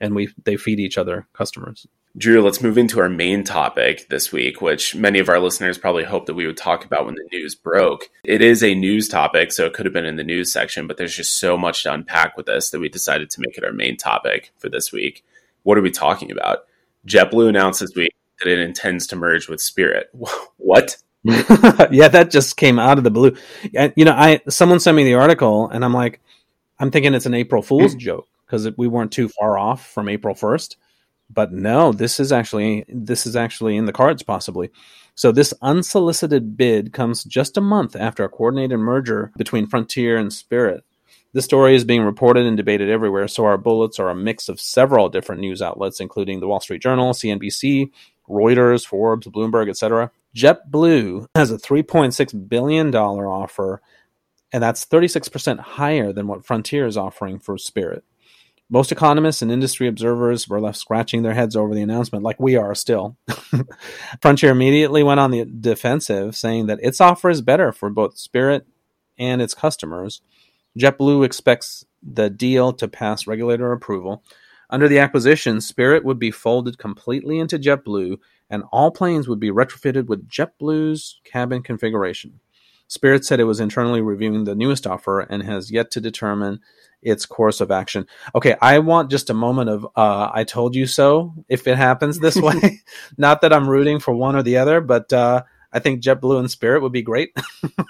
and 0.00 0.14
we 0.14 0.28
they 0.44 0.56
feed 0.56 0.80
each 0.80 0.98
other 0.98 1.26
customers. 1.32 1.86
Drew, 2.16 2.42
let's 2.42 2.62
move 2.62 2.78
into 2.78 3.00
our 3.00 3.08
main 3.08 3.42
topic 3.42 4.08
this 4.08 4.30
week, 4.30 4.60
which 4.60 4.94
many 4.94 5.18
of 5.18 5.28
our 5.28 5.40
listeners 5.40 5.78
probably 5.78 6.04
hoped 6.04 6.26
that 6.26 6.34
we 6.34 6.46
would 6.46 6.56
talk 6.56 6.84
about 6.84 7.06
when 7.06 7.16
the 7.16 7.28
news 7.32 7.56
broke. 7.56 8.08
It 8.24 8.40
is 8.40 8.62
a 8.62 8.74
news 8.74 9.08
topic, 9.08 9.50
so 9.50 9.66
it 9.66 9.72
could 9.72 9.86
have 9.86 9.92
been 9.92 10.04
in 10.04 10.16
the 10.16 10.22
news 10.22 10.52
section, 10.52 10.86
but 10.86 10.96
there's 10.96 11.16
just 11.16 11.38
so 11.40 11.56
much 11.56 11.82
to 11.82 11.92
unpack 11.92 12.36
with 12.36 12.46
this 12.46 12.70
that 12.70 12.80
we 12.80 12.88
decided 12.88 13.30
to 13.30 13.40
make 13.40 13.58
it 13.58 13.64
our 13.64 13.72
main 13.72 13.96
topic 13.96 14.52
for 14.58 14.68
this 14.68 14.92
week. 14.92 15.24
What 15.64 15.76
are 15.76 15.82
we 15.82 15.90
talking 15.90 16.30
about? 16.30 16.66
JetBlue 17.06 17.48
announced 17.48 17.80
this 17.80 17.94
week 17.96 18.14
that 18.40 18.50
it 18.50 18.60
intends 18.60 19.08
to 19.08 19.16
merge 19.16 19.48
with 19.48 19.60
Spirit. 19.60 20.10
what? 20.56 20.98
yeah, 21.90 22.08
that 22.08 22.30
just 22.30 22.56
came 22.56 22.78
out 22.78 22.98
of 22.98 23.04
the 23.04 23.10
blue. 23.10 23.34
And, 23.74 23.92
you 23.96 24.04
know, 24.04 24.12
I 24.12 24.40
someone 24.48 24.80
sent 24.80 24.96
me 24.96 25.04
the 25.04 25.14
article, 25.14 25.68
and 25.68 25.84
I'm 25.84 25.94
like, 25.94 26.20
I'm 26.78 26.90
thinking 26.90 27.14
it's 27.14 27.26
an 27.26 27.34
April 27.34 27.62
Fool's 27.62 27.92
hmm. 27.92 27.98
joke 27.98 28.28
because 28.46 28.68
we 28.76 28.88
weren't 28.88 29.12
too 29.12 29.28
far 29.28 29.58
off 29.58 29.86
from 29.86 30.08
April 30.08 30.34
1st. 30.34 30.76
But 31.30 31.52
no, 31.52 31.92
this 31.92 32.20
is 32.20 32.30
actually 32.30 32.84
this 32.88 33.26
is 33.26 33.36
actually 33.36 33.76
in 33.76 33.86
the 33.86 33.92
cards 33.92 34.22
possibly. 34.22 34.70
So 35.14 35.32
this 35.32 35.54
unsolicited 35.62 36.56
bid 36.56 36.92
comes 36.92 37.24
just 37.24 37.56
a 37.56 37.62
month 37.62 37.96
after 37.96 38.24
a 38.24 38.28
coordinated 38.28 38.78
merger 38.78 39.32
between 39.38 39.66
Frontier 39.66 40.16
and 40.16 40.32
Spirit. 40.32 40.84
This 41.32 41.44
story 41.44 41.74
is 41.74 41.84
being 41.84 42.02
reported 42.02 42.46
and 42.46 42.56
debated 42.56 42.90
everywhere, 42.90 43.26
so 43.26 43.44
our 43.44 43.58
bullets 43.58 43.98
are 43.98 44.10
a 44.10 44.14
mix 44.14 44.48
of 44.48 44.60
several 44.60 45.08
different 45.08 45.40
news 45.40 45.62
outlets, 45.62 45.98
including 45.98 46.38
the 46.38 46.46
Wall 46.46 46.60
Street 46.60 46.82
Journal, 46.82 47.12
CNBC, 47.12 47.90
Reuters, 48.28 48.86
Forbes, 48.86 49.26
Bloomberg, 49.26 49.68
etc. 49.68 50.12
JetBlue 50.34 51.26
has 51.34 51.50
a 51.50 51.58
$3.6 51.58 52.48
billion 52.48 52.94
offer 52.94 53.80
and 54.54 54.62
that's 54.62 54.86
36% 54.86 55.58
higher 55.58 56.12
than 56.12 56.28
what 56.28 56.46
Frontier 56.46 56.86
is 56.86 56.96
offering 56.96 57.40
for 57.40 57.58
Spirit. 57.58 58.04
Most 58.70 58.92
economists 58.92 59.42
and 59.42 59.50
industry 59.50 59.88
observers 59.88 60.48
were 60.48 60.60
left 60.60 60.78
scratching 60.78 61.22
their 61.22 61.34
heads 61.34 61.56
over 61.56 61.74
the 61.74 61.82
announcement, 61.82 62.24
like 62.24 62.38
we 62.38 62.54
are 62.54 62.72
still. 62.72 63.16
Frontier 64.22 64.52
immediately 64.52 65.02
went 65.02 65.18
on 65.18 65.32
the 65.32 65.44
defensive, 65.44 66.36
saying 66.36 66.66
that 66.66 66.78
its 66.82 67.00
offer 67.00 67.30
is 67.30 67.42
better 67.42 67.72
for 67.72 67.90
both 67.90 68.16
Spirit 68.16 68.64
and 69.18 69.42
its 69.42 69.54
customers. 69.54 70.22
JetBlue 70.78 71.24
expects 71.24 71.84
the 72.00 72.30
deal 72.30 72.72
to 72.74 72.86
pass 72.86 73.26
regulator 73.26 73.72
approval. 73.72 74.22
Under 74.70 74.86
the 74.86 75.00
acquisition, 75.00 75.60
Spirit 75.60 76.04
would 76.04 76.20
be 76.20 76.30
folded 76.30 76.78
completely 76.78 77.40
into 77.40 77.58
JetBlue, 77.58 78.18
and 78.50 78.64
all 78.72 78.90
planes 78.90 79.28
would 79.28 79.40
be 79.40 79.50
retrofitted 79.50 80.06
with 80.06 80.28
JetBlue's 80.28 81.20
cabin 81.24 81.62
configuration. 81.62 82.40
Spirit 82.86 83.24
said 83.24 83.40
it 83.40 83.44
was 83.44 83.60
internally 83.60 84.00
reviewing 84.00 84.44
the 84.44 84.54
newest 84.54 84.86
offer 84.86 85.20
and 85.20 85.42
has 85.42 85.70
yet 85.70 85.90
to 85.92 86.00
determine 86.00 86.60
its 87.02 87.26
course 87.26 87.60
of 87.60 87.70
action. 87.70 88.06
Okay, 88.34 88.56
I 88.60 88.78
want 88.78 89.10
just 89.10 89.30
a 89.30 89.34
moment 89.34 89.70
of 89.70 89.84
uh, 89.96 90.30
I 90.32 90.44
told 90.44 90.74
you 90.74 90.86
so 90.86 91.34
if 91.48 91.66
it 91.66 91.76
happens 91.76 92.18
this 92.18 92.36
way. 92.40 92.80
Not 93.16 93.40
that 93.40 93.52
I'm 93.52 93.68
rooting 93.68 94.00
for 94.00 94.14
one 94.14 94.36
or 94.36 94.42
the 94.42 94.58
other, 94.58 94.80
but 94.80 95.12
uh, 95.12 95.42
I 95.72 95.78
think 95.80 96.02
JetBlue 96.02 96.38
and 96.38 96.50
Spirit 96.50 96.82
would 96.82 96.92
be 96.92 97.02
great. 97.02 97.36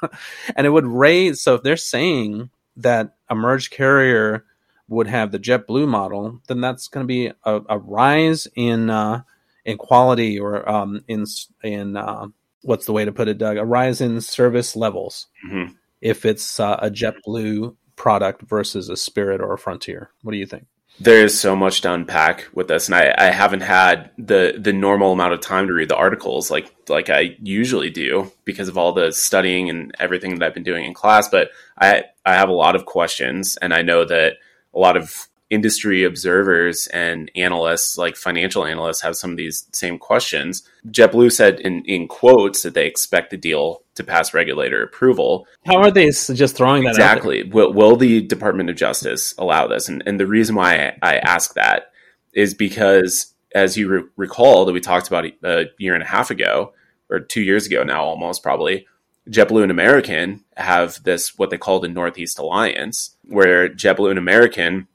and 0.57 0.67
it 0.67 0.71
would 0.71 0.87
raise, 0.87 1.41
so 1.41 1.55
if 1.55 1.63
they're 1.63 1.77
saying 1.77 2.51
that 2.77 3.15
a 3.29 3.35
merged 3.35 3.71
carrier 3.71 4.45
would 4.89 5.07
have 5.07 5.33
the 5.33 5.39
JetBlue 5.39 5.89
model, 5.89 6.41
then 6.49 6.61
that's 6.61 6.89
going 6.89 7.05
to 7.05 7.09
be 7.09 7.33
a, 7.45 7.61
a, 7.69 7.79
rise 7.79 8.47
in 8.55 8.91
uh, 8.91 9.23
in 9.65 9.79
quality 9.79 10.39
or 10.39 10.69
um, 10.69 11.05
in 11.09 11.25
in 11.63 11.97
uh, 11.97 12.27
what's 12.63 12.87
the 12.87 12.93
way 12.93 13.05
to 13.05 13.13
put 13.13 13.29
it, 13.29 13.39
Doug? 13.39 13.57
A 13.57 13.65
rise 13.65 14.01
in 14.01 14.21
service 14.21 14.77
levels. 14.77 15.27
Mm-hmm. 15.47 15.73
If 16.01 16.25
it's 16.25 16.61
uh, 16.61 16.79
a 16.83 16.91
JetBlue 16.91 17.77
product 17.97 18.43
versus 18.43 18.89
a 18.89 18.97
Spirit 18.97 19.41
or 19.41 19.55
a 19.55 19.59
Frontier, 19.59 20.11
what 20.23 20.33
do 20.33 20.39
you 20.39 20.47
think? 20.47 20.67
There's 21.01 21.39
so 21.39 21.57
much 21.57 21.81
to 21.81 21.93
unpack 21.93 22.47
with 22.55 22.69
this, 22.69 22.87
and 22.87 22.95
I, 22.95 23.13
I 23.19 23.31
haven't 23.31 23.63
had 23.63 24.13
the 24.17 24.55
the 24.57 24.73
normal 24.73 25.13
amount 25.13 25.33
of 25.33 25.41
time 25.41 25.67
to 25.67 25.73
read 25.73 25.89
the 25.89 25.97
articles 25.97 26.53
like 26.53 26.73
like 26.89 27.11
I 27.11 27.37
usually 27.43 27.91
do 27.91 28.31
because 28.45 28.69
of 28.69 28.79
all 28.79 28.93
the 28.93 29.11
studying 29.11 29.69
and 29.71 29.93
everything 29.99 30.39
that 30.39 30.47
I've 30.47 30.55
been 30.55 30.63
doing 30.63 30.85
in 30.85 30.95
class. 30.95 31.29
But 31.29 31.51
I 31.77 32.05
I 32.25 32.35
have 32.35 32.49
a 32.49 32.53
lot 32.53 32.77
of 32.77 32.87
questions, 32.87 33.57
and 33.57 33.75
I 33.75 33.83
know 33.83 34.05
that 34.05 34.35
a 34.73 34.79
lot 34.79 34.97
of 34.97 35.29
industry 35.55 36.05
observers 36.05 36.87
and 36.89 37.31
analysts, 37.37 37.97
like 37.97 38.17
financial 38.17 38.65
analysts, 38.65 39.01
have 39.01 39.17
some 39.17 39.31
of 39.31 39.37
these 39.37 39.67
same 39.73 39.99
questions. 39.99 40.69
JetBlue 40.91 41.33
said 41.33 41.61
in, 41.61 41.85
in 41.85 42.09
quotes 42.09 42.63
that 42.63 42.75
they 42.75 42.87
expect 42.87 43.31
the 43.31 43.37
deal 43.37 43.83
to 43.95 44.05
pass 44.05 44.35
regulator 44.35 44.83
approval. 44.83 45.47
How 45.65 45.79
are 45.79 45.91
they 45.91 46.11
just 46.11 46.57
throwing 46.57 46.85
that 46.85 46.91
exactly? 46.91 47.45
Will, 47.45 47.73
will 47.73 47.97
the 47.97 48.21
Department 48.23 48.69
of 48.69 48.77
Justice 48.77 49.35
allow 49.39 49.67
this? 49.69 49.89
And, 49.89 50.03
and 50.07 50.19
the 50.19 50.27
reason 50.27 50.57
why 50.57 50.97
I, 51.03 51.15
I 51.15 51.17
ask 51.19 51.55
that 51.55 51.93
is 52.33 52.55
because, 52.55 53.33
as 53.55 53.77
you 53.77 53.89
re- 53.89 54.09
recall, 54.17 54.65
that 54.65 54.73
we 54.73 54.81
talked 54.81 55.09
about 55.09 55.27
a 55.45 55.67
year 55.79 55.95
and 55.95 56.03
a 56.03 56.07
half 56.07 56.31
ago, 56.31 56.75
or 57.11 57.21
two 57.21 57.43
years 57.43 57.67
ago 57.67 57.85
now, 57.85 58.03
almost 58.03 58.43
probably. 58.43 58.87
JetBlue 59.29 59.63
and 59.63 59.71
American 59.71 60.45
have 60.57 61.03
this 61.05 61.39
what 61.39 61.51
they 61.51 61.59
call 61.59 61.81
the 61.81 61.89
Northeast 61.89 62.39
Alliance, 62.39 63.17
where 63.23 63.69
JetBlue 63.69 64.11
and 64.11 64.19
American 64.19 64.87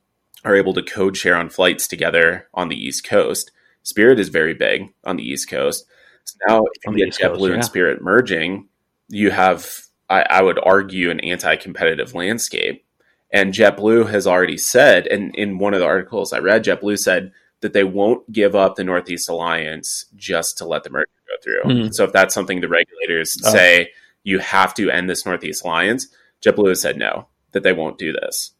are 0.43 0.55
able 0.55 0.73
to 0.73 0.81
code 0.81 1.17
share 1.17 1.35
on 1.35 1.49
flights 1.49 1.87
together 1.87 2.47
on 2.53 2.69
the 2.69 2.75
East 2.75 3.03
Coast. 3.03 3.51
Spirit 3.83 4.19
is 4.19 4.29
very 4.29 4.53
big 4.53 4.93
on 5.03 5.17
the 5.17 5.23
East 5.23 5.49
Coast. 5.49 5.85
So 6.23 6.37
now, 6.47 6.63
if 6.65 6.85
you 6.85 7.05
get 7.05 7.13
JetBlue 7.13 7.49
yeah. 7.49 7.55
and 7.55 7.65
Spirit 7.65 8.01
merging, 8.01 8.67
you 9.07 9.31
have, 9.31 9.81
I, 10.09 10.25
I 10.29 10.41
would 10.41 10.59
argue, 10.63 11.09
an 11.09 11.19
anti 11.21 11.55
competitive 11.55 12.13
landscape. 12.13 12.85
And 13.31 13.53
JetBlue 13.53 14.09
has 14.09 14.25
already 14.25 14.57
said, 14.57 15.07
and 15.07 15.35
in 15.35 15.59
one 15.59 15.73
of 15.73 15.79
the 15.79 15.85
articles 15.85 16.33
I 16.33 16.39
read, 16.39 16.63
JetBlue 16.63 16.97
said 16.97 17.31
that 17.61 17.73
they 17.73 17.83
won't 17.83 18.31
give 18.31 18.55
up 18.55 18.75
the 18.75 18.83
Northeast 18.83 19.29
Alliance 19.29 20.05
just 20.15 20.57
to 20.59 20.65
let 20.65 20.83
the 20.83 20.89
merger 20.89 21.07
go 21.27 21.35
through. 21.43 21.71
Mm-hmm. 21.71 21.91
So 21.91 22.05
if 22.05 22.11
that's 22.11 22.33
something 22.33 22.61
the 22.61 22.67
regulators 22.67 23.37
oh. 23.45 23.51
say, 23.51 23.91
you 24.23 24.39
have 24.39 24.73
to 24.75 24.89
end 24.89 25.09
this 25.09 25.25
Northeast 25.25 25.63
Alliance, 25.63 26.07
JetBlue 26.41 26.69
has 26.69 26.81
said 26.81 26.97
no, 26.97 27.27
that 27.51 27.63
they 27.63 27.73
won't 27.73 27.97
do 27.97 28.13
this. 28.13 28.51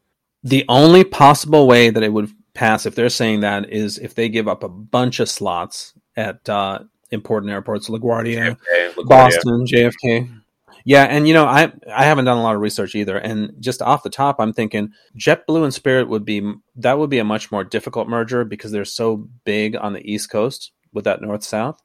The 0.43 0.65
only 0.69 1.03
possible 1.03 1.67
way 1.67 1.89
that 1.89 2.03
it 2.03 2.13
would 2.13 2.31
pass, 2.53 2.85
if 2.85 2.95
they're 2.95 3.09
saying 3.09 3.41
that, 3.41 3.69
is 3.69 3.97
if 3.97 4.15
they 4.15 4.29
give 4.29 4.47
up 4.47 4.63
a 4.63 4.69
bunch 4.69 5.19
of 5.19 5.29
slots 5.29 5.93
at 6.15 6.47
uh, 6.47 6.79
important 7.11 7.51
airports, 7.51 7.89
LaGuardia, 7.89 8.57
JFK, 8.57 8.93
LaGuardia, 8.93 9.07
Boston, 9.07 9.65
JFK. 9.65 10.41
Yeah, 10.85 11.03
and 11.03 11.27
you 11.27 11.33
know, 11.33 11.45
I 11.45 11.71
I 11.93 12.05
haven't 12.05 12.25
done 12.25 12.37
a 12.37 12.41
lot 12.41 12.55
of 12.55 12.61
research 12.61 12.95
either, 12.95 13.17
and 13.17 13.53
just 13.59 13.81
off 13.81 14.03
the 14.03 14.09
top, 14.09 14.37
I'm 14.39 14.53
thinking 14.53 14.93
JetBlue 15.17 15.63
and 15.63 15.73
Spirit 15.73 16.07
would 16.07 16.25
be 16.25 16.53
that 16.77 16.97
would 16.97 17.09
be 17.09 17.19
a 17.19 17.23
much 17.23 17.51
more 17.51 17.63
difficult 17.63 18.07
merger 18.07 18.45
because 18.45 18.71
they're 18.71 18.85
so 18.85 19.27
big 19.43 19.75
on 19.75 19.93
the 19.93 20.09
East 20.09 20.29
Coast 20.29 20.71
with 20.93 21.03
that 21.03 21.21
north 21.21 21.43
south, 21.43 21.81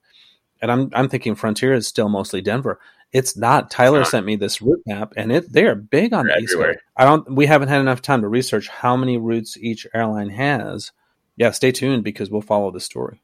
and 0.62 0.70
I'm 0.70 0.90
I'm 0.94 1.08
thinking 1.08 1.34
Frontier 1.34 1.74
is 1.74 1.86
still 1.86 2.08
mostly 2.08 2.40
Denver. 2.40 2.78
It's 3.14 3.36
not. 3.36 3.70
Tyler 3.70 4.00
it's 4.00 4.08
not. 4.08 4.10
sent 4.10 4.26
me 4.26 4.34
this 4.34 4.60
route 4.60 4.82
map, 4.86 5.12
and 5.16 5.30
it 5.30 5.50
they 5.50 5.64
are 5.64 5.76
big 5.76 6.12
on 6.12 6.26
They're 6.26 6.36
the 6.36 6.42
East 6.42 6.56
Coast. 6.56 6.80
I 6.96 7.04
don't. 7.04 7.36
We 7.36 7.46
haven't 7.46 7.68
had 7.68 7.80
enough 7.80 8.02
time 8.02 8.22
to 8.22 8.28
research 8.28 8.68
how 8.68 8.96
many 8.96 9.16
routes 9.16 9.56
each 9.56 9.86
airline 9.94 10.30
has. 10.30 10.90
Yeah, 11.36 11.52
stay 11.52 11.70
tuned 11.70 12.02
because 12.02 12.28
we'll 12.28 12.42
follow 12.42 12.72
the 12.72 12.80
story. 12.80 13.22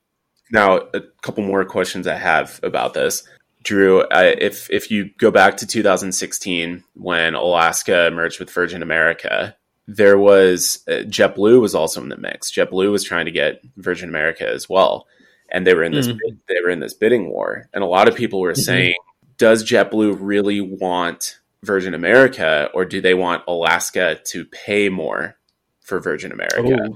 Now, 0.53 0.76
a 0.95 1.01
couple 1.22 1.43
more 1.45 1.64
questions 1.64 2.07
I 2.07 2.14
have 2.14 2.61
about 2.62 2.95
this. 2.95 3.24
Drew, 3.64 4.03
uh, 4.03 4.32
if 4.38 4.70
if 4.70 4.93
you 4.93 5.11
go 5.18 5.32
back 5.32 5.57
to 5.59 5.66
2016 5.66 6.84
when 6.95 7.34
Alaska 7.34 8.11
merged 8.12 8.38
with 8.38 8.51
Virgin 8.51 8.82
America, 8.82 9.57
there 9.88 10.18
was 10.18 10.84
uh, 10.86 11.03
JetBlue 11.03 11.61
was 11.61 11.74
also 11.74 12.01
in 12.01 12.11
the 12.11 12.16
mix. 12.16 12.53
JetBlue 12.53 12.93
was 12.93 13.03
trying 13.03 13.24
to 13.24 13.32
get 13.32 13.61
Virgin 13.76 14.09
America 14.09 14.49
as 14.49 14.68
well, 14.68 15.09
and 15.51 15.66
they 15.66 15.74
were 15.74 15.82
in 15.82 15.93
this 15.93 16.07
mm. 16.07 16.16
they 16.49 16.61
were 16.62 16.70
in 16.70 16.78
this 16.78 16.95
bidding 16.95 17.28
war. 17.28 17.68
And 17.74 17.82
a 17.82 17.88
lot 17.88 18.07
of 18.07 18.14
people 18.14 18.41
were 18.41 18.53
mm-hmm. 18.53 18.62
saying 18.62 18.95
does 19.41 19.64
JetBlue 19.64 20.18
really 20.20 20.61
want 20.61 21.41
Virgin 21.62 21.95
America 21.95 22.68
or 22.74 22.84
do 22.84 23.01
they 23.01 23.14
want 23.14 23.43
Alaska 23.49 24.20
to 24.26 24.45
pay 24.45 24.91
more 24.91 25.38
for 25.80 25.99
Virgin 25.99 26.30
America? 26.30 26.91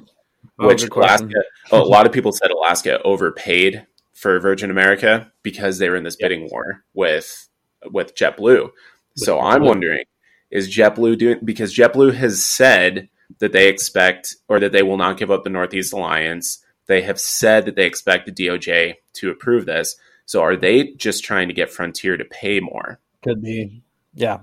Oh, 0.58 0.66
Which 0.66 0.86
Alaska, 0.90 1.42
a 1.72 1.78
lot 1.78 2.04
of 2.04 2.12
people 2.12 2.32
said 2.32 2.50
Alaska 2.50 3.00
overpaid 3.00 3.86
for 4.12 4.38
Virgin 4.40 4.70
America 4.70 5.32
because 5.42 5.78
they 5.78 5.88
were 5.88 5.96
in 5.96 6.04
this 6.04 6.18
yep. 6.20 6.28
bidding 6.28 6.50
war 6.50 6.84
with 6.92 7.48
with 7.90 8.14
JetBlue. 8.14 8.64
With 8.64 8.72
so 9.16 9.38
JetBlue. 9.38 9.54
I'm 9.54 9.62
wondering, 9.64 10.04
is 10.50 10.68
JetBlue 10.68 11.16
doing 11.16 11.38
because 11.42 11.74
JetBlue 11.74 12.12
has 12.12 12.44
said 12.44 13.08
that 13.38 13.52
they 13.52 13.68
expect 13.68 14.36
or 14.48 14.60
that 14.60 14.72
they 14.72 14.82
will 14.82 14.98
not 14.98 15.16
give 15.16 15.30
up 15.30 15.44
the 15.44 15.50
Northeast 15.50 15.94
Alliance. 15.94 16.62
They 16.86 17.00
have 17.02 17.18
said 17.18 17.64
that 17.64 17.74
they 17.74 17.86
expect 17.86 18.26
the 18.26 18.32
DOJ 18.32 18.96
to 19.14 19.30
approve 19.30 19.64
this. 19.64 19.96
So 20.26 20.42
are 20.42 20.56
they 20.56 20.92
just 20.92 21.24
trying 21.24 21.48
to 21.48 21.54
get 21.54 21.70
Frontier 21.70 22.16
to 22.16 22.24
pay 22.24 22.60
more? 22.60 22.98
Could 23.22 23.42
be. 23.42 23.82
Yeah. 24.14 24.38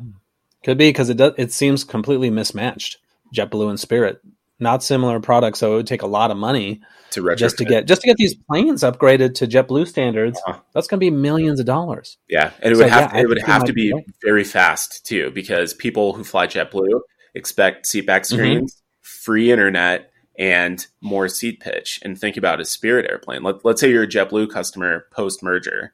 Could 0.63 0.77
be 0.77 0.89
because 0.89 1.09
it 1.09 1.17
does 1.17 1.33
it 1.37 1.51
seems 1.51 1.83
completely 1.83 2.29
mismatched. 2.29 2.97
JetBlue 3.33 3.69
and 3.69 3.79
Spirit. 3.79 4.21
Not 4.59 4.83
similar 4.83 5.19
products, 5.19 5.57
so 5.57 5.73
it 5.73 5.75
would 5.77 5.87
take 5.87 6.03
a 6.03 6.07
lot 6.07 6.29
of 6.29 6.37
money 6.37 6.81
to 7.11 7.23
retrofit. 7.23 7.37
just 7.37 7.57
to 7.57 7.65
get 7.65 7.87
just 7.87 8.01
to 8.01 8.07
get 8.07 8.17
these 8.17 8.35
planes 8.35 8.83
upgraded 8.83 9.33
to 9.35 9.47
JetBlue 9.47 9.87
standards. 9.87 10.39
Uh-huh. 10.45 10.59
That's 10.73 10.87
going 10.87 10.99
to 10.99 11.03
be 11.03 11.09
millions 11.09 11.59
of 11.59 11.65
dollars. 11.65 12.17
Yeah, 12.29 12.51
and 12.61 12.71
it 12.71 12.77
would 12.77 12.87
so, 12.87 12.89
have 12.89 13.11
yeah, 13.13 13.21
it 13.21 13.27
would 13.27 13.41
have 13.41 13.63
to 13.63 13.73
be 13.73 13.91
right. 13.91 14.05
very 14.21 14.43
fast 14.43 15.03
too, 15.03 15.31
because 15.31 15.73
people 15.73 16.13
who 16.13 16.23
fly 16.23 16.45
JetBlue 16.45 17.01
expect 17.33 17.85
seatback 17.87 18.21
mm-hmm. 18.21 18.35
screens, 18.35 18.75
mm-hmm. 18.75 18.91
free 19.01 19.51
internet, 19.51 20.10
and 20.41 20.87
more 21.01 21.27
seat 21.29 21.59
pitch 21.59 21.99
and 22.03 22.19
think 22.19 22.35
about 22.35 22.59
a 22.59 22.65
Spirit 22.65 23.05
airplane. 23.07 23.43
Let, 23.43 23.63
us 23.63 23.79
say 23.79 23.91
you're 23.91 24.03
a 24.03 24.07
JetBlue 24.07 24.49
customer 24.49 25.05
post 25.11 25.43
merger 25.43 25.93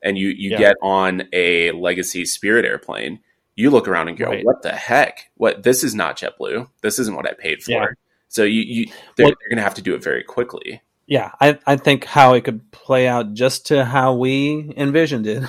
and 0.00 0.16
you, 0.16 0.28
you 0.28 0.50
yeah. 0.50 0.58
get 0.58 0.76
on 0.80 1.24
a 1.32 1.72
legacy 1.72 2.24
Spirit 2.24 2.64
airplane. 2.64 3.18
You 3.56 3.70
look 3.70 3.88
around 3.88 4.06
and 4.06 4.16
go, 4.16 4.26
right. 4.26 4.44
what 4.44 4.62
the 4.62 4.70
heck? 4.70 5.32
What 5.34 5.64
this 5.64 5.82
is 5.82 5.96
not 5.96 6.16
JetBlue. 6.16 6.68
This 6.80 7.00
isn't 7.00 7.16
what 7.16 7.28
I 7.28 7.32
paid 7.32 7.60
for. 7.60 7.72
Yeah. 7.72 7.86
So 8.28 8.44
you, 8.44 8.60
you 8.60 8.86
they're, 9.16 9.26
well, 9.26 9.34
they're 9.40 9.48
going 9.48 9.56
to 9.56 9.64
have 9.64 9.74
to 9.74 9.82
do 9.82 9.96
it 9.96 10.04
very 10.04 10.22
quickly. 10.22 10.80
Yeah, 11.08 11.32
I, 11.40 11.58
I 11.66 11.74
think 11.74 12.04
how 12.04 12.34
it 12.34 12.44
could 12.44 12.70
play 12.70 13.08
out 13.08 13.32
just 13.32 13.66
to 13.68 13.84
how 13.84 14.14
we 14.14 14.72
envisioned 14.76 15.26
it. 15.26 15.42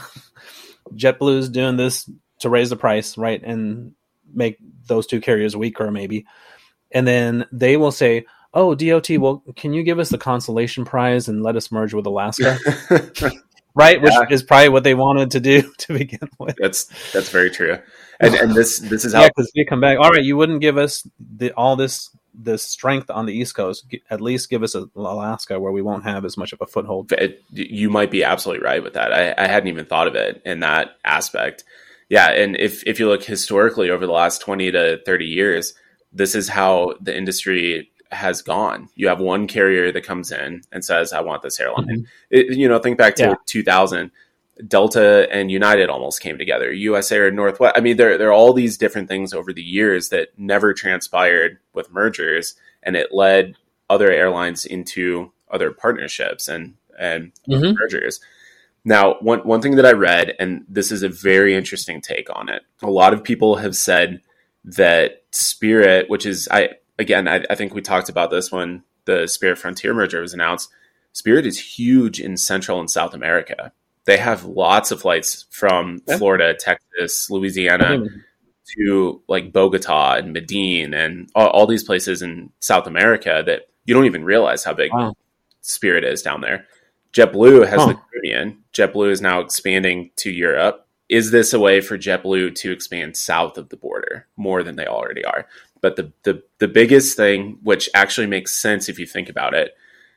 JetBlue's 0.95 1.49
doing 1.49 1.77
this 1.77 2.09
to 2.39 2.49
raise 2.49 2.71
the 2.71 2.77
price, 2.77 3.15
right, 3.15 3.43
and 3.43 3.93
make 4.33 4.57
those 4.87 5.05
two 5.05 5.21
carriers 5.21 5.55
weaker, 5.55 5.91
maybe. 5.91 6.25
And 6.91 7.07
then 7.07 7.45
they 7.51 7.77
will 7.77 7.91
say, 7.91 8.25
oh 8.53 8.75
DOT, 8.75 9.09
well, 9.17 9.43
can 9.55 9.73
you 9.73 9.83
give 9.83 9.99
us 9.99 10.09
the 10.09 10.17
consolation 10.17 10.85
prize 10.85 11.27
and 11.27 11.43
let 11.43 11.55
us 11.55 11.71
merge 11.71 11.93
with 11.93 12.05
Alaska? 12.05 12.57
right, 13.75 14.01
yeah. 14.01 14.19
which 14.19 14.31
is 14.31 14.43
probably 14.43 14.69
what 14.69 14.83
they 14.83 14.95
wanted 14.95 15.31
to 15.31 15.39
do 15.39 15.71
to 15.79 15.97
begin 15.97 16.29
with. 16.37 16.55
That's 16.59 16.85
that's 17.11 17.29
very 17.29 17.49
true. 17.49 17.77
And 18.19 18.35
and 18.35 18.53
this 18.53 18.79
this 18.79 19.05
is 19.05 19.13
how 19.13 19.21
yeah, 19.23 19.29
because 19.29 19.51
they 19.55 19.63
come 19.65 19.81
back. 19.81 19.97
All 19.99 20.11
right, 20.11 20.23
you 20.23 20.37
wouldn't 20.37 20.61
give 20.61 20.77
us 20.77 21.07
the, 21.19 21.51
all 21.53 21.75
this 21.75 22.09
this 22.33 22.63
strength 22.63 23.09
on 23.09 23.25
the 23.25 23.33
East 23.33 23.55
Coast. 23.55 23.85
At 24.09 24.21
least 24.21 24.49
give 24.49 24.63
us 24.63 24.75
a, 24.75 24.89
Alaska 24.95 25.59
where 25.59 25.71
we 25.71 25.81
won't 25.81 26.03
have 26.03 26.25
as 26.25 26.37
much 26.37 26.53
of 26.53 26.61
a 26.61 26.67
foothold. 26.67 27.11
It, 27.11 27.43
you 27.51 27.89
might 27.89 28.11
be 28.11 28.23
absolutely 28.23 28.63
right 28.63 28.81
with 28.81 28.93
that. 28.93 29.11
I, 29.11 29.33
I 29.37 29.47
hadn't 29.47 29.67
even 29.67 29.85
thought 29.85 30.07
of 30.07 30.15
it 30.15 30.41
in 30.45 30.61
that 30.61 30.91
aspect. 31.03 31.63
Yeah, 32.09 32.29
and 32.29 32.55
if 32.57 32.85
if 32.87 32.99
you 32.99 33.07
look 33.07 33.23
historically 33.23 33.89
over 33.89 34.05
the 34.05 34.11
last 34.11 34.41
twenty 34.41 34.71
to 34.71 34.99
thirty 35.05 35.27
years, 35.27 35.73
this 36.11 36.35
is 36.35 36.49
how 36.49 36.95
the 36.99 37.15
industry 37.15 37.91
has 38.11 38.41
gone. 38.41 38.89
You 38.95 39.07
have 39.07 39.19
one 39.19 39.47
carrier 39.47 39.91
that 39.91 40.03
comes 40.03 40.31
in 40.31 40.61
and 40.71 40.83
says, 40.83 41.13
"I 41.13 41.21
want 41.21 41.41
this 41.41 41.59
airline." 41.59 41.87
Mm-hmm. 41.87 42.03
It, 42.29 42.57
you 42.57 42.67
know, 42.67 42.79
think 42.79 42.97
back 42.97 43.15
to 43.15 43.23
yeah. 43.23 43.35
2000. 43.45 44.11
Delta 44.67 45.25
and 45.31 45.49
United 45.49 45.89
almost 45.89 46.21
came 46.21 46.37
together. 46.37 46.69
USA 46.71 47.17
or 47.19 47.31
Northwest. 47.31 47.75
I 47.77 47.81
mean, 47.81 47.95
there 47.95 48.17
there 48.17 48.27
are 48.27 48.33
all 48.33 48.51
these 48.51 48.77
different 48.77 49.07
things 49.07 49.33
over 49.33 49.53
the 49.53 49.63
years 49.63 50.09
that 50.09 50.29
never 50.37 50.73
transpired 50.73 51.59
with 51.73 51.93
mergers, 51.93 52.55
and 52.83 52.95
it 52.95 53.13
led 53.13 53.55
other 53.89 54.11
airlines 54.11 54.65
into 54.65 55.31
other 55.49 55.71
partnerships 55.71 56.47
and 56.47 56.75
and 56.97 57.31
mm-hmm. 57.47 57.73
mergers. 57.79 58.19
Now, 58.83 59.15
one 59.21 59.39
one 59.39 59.61
thing 59.61 59.75
that 59.75 59.85
I 59.85 59.91
read, 59.91 60.35
and 60.39 60.65
this 60.67 60.91
is 60.91 61.03
a 61.03 61.09
very 61.09 61.55
interesting 61.55 62.01
take 62.01 62.29
on 62.35 62.49
it. 62.49 62.63
A 62.81 62.89
lot 62.89 63.13
of 63.13 63.23
people 63.23 63.55
have 63.57 63.75
said 63.75 64.21
that 64.63 65.23
Spirit, 65.31 66.09
which 66.09 66.25
is 66.25 66.47
I 66.51 66.71
again, 66.99 67.27
I, 67.27 67.43
I 67.49 67.55
think 67.55 67.73
we 67.73 67.81
talked 67.81 68.09
about 68.09 68.29
this 68.29 68.51
when 68.51 68.83
the 69.05 69.25
Spirit 69.27 69.57
Frontier 69.57 69.93
merger 69.93 70.21
was 70.21 70.33
announced. 70.33 70.69
Spirit 71.13 71.47
is 71.47 71.59
huge 71.59 72.19
in 72.19 72.37
Central 72.37 72.79
and 72.79 72.91
South 72.91 73.15
America. 73.15 73.71
They 74.05 74.17
have 74.17 74.45
lots 74.45 74.91
of 74.91 75.01
flights 75.01 75.45
from 75.49 76.01
Yeah. 76.07 76.17
Florida, 76.17 76.53
Texas, 76.53 77.29
Louisiana 77.29 77.97
mm-hmm. 77.97 78.17
to 78.77 79.21
like 79.27 79.51
Bogota 79.51 80.15
and 80.15 80.33
Medellin 80.33 80.93
and 80.93 81.29
all, 81.33 81.47
all 81.47 81.67
these 81.67 81.83
places 81.83 82.21
in 82.21 82.51
South 82.59 82.85
America 82.85 83.41
that 83.45 83.69
you 83.85 83.93
don't 83.95 84.05
even 84.05 84.23
realize 84.23 84.63
how 84.63 84.73
big 84.73 84.93
Wow. 84.93 85.15
Spirit 85.61 86.03
is 86.03 86.21
down 86.21 86.41
there. 86.41 86.65
JetBlue 87.13 87.67
has 87.67 87.79
Huh. 87.79 87.87
the 87.87 87.95
Caribbean. 87.95 88.59
JetBlue 88.73 89.11
is 89.11 89.21
now 89.21 89.39
expanding 89.39 90.11
to 90.17 90.29
Europe. 90.31 90.85
Is 91.09 91.31
this 91.31 91.53
a 91.53 91.59
way 91.59 91.81
for 91.81 91.97
JetBlue 91.97 92.53
to 92.55 92.71
expand 92.71 93.17
south 93.17 93.57
of 93.57 93.69
the 93.69 93.77
border 93.77 94.27
more 94.37 94.61
than 94.61 94.75
they 94.75 94.85
already 94.85 95.25
are? 95.25 95.47
But 95.81 95.95
the 95.95 96.11
the 96.23 96.43
the 96.59 96.67
biggest 96.67 97.15
thing, 97.15 97.57
which 97.63 97.89
actually 97.93 98.27
makes 98.27 98.53
sense 98.53 98.89
if 98.89 98.99
you 98.99 99.05
think 99.05 99.29
about 99.29 99.53
it, 99.53 99.75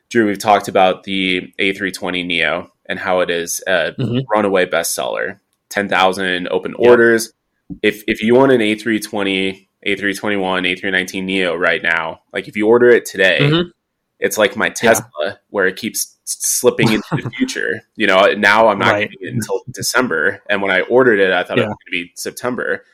Drew, 0.09 0.25
we've 0.27 0.37
talked 0.39 0.67
about 0.67 1.03
the 1.03 1.53
A320 1.59 2.25
Neo 2.25 2.71
and 2.85 2.99
how 2.99 3.21
it 3.21 3.29
is 3.29 3.63
a 3.67 3.93
Mhm. 3.97 4.23
runaway 4.33 4.65
bestseller. 4.65 5.39
Ten 5.69 5.87
thousand 5.87 6.47
open 6.49 6.75
Yeah. 6.77 6.89
orders. 6.89 7.33
If 7.81 8.03
if 8.07 8.21
you 8.21 8.35
want 8.35 8.51
an 8.51 8.61
A320, 8.61 9.67
A321, 9.85 10.65
A319 10.65 11.23
Neo 11.23 11.55
right 11.55 11.81
now, 11.81 12.21
like 12.33 12.47
if 12.47 12.55
you 12.57 12.67
order 12.67 12.89
it 12.89 13.05
today, 13.05 13.39
Mhm. 13.41 13.71
it's 14.19 14.37
like 14.37 14.55
my 14.55 14.69
Tesla 14.69 15.39
where 15.49 15.65
it 15.67 15.75
keeps 15.77 16.17
slipping 16.25 16.91
into 16.91 17.03
the 17.23 17.29
future. 17.37 17.81
You 17.95 18.07
know, 18.07 18.33
now 18.37 18.67
I'm 18.67 18.79
not 18.79 18.93
Right. 18.93 19.09
getting 19.09 19.27
it 19.27 19.33
until 19.33 19.61
December, 19.71 20.41
and 20.49 20.61
when 20.61 20.71
I 20.71 20.81
ordered 20.81 21.19
it, 21.19 21.31
I 21.31 21.43
thought 21.43 21.57
it 21.57 21.61
was 21.61 21.67
going 21.67 21.77
to 21.87 21.91
be 21.91 22.11
September. 22.15 22.85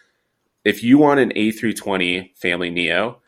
If 0.65 0.83
you 0.83 0.97
want 0.97 1.19
an 1.19 1.31
A320 1.35 2.37
Family 2.37 2.69
Neo 2.69 3.19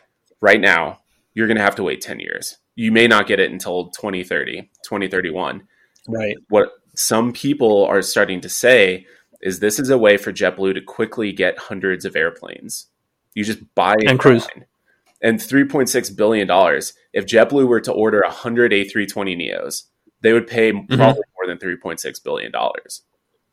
right 0.41 0.59
now, 0.59 0.99
you're 1.33 1.47
going 1.47 1.57
to 1.57 1.63
have 1.63 1.75
to 1.75 1.83
wait 1.83 2.01
10 2.01 2.19
years. 2.19 2.57
You 2.75 2.91
may 2.91 3.07
not 3.07 3.27
get 3.27 3.39
it 3.39 3.51
until 3.51 3.89
2030, 3.91 4.69
2031 4.83 5.67
Right. 6.07 6.35
what 6.49 6.71
some 6.95 7.31
people 7.31 7.85
are 7.85 8.01
starting 8.01 8.41
to 8.41 8.49
say 8.49 9.05
is 9.41 9.59
this 9.59 9.79
is 9.79 9.89
a 9.89 9.97
way 9.97 10.17
for 10.17 10.33
JetBlue 10.33 10.73
to 10.73 10.81
quickly 10.81 11.31
get 11.31 11.57
hundreds 11.57 12.05
of 12.05 12.15
airplanes. 12.15 12.87
You 13.33 13.43
just 13.43 13.59
buy 13.75 13.95
And 14.07 14.19
cruise. 14.19 14.47
airline. 14.49 14.65
And 15.21 15.39
$3.6 15.39 16.15
billion. 16.17 16.49
If 17.13 17.25
JetBlue 17.27 17.67
were 17.67 17.81
to 17.81 17.91
order 17.91 18.21
100 18.25 18.71
A320 18.71 19.37
Neos, 19.37 19.83
they 20.21 20.33
would 20.33 20.47
pay 20.47 20.71
Mm-hmm. 20.71 20.95
probably 20.95 21.21
more 21.37 21.47
than 21.47 21.57
$3.6 21.59 22.23
billion 22.23 22.51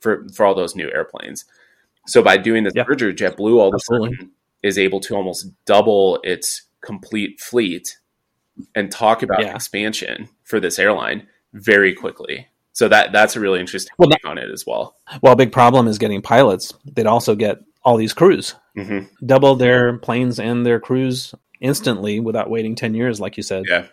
for, 0.01 0.27
for 0.35 0.47
all 0.47 0.55
those 0.55 0.75
new 0.75 0.91
airplanes. 0.93 1.45
So 2.09 2.23
by 2.23 2.37
doing 2.39 2.65
this 2.65 2.73
Yeah. 2.75 2.85
merger, 2.89 3.13
JetBlue 3.13 3.59
all 3.59 3.69
of 3.69 3.75
a 3.75 3.81
sudden 3.81 4.31
is 4.63 4.79
able 4.79 5.01
to 5.01 5.15
almost 5.15 5.47
double 5.67 6.21
its 6.25 6.63
complete 6.81 7.41
fleet 7.41 7.99
and 8.75 8.91
talk 8.91 9.23
about 9.23 9.43
Yeah. 9.43 9.55
expansion 9.55 10.29
for 10.43 10.59
this 10.59 10.79
airline 10.79 11.27
very 11.53 11.95
quickly. 11.95 12.49
So 12.73 12.89
that 12.89 13.13
that's 13.13 13.37
a 13.37 13.41
really 13.41 13.61
interesting 13.61 13.93
Well, 13.99 14.09
take 14.11 14.27
on 14.27 14.39
it 14.39 14.51
as 14.51 14.65
well. 14.67 14.97
Well, 15.23 15.33
a 15.33 15.37
big 15.37 15.53
problem 15.53 15.87
is 15.89 15.99
getting 15.99 16.23
pilots. 16.23 16.73
They'd 16.85 17.07
also 17.07 17.35
get 17.35 17.59
all 17.85 17.97
these 17.97 18.15
crews, 18.15 18.55
hmm 18.77 19.01
double 19.25 19.55
their 19.57 19.99
planes 19.99 20.39
and 20.41 20.65
their 20.67 20.81
crews 20.81 21.35
instantly 21.61 22.21
without 22.21 22.51
waiting 22.51 22.75
10 22.75 22.95
years, 22.95 23.21
like 23.21 23.37
you 23.37 23.43
said. 23.43 23.65
Yeah. 23.69 23.87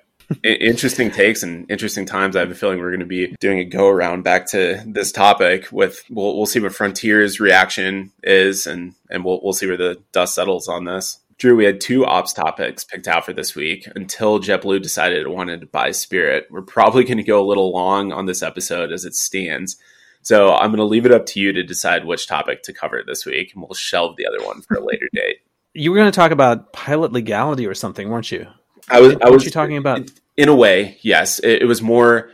Interesting 0.44 1.12
takes 1.12 1.44
and 1.44 1.70
interesting 1.70 2.06
times. 2.06 2.36
I 2.36 2.40
have 2.40 2.52
a 2.52 2.56
feeling 2.56 2.80
we're 2.80 2.90
going 2.90 3.00
to 3.00 3.06
be 3.06 3.36
doing 3.40 3.60
a 3.60 3.66
go 3.66 3.88
around 3.88 4.24
back 4.24 4.48
to 4.52 4.84
this 4.86 5.12
topic 5.12 5.72
with 5.72 6.04
we'll 6.10 6.36
we'll 6.36 6.46
see 6.46 6.60
what 6.60 6.74
Frontier's 6.74 7.40
reaction 7.40 8.12
is 8.24 8.66
and 8.66 8.94
and 9.10 9.24
we'll 9.24 9.40
we'll 9.44 9.54
see 9.54 9.68
where 9.68 9.78
the 9.78 10.02
dust 10.12 10.36
settles 10.36 10.68
on 10.68 10.86
this. 10.86 11.20
Drew, 11.38 11.56
we 11.56 11.66
had 11.66 11.82
two 11.82 12.06
ops 12.06 12.32
topics 12.32 12.86
picked 12.86 13.10
out 13.10 13.26
for 13.26 13.34
this 13.34 13.56
week 13.56 13.88
until 13.94 14.40
JetBlue 14.40 14.82
decided 14.82 15.22
it 15.22 15.30
wanted 15.30 15.62
to 15.62 15.68
buy 15.68 15.92
Spirit. 15.92 16.48
We're 16.50 16.62
probably 16.62 17.04
going 17.04 17.18
to 17.18 17.24
go 17.24 17.42
a 17.42 17.46
little 17.46 17.74
long 17.74 18.14
on 18.14 18.26
this 18.26 18.42
episode 18.42 18.94
as 18.94 19.04
it 19.04 19.16
stands. 19.16 19.76
So 20.22 20.56
I'm 20.56 20.70
going 20.70 20.78
to 20.78 20.86
leave 20.86 21.06
it 21.06 21.12
up 21.12 21.26
to 21.28 21.42
you 21.42 21.52
to 21.52 21.62
decide 21.62 22.06
which 22.06 22.26
topic 22.26 22.64
to 22.64 22.74
cover 22.74 23.04
this 23.06 23.26
week, 23.26 23.54
and 23.54 23.62
we'll 23.62 23.74
shelve 23.74 24.16
the 24.16 24.26
other 24.26 24.44
one 24.46 24.62
for 24.62 24.76
a 24.76 24.84
later 24.84 25.10
date. 25.14 25.38
You 25.78 25.92
were 25.92 25.98
going 25.98 26.10
to 26.10 26.16
talk 26.16 26.32
about 26.32 26.72
pilot 26.72 27.12
legality 27.12 27.68
or 27.68 27.74
something, 27.74 28.08
weren't 28.08 28.32
you? 28.32 28.48
I 28.90 29.02
was, 29.02 29.14
I 29.14 29.26
What 29.26 29.34
was 29.34 29.46
you 29.46 29.52
talking 29.52 29.78
about? 29.78 30.10
in 30.38 30.50
a 30.50 30.56
way, 30.56 30.98
yes. 31.02 31.40
It, 31.40 31.62
it 31.64 31.66
was 31.66 31.82
more 31.82 32.30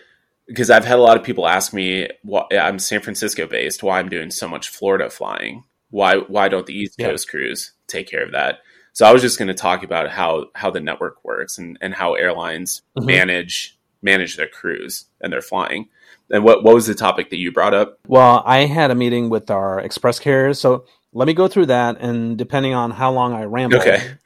because 0.47 0.70
I've 0.70 0.86
had 0.86 0.99
a 0.99 1.02
lot 1.02 1.18
of 1.18 1.24
people 1.24 1.47
ask 1.47 1.74
me, 1.74 2.10
why, 2.24 2.43
I'm 2.52 2.78
San 2.80 3.02
Francisco 3.02 3.47
based, 3.47 3.84
why 3.84 3.99
I'm 3.99 4.10
doing 4.10 4.32
so 4.32 4.47
much 4.47 4.70
Florida 4.70 5.10
flying. 5.10 5.64
Why 5.91 6.16
why 6.18 6.47
don't 6.49 6.66
the 6.66 6.74
East 6.78 6.95
Yeah. 6.97 7.08
Coast 7.10 7.30
crews 7.30 7.72
take 7.88 8.08
care 8.10 8.24
of 8.24 8.32
that? 8.32 8.60
So 8.93 9.06
I 9.06 9.14
was 9.14 9.22
just 9.22 9.38
going 9.38 9.47
to 9.47 9.54
talk 9.54 9.84
about 9.84 10.10
how 10.10 10.47
how 10.56 10.72
the 10.72 10.80
network 10.82 11.24
works 11.24 11.58
and, 11.58 11.78
and 11.82 11.93
how 11.93 12.14
airlines 12.16 12.82
Mhm. 12.97 13.06
manage 13.06 13.78
manage 14.02 14.36
their 14.36 14.47
crews 14.47 15.06
and 15.22 15.32
their 15.32 15.41
flying. 15.41 15.88
And 16.30 16.43
what 16.43 16.64
what 16.64 16.74
was 16.74 16.88
the 16.88 16.95
topic 16.95 17.30
that 17.30 17.38
you 17.38 17.52
brought 17.52 17.74
up? 17.74 17.99
Well, 18.08 18.41
I 18.45 18.66
had 18.66 18.89
a 18.91 18.95
meeting 18.95 19.30
with 19.30 19.49
our 19.52 19.80
express 19.80 20.18
carriers. 20.20 20.60
So 20.60 20.86
let 21.14 21.28
me 21.28 21.34
go 21.34 21.47
through 21.49 21.66
that. 21.68 21.97
And 21.99 22.38
depending 22.38 22.74
on 22.74 22.91
how 22.91 23.12
long 23.12 23.34
I 23.34 23.43
ramble, 23.43 23.80
Okay. 23.80 24.02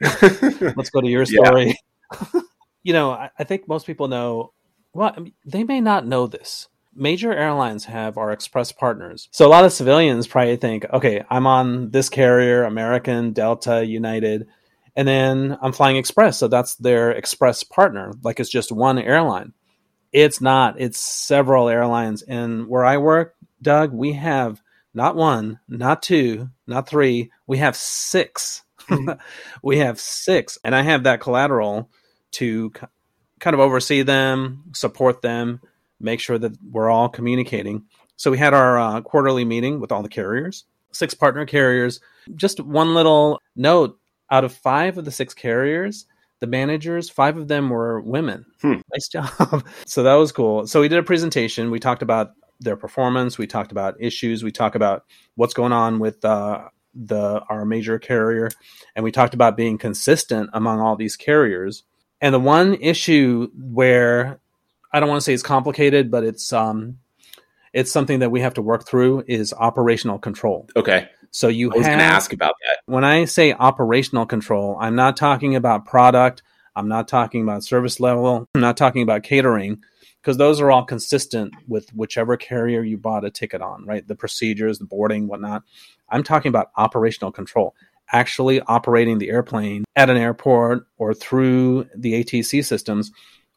let's 0.76 0.90
go 0.90 1.00
to 1.00 1.08
your 1.08 1.26
story. 1.26 1.76
You 2.82 2.92
know, 2.92 3.10
I, 3.10 3.30
I 3.38 3.44
think 3.44 3.68
most 3.68 3.86
people 3.86 4.08
know, 4.08 4.52
well, 4.92 5.12
I 5.16 5.20
mean, 5.20 5.32
they 5.44 5.64
may 5.64 5.80
not 5.80 6.06
know 6.06 6.26
this. 6.26 6.68
Major 6.94 7.32
airlines 7.32 7.84
have 7.84 8.16
our 8.16 8.32
express 8.32 8.72
partners. 8.72 9.28
So 9.30 9.46
a 9.46 9.50
lot 9.50 9.64
of 9.66 9.72
civilians 9.72 10.26
probably 10.26 10.56
think, 10.56 10.86
okay, 10.92 11.22
I'm 11.28 11.46
on 11.46 11.90
this 11.90 12.08
carrier, 12.08 12.64
American, 12.64 13.32
Delta, 13.32 13.84
United, 13.84 14.46
and 14.94 15.06
then 15.06 15.58
I'm 15.60 15.72
flying 15.72 15.96
express. 15.96 16.38
So 16.38 16.48
that's 16.48 16.76
their 16.76 17.10
express 17.10 17.62
partner. 17.62 18.12
Like 18.22 18.40
it's 18.40 18.48
just 18.48 18.72
one 18.72 18.98
airline. 18.98 19.52
It's 20.10 20.40
not, 20.40 20.80
it's 20.80 20.98
several 20.98 21.68
airlines. 21.68 22.22
And 22.22 22.66
where 22.66 22.84
I 22.84 22.96
work, 22.96 23.34
Doug, 23.60 23.92
we 23.92 24.14
have 24.14 24.62
not 24.94 25.16
one, 25.16 25.60
not 25.68 26.02
two, 26.02 26.48
not 26.66 26.88
three, 26.88 27.30
we 27.46 27.58
have 27.58 27.76
six. 27.76 28.62
we 29.62 29.78
have 29.78 30.00
six. 30.00 30.58
And 30.64 30.74
I 30.74 30.82
have 30.82 31.04
that 31.04 31.20
collateral 31.20 31.90
to 32.32 32.70
k- 32.70 32.86
kind 33.40 33.54
of 33.54 33.60
oversee 33.60 34.02
them, 34.02 34.64
support 34.74 35.22
them, 35.22 35.60
make 36.00 36.20
sure 36.20 36.38
that 36.38 36.52
we're 36.70 36.90
all 36.90 37.08
communicating. 37.08 37.84
So 38.16 38.30
we 38.30 38.38
had 38.38 38.54
our 38.54 38.78
uh, 38.78 39.00
quarterly 39.02 39.44
meeting 39.44 39.80
with 39.80 39.92
all 39.92 40.02
the 40.02 40.08
carriers, 40.08 40.64
six 40.92 41.14
partner 41.14 41.44
carriers. 41.46 42.00
Just 42.34 42.60
one 42.60 42.94
little 42.94 43.40
note 43.54 43.98
out 44.30 44.44
of 44.44 44.52
five 44.52 44.98
of 44.98 45.04
the 45.04 45.10
six 45.10 45.34
carriers, 45.34 46.06
the 46.40 46.46
managers, 46.46 47.08
five 47.08 47.36
of 47.36 47.48
them 47.48 47.70
were 47.70 48.00
women. 48.00 48.46
Hmm. 48.60 48.80
Nice 48.92 49.08
job. 49.12 49.64
so 49.86 50.02
that 50.02 50.14
was 50.14 50.32
cool. 50.32 50.66
So 50.66 50.80
we 50.80 50.88
did 50.88 50.98
a 50.98 51.02
presentation. 51.02 51.70
We 51.70 51.78
talked 51.80 52.02
about 52.02 52.32
their 52.60 52.76
performance. 52.76 53.38
We 53.38 53.46
talked 53.46 53.72
about 53.72 54.00
issues. 54.00 54.42
We 54.42 54.52
talked 54.52 54.76
about 54.76 55.04
what's 55.34 55.54
going 55.54 55.72
on 55.72 55.98
with 55.98 56.24
uh, 56.24 56.68
the 56.96 57.42
our 57.48 57.64
major 57.64 57.98
carrier, 57.98 58.50
and 58.94 59.04
we 59.04 59.12
talked 59.12 59.34
about 59.34 59.56
being 59.56 59.78
consistent 59.78 60.50
among 60.52 60.80
all 60.80 60.96
these 60.96 61.16
carriers. 61.16 61.84
And 62.20 62.34
the 62.34 62.40
one 62.40 62.74
issue 62.74 63.50
where 63.54 64.40
I 64.92 65.00
don't 65.00 65.08
want 65.08 65.20
to 65.20 65.24
say 65.24 65.34
it's 65.34 65.42
complicated, 65.42 66.10
but 66.10 66.24
it's 66.24 66.52
um, 66.52 66.98
it's 67.72 67.92
something 67.92 68.20
that 68.20 68.30
we 68.30 68.40
have 68.40 68.54
to 68.54 68.62
work 68.62 68.86
through 68.86 69.24
is 69.28 69.52
operational 69.52 70.18
control. 70.18 70.68
okay. 70.76 71.08
So 71.30 71.48
you 71.48 71.70
I 71.70 71.76
was 71.76 71.86
have 71.86 71.98
to 71.98 72.04
ask 72.04 72.32
about 72.32 72.54
that. 72.66 72.78
when 72.90 73.04
I 73.04 73.26
say 73.26 73.52
operational 73.52 74.24
control, 74.24 74.78
I'm 74.80 74.96
not 74.96 75.18
talking 75.18 75.54
about 75.54 75.84
product. 75.84 76.42
I'm 76.74 76.88
not 76.88 77.08
talking 77.08 77.42
about 77.42 77.62
service 77.62 78.00
level. 78.00 78.48
I'm 78.54 78.60
not 78.62 78.78
talking 78.78 79.02
about 79.02 79.22
catering 79.22 79.82
because 80.26 80.38
those 80.38 80.60
are 80.60 80.72
all 80.72 80.84
consistent 80.84 81.54
with 81.68 81.88
whichever 81.94 82.36
carrier 82.36 82.82
you 82.82 82.98
bought 82.98 83.24
a 83.24 83.30
ticket 83.30 83.62
on, 83.62 83.86
right? 83.86 84.08
The 84.08 84.16
procedures, 84.16 84.80
the 84.80 84.84
boarding, 84.84 85.28
whatnot. 85.28 85.62
I'm 86.08 86.24
talking 86.24 86.48
about 86.48 86.72
operational 86.76 87.30
control, 87.30 87.76
actually 88.10 88.60
operating 88.62 89.18
the 89.18 89.30
airplane 89.30 89.84
at 89.94 90.10
an 90.10 90.16
airport 90.16 90.88
or 90.98 91.14
through 91.14 91.88
the 91.94 92.24
ATC 92.24 92.64
systems. 92.64 93.12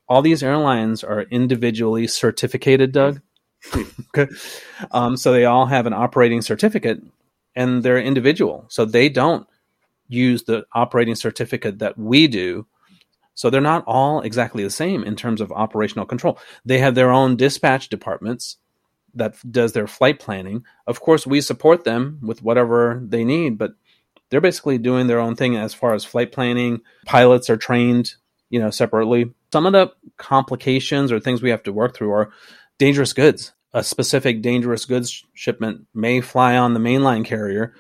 All 0.08 0.22
these 0.22 0.44
airlines 0.44 1.04
are 1.04 1.24
individually 1.24 2.06
certificated, 2.06 2.92
Doug. 2.92 3.20
okay. 3.76 4.32
Um, 4.92 5.18
so 5.18 5.32
they 5.32 5.46
all 5.46 5.66
have 5.66 5.88
an 5.88 5.94
operating 5.94 6.44
certificate 6.44 7.02
and 7.56 7.82
they're 7.82 8.00
individual. 8.00 8.66
So 8.68 8.86
they 8.86 9.10
don't 9.10 9.48
use 10.08 10.44
the 10.44 10.68
operating 10.74 11.16
certificate 11.16 11.80
that 11.80 11.98
we 11.98 12.28
do. 12.28 12.68
So 13.40 13.50
they're 13.50 13.62
not 13.62 13.86
all 13.88 14.20
exactly 14.20 14.66
the 14.66 14.70
same 14.70 15.02
in 15.06 15.16
terms 15.16 15.40
of 15.40 15.50
operational 15.54 16.06
control. 16.06 16.38
They 16.66 16.80
have 16.80 16.94
their 16.94 17.10
own 17.10 17.38
dispatch 17.38 17.88
departments 17.88 18.58
that 19.14 19.36
does 19.50 19.72
their 19.72 19.88
flight 19.88 20.20
planning. 20.20 20.66
Of 20.86 21.00
course, 21.00 21.26
we 21.26 21.40
support 21.40 21.86
them 21.86 22.20
with 22.22 22.44
whatever 22.44 23.02
they 23.02 23.24
need, 23.24 23.58
but 23.58 23.76
they're 24.30 24.42
basically 24.42 24.78
doing 24.78 25.08
their 25.08 25.22
own 25.22 25.38
thing 25.38 25.56
as 25.56 25.74
far 25.74 25.94
as 25.94 26.04
flight 26.04 26.34
planning. 26.34 26.82
Pilots 27.06 27.50
are 27.50 27.56
trained, 27.56 28.16
you 28.50 28.60
know, 28.60 28.72
separately. 28.72 29.34
Some 29.54 29.66
of 29.66 29.72
the 29.72 29.94
complications 30.18 31.10
or 31.10 31.22
things 31.22 31.42
we 31.42 31.52
have 31.52 31.64
to 31.64 31.72
work 31.72 31.96
through 31.96 32.12
are 32.12 32.32
dangerous 32.78 33.14
goods. 33.14 33.54
a 33.72 33.86
specific 33.86 34.42
dangerous 34.42 34.84
goods 34.84 35.24
shipment 35.34 35.86
may 35.94 36.20
fly 36.20 36.58
on 36.58 36.74
the 36.74 36.80
mainline 36.82 37.24
carrier. 37.24 37.74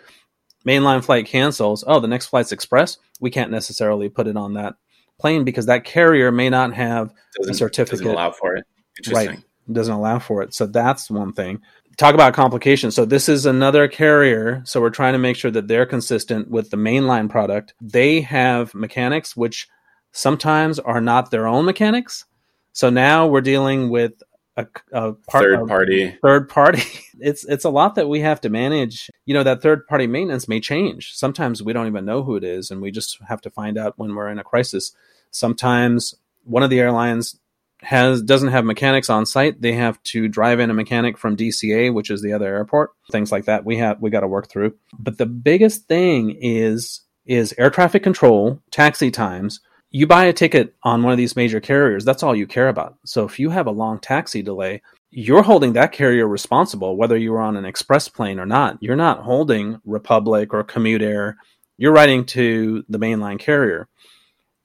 Mainline 0.65 1.03
flight 1.03 1.25
cancels. 1.25 1.83
Oh, 1.85 1.99
the 1.99 2.07
next 2.07 2.27
flight's 2.27 2.53
express. 2.53 2.97
We 3.19 3.29
can't 3.29 3.51
necessarily 3.51 4.07
put 4.07 4.27
it 4.27 4.37
on 4.37 4.53
that 4.53 4.75
plane 5.19 5.43
because 5.43 5.65
that 5.67 5.83
carrier 5.83 6.31
may 6.31 6.49
not 6.49 6.73
have 6.73 7.13
Doesn't, 7.37 7.51
a 7.51 7.57
certificate. 7.57 7.99
doesn't 7.99 8.13
allow 8.13 8.31
for 8.31 8.55
it. 8.55 8.65
Interesting. 8.97 9.29
Right. 9.29 9.43
Doesn't 9.71 9.93
allow 9.93 10.19
for 10.19 10.41
it. 10.41 10.53
So 10.53 10.65
that's 10.65 11.09
one 11.11 11.33
thing. 11.33 11.61
Talk 11.97 12.13
about 12.13 12.33
complications. 12.33 12.95
So 12.95 13.05
this 13.05 13.27
is 13.29 13.45
another 13.45 13.87
carrier. 13.87 14.61
So 14.65 14.79
we're 14.81 14.89
trying 14.89 15.13
to 15.13 15.19
make 15.19 15.35
sure 15.35 15.51
that 15.51 15.67
they're 15.67 15.85
consistent 15.85 16.49
with 16.49 16.69
the 16.69 16.77
mainline 16.77 17.29
product. 17.29 17.73
They 17.81 18.21
have 18.21 18.73
mechanics 18.73 19.35
which 19.35 19.67
sometimes 20.11 20.79
are 20.79 21.01
not 21.01 21.29
their 21.29 21.45
own 21.45 21.65
mechanics. 21.65 22.25
So 22.71 22.89
now 22.89 23.27
we're 23.27 23.41
dealing 23.41 23.89
with 23.89 24.13
a, 24.59 24.67
a 24.91 25.13
part, 25.13 25.43
Third 25.43 25.59
a 25.61 25.65
party. 25.65 26.17
third 26.21 26.49
party. 26.49 26.81
It's 27.21 27.43
it's 27.43 27.65
a 27.65 27.69
lot 27.69 27.95
that 27.95 28.07
we 28.07 28.21
have 28.21 28.39
to 28.41 28.49
manage. 28.49 29.09
You 29.25 29.33
know 29.33 29.43
that 29.43 29.61
third 29.61 29.85
party 29.87 30.07
maintenance 30.07 30.47
may 30.47 30.61
change. 30.61 31.11
Sometimes 31.15 31.61
we 31.61 31.73
don't 31.73 31.87
even 31.87 32.05
know 32.05 32.23
who 32.23 32.37
it 32.37 32.45
is, 32.45 32.71
and 32.71 32.81
we 32.81 32.91
just 32.91 33.17
have 33.27 33.41
to 33.41 33.49
find 33.49 33.77
out 33.77 33.95
when 33.97 34.15
we're 34.15 34.29
in 34.29 34.39
a 34.39 34.43
crisis. 34.43 34.93
Sometimes 35.29 36.15
one 36.45 36.63
of 36.63 36.69
the 36.69 36.79
airlines 36.79 37.37
has 37.81 38.21
doesn't 38.21 38.49
have 38.51 38.63
mechanics 38.63 39.09
on 39.09 39.25
site. 39.25 39.61
They 39.61 39.73
have 39.73 40.01
to 40.03 40.29
drive 40.29 40.61
in 40.61 40.69
a 40.69 40.73
mechanic 40.73 41.17
from 41.17 41.35
DCA, 41.35 41.93
which 41.93 42.09
is 42.09 42.21
the 42.21 42.31
other 42.31 42.47
airport. 42.47 42.91
Things 43.11 43.33
like 43.33 43.43
that 43.45 43.65
we 43.65 43.75
have 43.77 44.01
we 44.01 44.09
got 44.09 44.21
to 44.21 44.27
work 44.27 44.47
through. 44.49 44.75
But 44.97 45.17
the 45.17 45.25
biggest 45.25 45.89
thing 45.89 46.37
is 46.41 47.01
is 47.25 47.53
air 47.57 47.69
traffic 47.69 48.01
control, 48.01 48.61
taxi 48.71 49.11
times. 49.11 49.59
You 49.91 50.05
buy 50.05 50.25
a 50.25 50.33
ticket 50.33 50.75
on 50.83 51.01
one 51.01 51.11
of 51.11 51.17
these 51.17 51.35
major 51.35 51.59
carriers, 51.59 52.05
that's 52.05 52.21
all 52.21 52.35
you 52.35 52.45
care 52.45 52.69
about. 52.69 52.97
So 53.05 53.25
if 53.25 53.39
you 53.39 53.49
have 53.49 53.65
a 53.65 53.71
long 53.71 53.99
taxi 53.99 54.43
delay, 54.43 54.83
you're 55.09 55.41
holding 55.41 55.73
that 55.73 55.91
carrier 55.91 56.27
responsible, 56.27 56.95
whether 56.95 57.17
you 57.17 57.31
were 57.31 57.41
on 57.41 57.57
an 57.57 57.65
express 57.65 58.07
plane 58.07 58.39
or 58.39 58.45
not. 58.45 58.77
You're 58.81 58.95
not 58.95 59.23
holding 59.23 59.81
Republic 59.85 60.53
or 60.53 60.63
CommutAir. 60.63 61.35
You're 61.77 61.91
writing 61.91 62.25
to 62.27 62.83
the 62.87 62.99
mainline 62.99 63.39
carrier. 63.39 63.87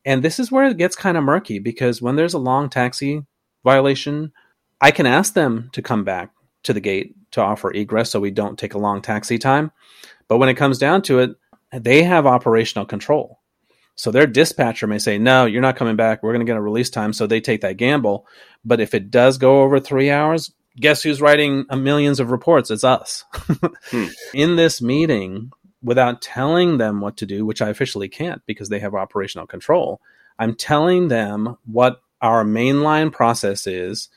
And 0.05 0.23
this 0.23 0.39
is 0.39 0.53
where 0.53 0.67
it 0.67 0.77
gets 0.77 0.95
kind 0.95 1.17
of 1.17 1.25
murky 1.25 1.59
because 1.59 2.03
when 2.03 2.17
there's 2.17 2.35
a 2.35 2.39
long 2.39 2.69
taxi 2.69 3.23
violation, 3.65 4.33
I 4.79 4.91
can 4.91 5.07
ask 5.07 5.33
them 5.33 5.71
to 5.73 5.81
come 5.81 6.05
back 6.05 6.33
to 6.65 6.75
the 6.75 6.81
gate 6.81 7.15
to 7.31 7.41
offer 7.41 7.73
egress 7.73 8.11
so 8.11 8.21
we 8.21 8.31
don't 8.31 8.59
take 8.59 8.75
a 8.75 8.79
long 8.79 9.01
taxi 9.01 9.39
time. 9.39 9.73
But 10.29 10.37
when 10.37 10.51
it 10.51 10.55
comes 10.55 10.79
down 10.79 11.01
to 11.03 11.21
it, 11.21 11.31
they 11.73 12.03
have 12.03 12.27
operational 12.27 12.85
control. 12.85 13.41
So 13.97 14.11
their 14.11 14.27
dispatcher 14.27 14.87
may 14.87 14.99
say, 14.99 15.19
no, 15.19 15.47
you're 15.47 15.63
not 15.63 15.77
coming 15.77 15.97
back. 15.97 16.23
We're 16.23 16.33
going 16.33 16.45
to 16.45 16.51
get 16.51 16.57
a 16.57 16.63
release 16.63 16.91
time. 16.91 17.13
So 17.13 17.27
they 17.27 17.41
take 17.41 17.61
that 17.61 17.77
gamble. 17.77 18.27
But 18.65 18.81
if 18.81 18.95
it 18.95 19.11
does 19.11 19.39
go 19.39 19.63
over 19.63 19.79
three 19.79 20.11
hours, 20.11 20.53
guess 20.77 21.03
who's 21.03 21.21
writing 21.21 21.67
a 21.71 21.77
millions 21.77 22.21
of 22.21 22.31
reports? 22.31 22.71
It's 22.71 22.85
us. 22.85 23.25
Hmm. 23.91 24.07
In 24.33 24.57
this 24.57 24.81
meeting, 24.81 25.53
without 25.83 26.23
telling 26.23 26.79
them 26.79 27.01
what 27.01 27.19
to 27.19 27.27
do, 27.27 27.45
which 27.45 27.61
I 27.61 27.69
officially 27.69 28.09
can't 28.09 28.45
because 28.47 28.71
they 28.71 28.81
have 28.81 28.95
operational 28.95 29.47
control, 29.47 30.01
I'm 30.39 30.55
telling 30.55 31.09
them 31.09 31.59
what 31.67 32.01
our 32.21 32.45
mainline 32.45 33.13
process 33.13 33.67
is. 33.67 34.09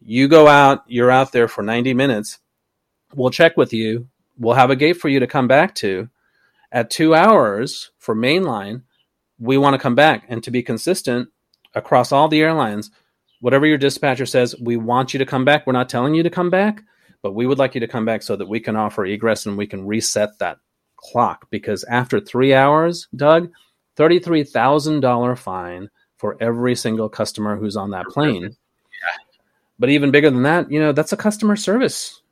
You 0.00 0.28
go 0.28 0.46
out, 0.46 0.84
you're 0.86 1.10
out 1.10 1.32
there 1.32 1.48
for 1.48 1.62
90 1.62 1.94
minutes. 1.94 2.38
We'll 3.14 3.30
check 3.30 3.56
with 3.56 3.72
you. 3.72 4.08
We'll 4.38 4.54
have 4.54 4.70
a 4.70 4.76
gate 4.76 4.98
for 4.98 5.08
you 5.08 5.20
to 5.20 5.26
come 5.26 5.48
back 5.48 5.74
to. 5.76 6.10
At 6.70 6.90
two 6.90 7.14
hours 7.14 7.90
for 7.98 8.14
mainline, 8.14 8.82
we 9.44 9.58
want 9.58 9.74
to 9.74 9.78
come 9.78 9.94
back. 9.94 10.24
And 10.28 10.42
to 10.42 10.50
be 10.50 10.62
consistent 10.62 11.28
across 11.74 12.12
all 12.12 12.28
the 12.28 12.40
airlines, 12.40 12.90
whatever 13.40 13.66
your 13.66 13.78
dispatcher 13.78 14.26
says, 14.26 14.54
we 14.60 14.76
want 14.76 15.12
you 15.12 15.18
to 15.18 15.26
come 15.26 15.44
back. 15.44 15.66
We're 15.66 15.74
not 15.74 15.88
telling 15.88 16.14
you 16.14 16.22
to 16.22 16.30
come 16.30 16.50
back, 16.50 16.82
but 17.20 17.32
we 17.32 17.46
would 17.46 17.58
like 17.58 17.74
you 17.74 17.80
to 17.80 17.88
come 17.88 18.04
back 18.04 18.22
so 18.22 18.36
that 18.36 18.48
we 18.48 18.58
can 18.58 18.74
offer 18.74 19.04
egress 19.04 19.44
and 19.46 19.58
we 19.58 19.66
can 19.66 19.86
reset 19.86 20.38
that 20.38 20.58
clock. 20.96 21.46
Because 21.50 21.84
after 21.84 22.20
three 22.20 22.54
hours, 22.54 23.06
Doug, 23.14 23.50
$33,000 23.96 25.38
fine 25.38 25.90
for 26.16 26.36
every 26.40 26.74
single 26.74 27.08
customer 27.08 27.56
who's 27.56 27.76
on 27.76 27.90
that 27.90 28.06
plane. 28.06 28.42
yeah. 28.44 29.24
But 29.78 29.90
even 29.90 30.10
bigger 30.10 30.30
than 30.30 30.44
that, 30.44 30.70
you 30.70 30.80
know, 30.80 30.92
that's 30.92 31.12
a 31.12 31.16
customer 31.16 31.56
service. 31.56 32.22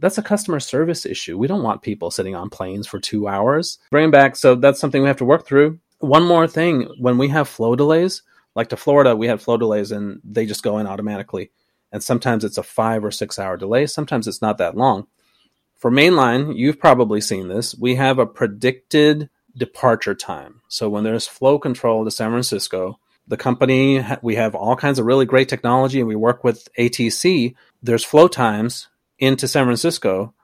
That's 0.00 0.18
a 0.18 0.22
customer 0.22 0.60
service 0.60 1.06
issue. 1.06 1.38
We 1.38 1.46
don't 1.46 1.62
want 1.62 1.82
people 1.82 2.10
sitting 2.10 2.34
on 2.34 2.50
planes 2.50 2.86
for 2.86 3.00
two 3.00 3.26
hours. 3.26 3.78
Bring 3.90 4.04
them 4.04 4.10
back. 4.10 4.36
So 4.36 4.54
that's 4.54 4.78
something 4.78 5.00
we 5.00 5.08
have 5.08 5.16
to 5.16 5.24
work 5.24 5.46
through. 5.46 5.78
One 6.00 6.24
more 6.24 6.46
thing 6.46 6.88
when 6.98 7.18
we 7.18 7.28
have 7.28 7.48
flow 7.48 7.74
delays, 7.74 8.22
like 8.54 8.68
to 8.68 8.76
Florida, 8.76 9.16
we 9.16 9.26
had 9.26 9.40
flow 9.40 9.56
delays 9.56 9.90
and 9.92 10.20
they 10.24 10.46
just 10.46 10.62
go 10.62 10.78
in 10.78 10.86
automatically. 10.86 11.50
And 11.90 12.02
sometimes 12.02 12.44
it's 12.44 12.58
a 12.58 12.62
five 12.62 13.04
or 13.04 13.10
six 13.10 13.38
hour 13.38 13.56
delay. 13.56 13.86
Sometimes 13.86 14.28
it's 14.28 14.42
not 14.42 14.58
that 14.58 14.76
long. 14.76 15.06
For 15.76 15.90
mainline, 15.90 16.56
you've 16.56 16.80
probably 16.80 17.20
seen 17.20 17.48
this. 17.48 17.74
We 17.74 17.94
have 17.94 18.18
a 18.18 18.26
predicted 18.26 19.30
departure 19.56 20.14
time. 20.14 20.60
So 20.68 20.88
when 20.88 21.04
there's 21.04 21.26
flow 21.26 21.58
control 21.58 22.04
to 22.04 22.10
San 22.10 22.30
Francisco, 22.30 22.98
the 23.26 23.36
company, 23.36 24.04
we 24.22 24.36
have 24.36 24.54
all 24.54 24.76
kinds 24.76 24.98
of 24.98 25.06
really 25.06 25.26
great 25.26 25.48
technology 25.48 26.00
and 26.00 26.08
we 26.08 26.16
work 26.16 26.42
with 26.42 26.68
ATC. 26.78 27.54
There's 27.82 28.04
flow 28.04 28.26
times 28.26 28.88
into 29.18 29.46
San 29.46 29.66
Francisco. 29.66 30.34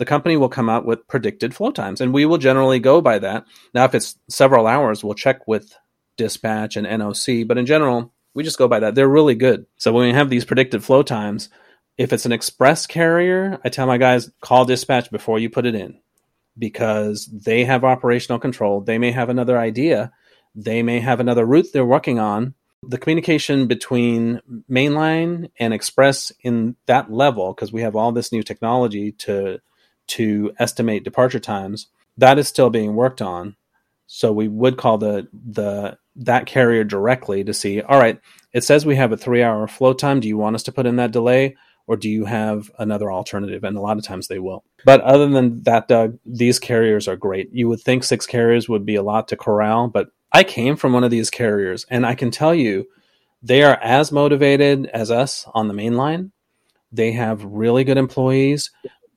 The 0.00 0.06
company 0.06 0.38
will 0.38 0.48
come 0.48 0.70
out 0.70 0.86
with 0.86 1.06
predicted 1.08 1.54
flow 1.54 1.72
times 1.72 2.00
and 2.00 2.14
we 2.14 2.24
will 2.24 2.38
generally 2.38 2.78
go 2.78 3.02
by 3.02 3.18
that. 3.18 3.44
Now, 3.74 3.84
if 3.84 3.94
it's 3.94 4.16
several 4.30 4.66
hours, 4.66 5.04
we'll 5.04 5.12
check 5.12 5.46
with 5.46 5.76
dispatch 6.16 6.78
and 6.78 6.86
NOC, 6.86 7.46
but 7.46 7.58
in 7.58 7.66
general, 7.66 8.10
we 8.32 8.42
just 8.42 8.56
go 8.56 8.66
by 8.66 8.80
that. 8.80 8.94
They're 8.94 9.06
really 9.06 9.34
good. 9.34 9.66
So 9.76 9.92
when 9.92 10.06
we 10.06 10.14
have 10.14 10.30
these 10.30 10.46
predicted 10.46 10.82
flow 10.82 11.02
times, 11.02 11.50
if 11.98 12.14
it's 12.14 12.24
an 12.24 12.32
express 12.32 12.86
carrier, 12.86 13.60
I 13.62 13.68
tell 13.68 13.86
my 13.86 13.98
guys 13.98 14.30
call 14.40 14.64
dispatch 14.64 15.10
before 15.10 15.38
you 15.38 15.50
put 15.50 15.66
it 15.66 15.74
in 15.74 16.00
because 16.56 17.26
they 17.26 17.66
have 17.66 17.84
operational 17.84 18.38
control. 18.38 18.80
They 18.80 18.96
may 18.96 19.12
have 19.12 19.28
another 19.28 19.58
idea. 19.58 20.12
They 20.54 20.82
may 20.82 21.00
have 21.00 21.20
another 21.20 21.44
route 21.44 21.66
they're 21.74 21.84
working 21.84 22.18
on. 22.18 22.54
The 22.82 22.96
communication 22.96 23.66
between 23.66 24.40
mainline 24.66 25.50
and 25.58 25.74
express 25.74 26.32
in 26.40 26.76
that 26.86 27.12
level, 27.12 27.52
because 27.52 27.70
we 27.70 27.82
have 27.82 27.96
all 27.96 28.12
this 28.12 28.32
new 28.32 28.42
technology 28.42 29.12
to 29.12 29.60
to 30.10 30.52
estimate 30.58 31.04
departure 31.04 31.40
times, 31.40 31.88
that 32.16 32.38
is 32.38 32.48
still 32.48 32.70
being 32.70 32.94
worked 32.94 33.22
on. 33.22 33.56
So 34.06 34.32
we 34.32 34.48
would 34.48 34.76
call 34.76 34.98
the 34.98 35.28
the 35.32 35.98
that 36.16 36.46
carrier 36.46 36.84
directly 36.84 37.44
to 37.44 37.54
see, 37.54 37.80
all 37.80 37.98
right, 37.98 38.20
it 38.52 38.64
says 38.64 38.84
we 38.84 38.96
have 38.96 39.12
a 39.12 39.16
three 39.16 39.42
hour 39.42 39.66
flow 39.68 39.92
time. 39.92 40.20
Do 40.20 40.28
you 40.28 40.36
want 40.36 40.56
us 40.56 40.64
to 40.64 40.72
put 40.72 40.86
in 40.86 40.96
that 40.96 41.12
delay? 41.12 41.56
Or 41.86 41.96
do 41.96 42.08
you 42.08 42.24
have 42.24 42.70
another 42.78 43.10
alternative? 43.10 43.64
And 43.64 43.76
a 43.76 43.80
lot 43.80 43.98
of 43.98 44.04
times 44.04 44.28
they 44.28 44.38
will. 44.38 44.62
But 44.84 45.00
other 45.00 45.26
than 45.28 45.64
that, 45.64 45.88
Doug, 45.88 46.18
these 46.24 46.60
carriers 46.60 47.08
are 47.08 47.16
great. 47.16 47.48
You 47.52 47.68
would 47.68 47.80
think 47.80 48.04
six 48.04 48.26
carriers 48.26 48.68
would 48.68 48.86
be 48.86 48.94
a 48.94 49.02
lot 49.02 49.26
to 49.28 49.36
corral, 49.36 49.88
but 49.88 50.10
I 50.32 50.44
came 50.44 50.76
from 50.76 50.92
one 50.92 51.02
of 51.02 51.10
these 51.10 51.30
carriers, 51.30 51.84
and 51.90 52.06
I 52.06 52.14
can 52.14 52.30
tell 52.30 52.54
you 52.54 52.86
they 53.42 53.64
are 53.64 53.76
as 53.82 54.12
motivated 54.12 54.86
as 54.86 55.10
us 55.10 55.46
on 55.52 55.66
the 55.66 55.74
main 55.74 55.96
line. 55.96 56.30
They 56.92 57.12
have 57.12 57.44
really 57.44 57.82
good 57.82 57.98
employees. 57.98 58.70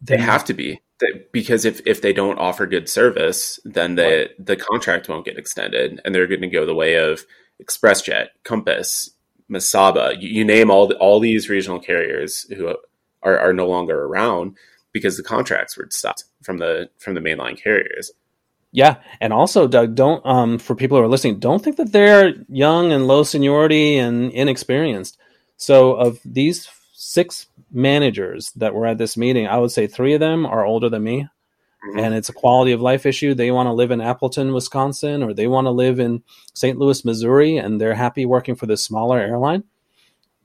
They 0.03 0.17
have 0.17 0.45
to 0.45 0.53
be 0.53 0.81
because 1.31 1.65
if, 1.65 1.81
if 1.85 2.01
they 2.01 2.13
don't 2.13 2.39
offer 2.39 2.65
good 2.65 2.89
service, 2.89 3.59
then 3.65 3.95
the 3.95 4.03
Right. 4.03 4.45
the 4.45 4.55
contract 4.55 5.09
won't 5.09 5.25
get 5.25 5.37
extended, 5.37 6.01
and 6.03 6.13
they're 6.13 6.27
going 6.27 6.41
to 6.41 6.47
go 6.47 6.65
the 6.65 6.75
way 6.75 6.95
of 6.95 7.25
ExpressJet, 7.61 8.27
Compass, 8.43 9.11
Mesaba. 9.49 10.19
You, 10.21 10.29
you 10.29 10.45
name 10.45 10.71
all 10.71 10.87
the, 10.87 10.97
all 10.97 11.19
these 11.19 11.49
regional 11.49 11.79
carriers 11.79 12.43
who 12.55 12.75
are, 13.21 13.39
are 13.39 13.53
no 13.53 13.67
longer 13.67 14.05
around 14.05 14.57
because 14.91 15.17
the 15.17 15.23
contracts 15.23 15.77
were 15.77 15.87
stopped 15.89 16.25
from 16.41 16.57
the 16.57 16.89
from 16.97 17.13
the 17.13 17.21
mainline 17.21 17.61
carriers. 17.61 18.11
Yeah, 18.71 18.97
and 19.21 19.31
also, 19.31 19.67
Doug, 19.67 19.93
don't 19.95 20.25
um, 20.25 20.57
for 20.57 20.75
people 20.75 20.97
who 20.97 21.03
are 21.03 21.07
listening, 21.07 21.39
don't 21.39 21.63
think 21.63 21.77
that 21.77 21.91
they're 21.91 22.33
young 22.49 22.91
and 22.91 23.07
low 23.07 23.23
seniority 23.23 23.97
and 23.97 24.31
inexperienced. 24.31 25.17
So, 25.57 25.93
of 25.93 26.19
these 26.25 26.69
six 26.93 27.47
managers 27.73 28.51
that 28.55 28.73
were 28.73 28.85
at 28.85 28.97
this 28.97 29.17
meeting, 29.17 29.47
I 29.47 29.57
would 29.57 29.71
say 29.71 29.87
three 29.87 30.13
of 30.13 30.19
them 30.19 30.45
are 30.45 30.65
older 30.65 30.89
than 30.89 31.03
me, 31.03 31.27
Mhm. 31.85 32.01
and 32.01 32.13
it's 32.13 32.29
a 32.29 32.33
quality 32.33 32.71
of 32.71 32.81
life 32.81 33.05
issue. 33.05 33.33
They 33.33 33.51
want 33.51 33.67
to 33.67 33.73
live 33.73 33.91
in 33.91 33.99
Appleton, 34.01 34.53
Wisconsin, 34.53 35.23
or 35.23 35.33
they 35.33 35.47
want 35.47 35.65
to 35.65 35.71
live 35.71 35.99
in 35.99 36.23
St. 36.53 36.77
Louis, 36.77 37.03
Missouri, 37.03 37.57
and 37.57 37.81
they're 37.81 37.95
happy 37.95 38.25
working 38.25 38.55
for 38.55 38.65
this 38.67 38.83
smaller 38.83 39.19
airline. 39.19 39.63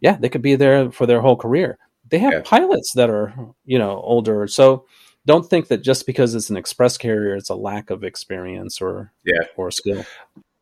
Yeah, 0.01 0.16
they 0.18 0.29
could 0.29 0.43
be 0.43 0.55
there 0.57 0.91
for 0.91 1.07
their 1.07 1.20
whole 1.20 1.37
career. 1.37 1.79
They 2.09 2.18
have 2.18 2.33
Yeah. 2.33 2.43
pilots 2.45 2.93
that 2.95 3.11
are, 3.11 3.35
you 3.66 3.79
know, 3.79 4.01
older. 4.03 4.47
So 4.47 4.87
don't 5.26 5.45
think 5.49 5.68
that 5.68 5.83
just 5.83 6.07
because 6.07 6.35
it's 6.35 6.49
an 6.51 6.57
express 6.57 6.97
carrier, 6.97 7.35
it's 7.37 7.51
a 7.51 7.55
lack 7.55 7.91
of 7.91 8.03
experience 8.03 8.81
or 8.81 9.12
Yeah. 9.24 9.43
or 9.57 9.70
skill. 9.70 10.05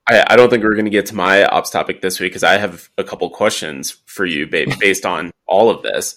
I, 0.09 0.25
I 0.29 0.37
don't 0.37 0.51
think 0.51 0.63
we're 0.65 0.75
going 0.75 0.85
to 0.87 0.91
get 0.91 1.07
to 1.07 1.15
my 1.15 1.45
ops 1.47 1.71
topic 1.71 2.01
this 2.01 2.19
week 2.21 2.31
because 2.33 2.45
I 2.45 2.59
have 2.59 2.89
a 2.99 3.05
couple 3.05 3.29
questions 3.31 3.97
for 4.07 4.25
you 4.27 4.47
ba- 4.47 4.67
based 4.81 5.05
on 5.07 5.31
all 5.47 5.71
of 5.71 5.83
this. 5.83 6.17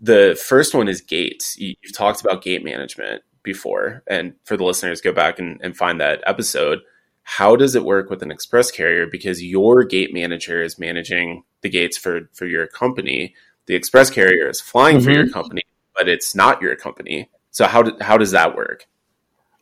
The 0.00 0.40
first 0.42 0.74
one 0.74 0.88
is 0.88 1.00
gates. 1.00 1.58
You, 1.58 1.74
you've 1.82 1.94
talked 1.94 2.20
about 2.20 2.42
gate 2.42 2.64
management 2.64 3.22
before, 3.42 4.02
and 4.06 4.34
for 4.44 4.56
the 4.56 4.64
listeners, 4.64 5.00
go 5.00 5.12
back 5.12 5.38
and, 5.38 5.60
and 5.62 5.76
find 5.76 6.00
that 6.00 6.22
episode. 6.26 6.80
How 7.22 7.54
does 7.54 7.74
it 7.74 7.84
work 7.84 8.10
with 8.10 8.22
an 8.22 8.30
express 8.30 8.70
carrier? 8.70 9.06
Because 9.06 9.42
your 9.42 9.84
gate 9.84 10.12
manager 10.12 10.62
is 10.62 10.78
managing 10.78 11.44
the 11.60 11.68
gates 11.68 11.96
for 11.98 12.28
for 12.32 12.46
your 12.46 12.66
company. 12.66 13.34
The 13.66 13.74
express 13.74 14.10
carrier 14.10 14.48
is 14.48 14.60
flying 14.60 15.00
for 15.00 15.10
Mhm. 15.10 15.14
your 15.14 15.28
company, 15.28 15.62
but 15.96 16.08
it's 16.08 16.34
not 16.34 16.62
your 16.62 16.74
company. 16.76 17.30
So 17.50 17.66
how 17.66 17.82
do, 17.82 17.96
how 18.00 18.16
does 18.16 18.30
that 18.30 18.56
work? 18.56 18.86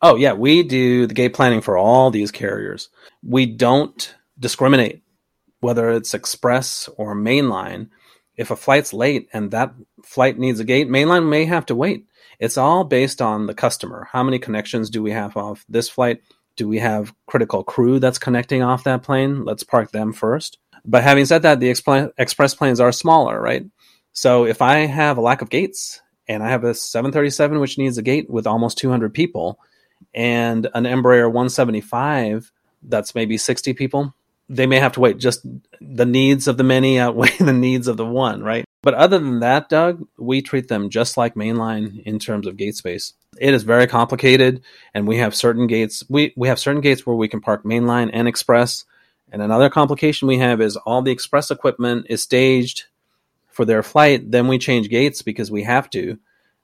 Oh 0.00 0.14
yeah, 0.14 0.32
we 0.32 0.62
do 0.62 1.06
the 1.06 1.14
gate 1.14 1.34
planning 1.34 1.60
for 1.60 1.76
all 1.76 2.10
these 2.10 2.30
carriers. 2.30 2.88
We 3.22 3.44
don't 3.46 4.14
discriminate 4.38 5.02
whether 5.60 5.90
it's 5.90 6.14
express 6.14 6.88
or 6.96 7.16
mainline. 7.16 7.88
If 8.38 8.50
a 8.50 8.56
flight's 8.56 8.94
late 8.94 9.28
and 9.34 9.50
that 9.50 9.74
flight 10.02 10.38
needs 10.38 10.60
a 10.60 10.64
gate, 10.64 10.88
mainline 10.88 11.28
may 11.28 11.44
have 11.44 11.66
to 11.66 11.74
wait. 11.74 12.06
It's 12.38 12.56
all 12.56 12.84
based 12.84 13.20
on 13.20 13.46
the 13.46 13.54
customer. 13.54 14.08
How 14.10 14.22
many 14.22 14.38
connections 14.38 14.88
do 14.88 15.02
we 15.02 15.10
have 15.10 15.36
off 15.36 15.66
this 15.68 15.88
flight? 15.90 16.22
Do 16.56 16.66
we 16.68 16.78
have 16.78 17.12
critical 17.26 17.64
crew 17.64 17.98
that's 17.98 18.18
connecting 18.18 18.62
off 18.62 18.84
that 18.84 19.02
plane? 19.02 19.44
Let's 19.44 19.64
park 19.64 19.90
them 19.90 20.12
first. 20.12 20.58
But 20.84 21.02
having 21.02 21.24
said 21.26 21.42
that, 21.42 21.60
the 21.60 21.68
express 21.68 22.54
planes 22.54 22.80
are 22.80 22.92
smaller, 22.92 23.40
right? 23.40 23.64
So 24.12 24.46
if 24.46 24.62
I 24.62 24.86
have 24.86 25.18
a 25.18 25.20
lack 25.20 25.42
of 25.42 25.50
gates 25.50 26.00
and 26.28 26.42
I 26.42 26.48
have 26.48 26.64
a 26.64 26.74
737 26.74 27.58
which 27.58 27.76
needs 27.76 27.98
a 27.98 28.02
gate 28.02 28.30
with 28.30 28.46
almost 28.46 28.78
200 28.78 29.12
people 29.12 29.58
and 30.14 30.68
an 30.74 30.84
Embraer 30.84 31.26
175 31.26 32.52
that's 32.84 33.14
maybe 33.14 33.36
60 33.36 33.72
people, 33.74 34.14
they 34.48 34.66
may 34.66 34.78
have 34.78 34.92
to 34.92 35.00
wait. 35.00 35.18
Just 35.18 35.46
the 35.80 36.06
needs 36.06 36.48
of 36.48 36.56
the 36.56 36.64
many 36.64 36.98
outweigh 36.98 37.36
the 37.38 37.52
needs 37.52 37.88
of 37.88 37.96
the 37.96 38.06
one, 38.06 38.42
right? 38.42 38.64
But 38.82 38.94
other 38.94 39.18
than 39.18 39.40
that, 39.40 39.68
Doug, 39.68 40.06
we 40.16 40.40
treat 40.40 40.68
them 40.68 40.88
just 40.88 41.16
like 41.16 41.34
mainline 41.34 42.02
in 42.04 42.18
terms 42.18 42.46
of 42.46 42.56
gate 42.56 42.76
space. 42.76 43.12
It 43.38 43.52
is 43.52 43.62
very 43.62 43.86
complicated, 43.86 44.62
and 44.94 45.06
we 45.06 45.18
have 45.18 45.34
certain 45.34 45.66
gates. 45.66 46.04
We 46.08 46.32
we 46.36 46.48
have 46.48 46.58
certain 46.58 46.80
gates 46.80 47.06
where 47.06 47.16
we 47.16 47.28
can 47.28 47.40
park 47.40 47.64
mainline 47.64 48.10
and 48.12 48.28
express. 48.28 48.84
And 49.30 49.42
another 49.42 49.68
complication 49.68 50.26
we 50.26 50.38
have 50.38 50.60
is 50.60 50.76
all 50.76 51.02
the 51.02 51.12
express 51.12 51.50
equipment 51.50 52.06
is 52.08 52.22
staged 52.22 52.84
for 53.50 53.66
their 53.66 53.82
flight. 53.82 54.30
Then 54.30 54.48
we 54.48 54.56
change 54.56 54.88
gates 54.88 55.20
because 55.20 55.50
we 55.50 55.64
have 55.64 55.90
to. 55.90 56.18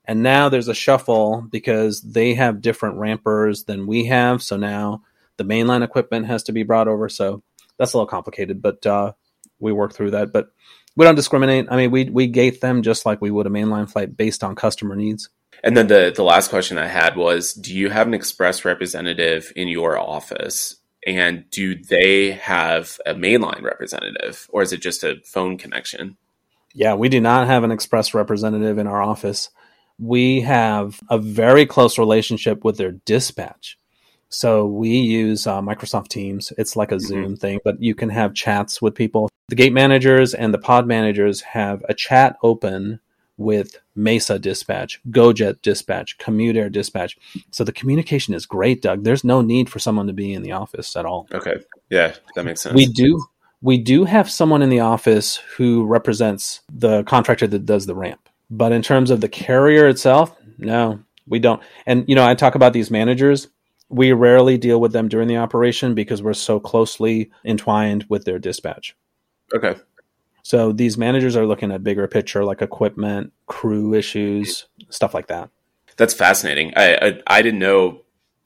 And 0.06 0.22
now 0.22 0.48
there's 0.48 0.68
a 0.68 0.74
shuffle 0.74 1.46
because 1.50 2.00
they 2.00 2.34
have 2.34 2.62
different 2.62 2.96
rampers 2.96 3.64
than 3.64 3.86
we 3.86 4.06
have. 4.06 4.42
So 4.42 4.56
now 4.56 5.02
the 5.36 5.44
mainline 5.44 5.84
equipment 5.84 6.26
has 6.26 6.42
to 6.44 6.52
be 6.52 6.62
brought 6.62 6.88
over. 6.88 7.08
So 7.08 7.42
that's 7.78 7.92
a 7.92 7.96
little 7.96 8.06
complicated, 8.06 8.62
but 8.62 8.84
uh, 8.86 9.12
we 9.58 9.72
work 9.72 9.92
through 9.92 10.12
that. 10.12 10.32
But 10.32 10.48
we 10.96 11.04
don't 11.04 11.14
discriminate. 11.14 11.66
I 11.70 11.76
mean, 11.76 11.90
we 11.90 12.04
we 12.04 12.26
gate 12.26 12.60
them 12.60 12.82
just 12.82 13.06
like 13.06 13.20
we 13.20 13.30
would 13.30 13.46
a 13.46 13.50
mainline 13.50 13.90
flight 13.90 14.16
based 14.16 14.44
on 14.44 14.54
customer 14.54 14.96
needs. 14.96 15.28
And 15.62 15.76
then 15.76 15.86
the 15.86 16.12
the 16.14 16.22
last 16.22 16.50
question 16.50 16.78
I 16.78 16.86
had 16.86 17.16
was, 17.16 17.54
do 17.54 17.74
you 17.74 17.90
have 17.90 18.06
an 18.06 18.14
express 18.14 18.64
representative 18.64 19.52
in 19.56 19.68
your 19.68 19.98
office? 19.98 20.76
And 21.06 21.44
do 21.50 21.74
they 21.74 22.32
have 22.32 22.98
a 23.04 23.14
mainline 23.14 23.62
representative, 23.62 24.48
or 24.50 24.62
is 24.62 24.72
it 24.72 24.80
just 24.80 25.04
a 25.04 25.16
phone 25.24 25.58
connection? 25.58 26.16
Yeah, 26.72 26.94
we 26.94 27.08
do 27.08 27.20
not 27.20 27.46
have 27.46 27.62
an 27.62 27.70
express 27.70 28.14
representative 28.14 28.78
in 28.78 28.86
our 28.86 29.02
office. 29.02 29.50
We 29.98 30.40
have 30.40 30.98
a 31.08 31.18
very 31.18 31.66
close 31.66 31.98
relationship 31.98 32.64
with 32.64 32.78
their 32.78 32.92
dispatch. 32.92 33.78
So 34.28 34.66
we 34.66 34.90
use 34.90 35.46
uh, 35.46 35.60
Microsoft 35.60 36.08
Teams. 36.08 36.52
It's 36.58 36.76
like 36.76 36.92
a 36.92 36.96
mm-hmm. 36.96 37.06
Zoom 37.06 37.36
thing, 37.36 37.60
but 37.64 37.80
you 37.80 37.94
can 37.94 38.08
have 38.10 38.34
chats 38.34 38.82
with 38.82 38.94
people. 38.94 39.28
The 39.48 39.56
gate 39.56 39.72
managers 39.72 40.34
and 40.34 40.52
the 40.52 40.58
pod 40.58 40.86
managers 40.86 41.40
have 41.42 41.84
a 41.88 41.94
chat 41.94 42.36
open 42.42 43.00
with 43.36 43.76
Mesa 43.96 44.38
Dispatch, 44.38 45.00
GoJet 45.10 45.60
Dispatch, 45.62 46.18
Commutair 46.18 46.70
Dispatch. 46.70 47.16
So 47.50 47.64
the 47.64 47.72
communication 47.72 48.34
is 48.34 48.46
great, 48.46 48.82
Doug. 48.82 49.04
There's 49.04 49.24
no 49.24 49.40
need 49.40 49.68
for 49.68 49.78
someone 49.78 50.06
to 50.06 50.12
be 50.12 50.32
in 50.32 50.42
the 50.42 50.52
office 50.52 50.94
at 50.96 51.04
all. 51.04 51.26
Okay. 51.32 51.56
Yeah, 51.90 52.14
that 52.34 52.44
makes 52.44 52.62
sense. 52.62 52.74
We 52.74 52.86
do 52.86 53.24
we 53.60 53.78
do 53.78 54.04
have 54.04 54.30
someone 54.30 54.60
in 54.60 54.68
the 54.68 54.80
office 54.80 55.36
who 55.56 55.86
represents 55.86 56.60
the 56.70 57.02
contractor 57.04 57.46
that 57.46 57.64
does 57.64 57.86
the 57.86 57.94
ramp. 57.94 58.28
But 58.50 58.72
in 58.72 58.82
terms 58.82 59.10
of 59.10 59.22
the 59.22 59.28
carrier 59.28 59.88
itself, 59.88 60.36
no, 60.58 61.00
we 61.26 61.38
don't. 61.38 61.62
And 61.86 62.04
you 62.06 62.14
know, 62.14 62.26
I 62.26 62.34
talk 62.34 62.54
about 62.54 62.72
these 62.72 62.90
managers 62.90 63.48
we 63.94 64.12
rarely 64.12 64.58
deal 64.58 64.80
with 64.80 64.92
them 64.92 65.08
during 65.08 65.28
the 65.28 65.36
operation 65.36 65.94
because 65.94 66.20
we're 66.20 66.34
so 66.34 66.58
closely 66.58 67.30
entwined 67.44 68.04
with 68.08 68.24
their 68.24 68.40
dispatch. 68.40 68.96
Okay. 69.54 69.76
So 70.42 70.72
these 70.72 70.98
managers 70.98 71.36
are 71.36 71.46
looking 71.46 71.70
at 71.70 71.84
bigger 71.84 72.08
picture, 72.08 72.44
like 72.44 72.60
equipment, 72.60 73.32
crew 73.46 73.94
issues, 73.94 74.66
stuff 74.90 75.14
like 75.14 75.28
that. 75.28 75.48
That's 75.96 76.12
fascinating. 76.12 76.72
I 76.76 76.96
I, 76.96 77.20
I 77.28 77.42
didn't 77.42 77.60
know 77.60 78.02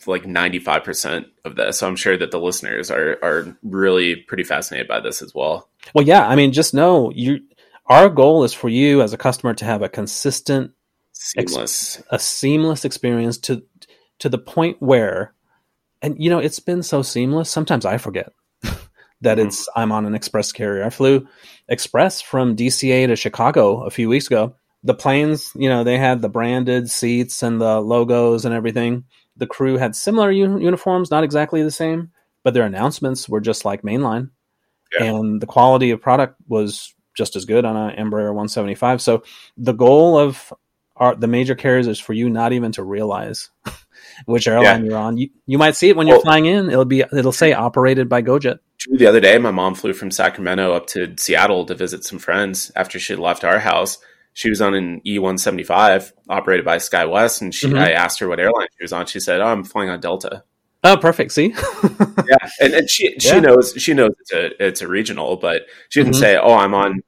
like 0.06 0.26
ninety 0.26 0.58
five 0.58 0.84
percent 0.84 1.26
of 1.46 1.56
this, 1.56 1.78
so 1.78 1.88
I'm 1.88 1.96
sure 1.96 2.16
that 2.18 2.30
the 2.30 2.38
listeners 2.38 2.90
are 2.90 3.18
are 3.22 3.56
really 3.62 4.16
pretty 4.16 4.44
fascinated 4.44 4.86
by 4.86 5.00
this 5.00 5.22
as 5.22 5.34
well. 5.34 5.70
Well, 5.94 6.04
yeah. 6.04 6.28
I 6.28 6.36
mean, 6.36 6.52
just 6.52 6.74
know 6.74 7.10
you. 7.14 7.40
Our 7.86 8.10
goal 8.10 8.44
is 8.44 8.52
for 8.52 8.68
you 8.68 9.00
as 9.00 9.14
a 9.14 9.18
customer 9.18 9.54
to 9.54 9.64
have 9.64 9.80
a 9.80 9.88
consistent, 9.88 10.72
seamless, 11.12 11.96
ex- 11.96 12.06
a 12.10 12.18
seamless 12.18 12.84
experience 12.84 13.38
to 13.38 13.62
to 14.18 14.28
the 14.28 14.38
point 14.38 14.76
where 14.80 15.32
and 16.02 16.16
you 16.22 16.30
know 16.30 16.38
it's 16.38 16.60
been 16.60 16.82
so 16.82 17.02
seamless. 17.02 17.50
Sometimes 17.50 17.84
i 17.84 17.98
forget 17.98 18.32
that 18.62 19.38
mm-hmm. 19.38 19.48
it's 19.48 19.68
i'm 19.76 19.92
on 19.92 20.06
an 20.06 20.14
express 20.14 20.52
carrier. 20.52 20.84
I 20.84 20.90
flew 20.90 21.26
express 21.68 22.20
from 22.20 22.56
dca 22.56 23.06
to 23.06 23.16
chicago 23.16 23.82
a 23.82 23.90
few 23.90 24.08
weeks 24.08 24.26
ago. 24.26 24.54
The 24.84 24.94
planes 24.94 25.52
you 25.54 25.68
know 25.68 25.84
they 25.84 25.98
had 25.98 26.22
the 26.22 26.28
branded 26.28 26.90
seats 26.90 27.42
and 27.42 27.60
the 27.60 27.80
logos 27.80 28.44
and 28.44 28.54
everything. 28.54 29.04
The 29.36 29.46
crew 29.46 29.76
had 29.76 29.94
similar 29.94 30.30
un- 30.30 30.60
uniforms 30.60 31.10
not 31.10 31.24
exactly 31.24 31.62
the 31.62 31.70
same 31.70 32.10
but 32.44 32.54
their 32.54 32.64
announcements 32.64 33.28
were 33.28 33.40
just 33.40 33.64
like 33.64 33.82
mainline. 33.82 34.30
Yeah. 34.98 35.04
and 35.04 35.38
the 35.38 35.46
quality 35.46 35.90
of 35.90 36.00
product 36.00 36.36
was 36.48 36.94
just 37.14 37.36
as 37.36 37.44
good 37.44 37.66
on 37.66 37.76
an 37.76 37.96
embraer 37.96 38.28
175 38.28 39.02
so 39.02 39.22
the 39.58 39.74
goal 39.74 40.16
of 40.16 40.50
our, 40.98 41.14
the 41.14 41.26
major 41.26 41.54
carriers 41.54 41.86
is 41.86 42.00
for 42.00 42.12
you 42.12 42.28
not 42.28 42.52
even 42.52 42.72
to 42.72 42.82
realize 42.82 43.50
which 44.26 44.48
airline 44.48 44.84
yeah. 44.84 44.90
you're 44.90 44.98
on. 44.98 45.16
You, 45.16 45.30
you 45.46 45.58
might 45.58 45.76
see 45.76 45.88
it 45.88 45.96
when 45.96 46.06
you're 46.06 46.20
flying 46.20 46.46
in. 46.46 46.70
It'll 46.70 46.84
be 46.84 47.00
it'll 47.00 47.32
say 47.32 47.52
operated 47.52 48.08
by 48.08 48.22
GoJet. 48.22 48.58
The 48.92 49.06
other 49.06 49.20
day, 49.20 49.38
my 49.38 49.50
mom 49.50 49.74
flew 49.74 49.92
from 49.92 50.10
Sacramento 50.10 50.72
up 50.72 50.86
to 50.88 51.14
Seattle 51.18 51.66
to 51.66 51.74
visit 51.74 52.04
some 52.04 52.18
friends 52.18 52.70
after 52.76 52.98
she 52.98 53.12
had 53.12 53.20
left 53.20 53.44
our 53.44 53.58
house. 53.58 53.98
She 54.34 54.50
was 54.50 54.60
on 54.62 54.74
an 54.74 55.00
E175 55.04 56.12
operated 56.28 56.64
by 56.64 56.76
SkyWest, 56.76 57.42
and 57.42 57.52
she, 57.52 57.66
mm-hmm. 57.66 57.78
I 57.78 57.90
asked 57.90 58.20
her 58.20 58.28
what 58.28 58.38
airline 58.38 58.68
she 58.78 58.84
was 58.84 58.92
on. 58.92 59.06
She 59.06 59.18
said, 59.18 59.40
"Oh, 59.40 59.46
I'm 59.46 59.64
flying 59.64 59.90
on 59.90 60.00
Delta." 60.00 60.44
Oh, 60.84 60.96
perfect. 60.96 61.32
See, 61.32 61.48
yeah, 62.28 62.48
and, 62.60 62.72
and 62.72 62.88
she 62.88 63.18
she 63.18 63.28
yeah. 63.30 63.40
knows 63.40 63.74
she 63.76 63.94
knows 63.94 64.12
it's 64.20 64.32
a 64.32 64.64
it's 64.64 64.80
a 64.80 64.86
regional, 64.86 65.36
but 65.36 65.62
she 65.88 66.00
didn't 66.00 66.14
mm-hmm. 66.14 66.20
say, 66.20 66.36
"Oh, 66.36 66.54
I'm 66.54 66.72
on 66.72 67.02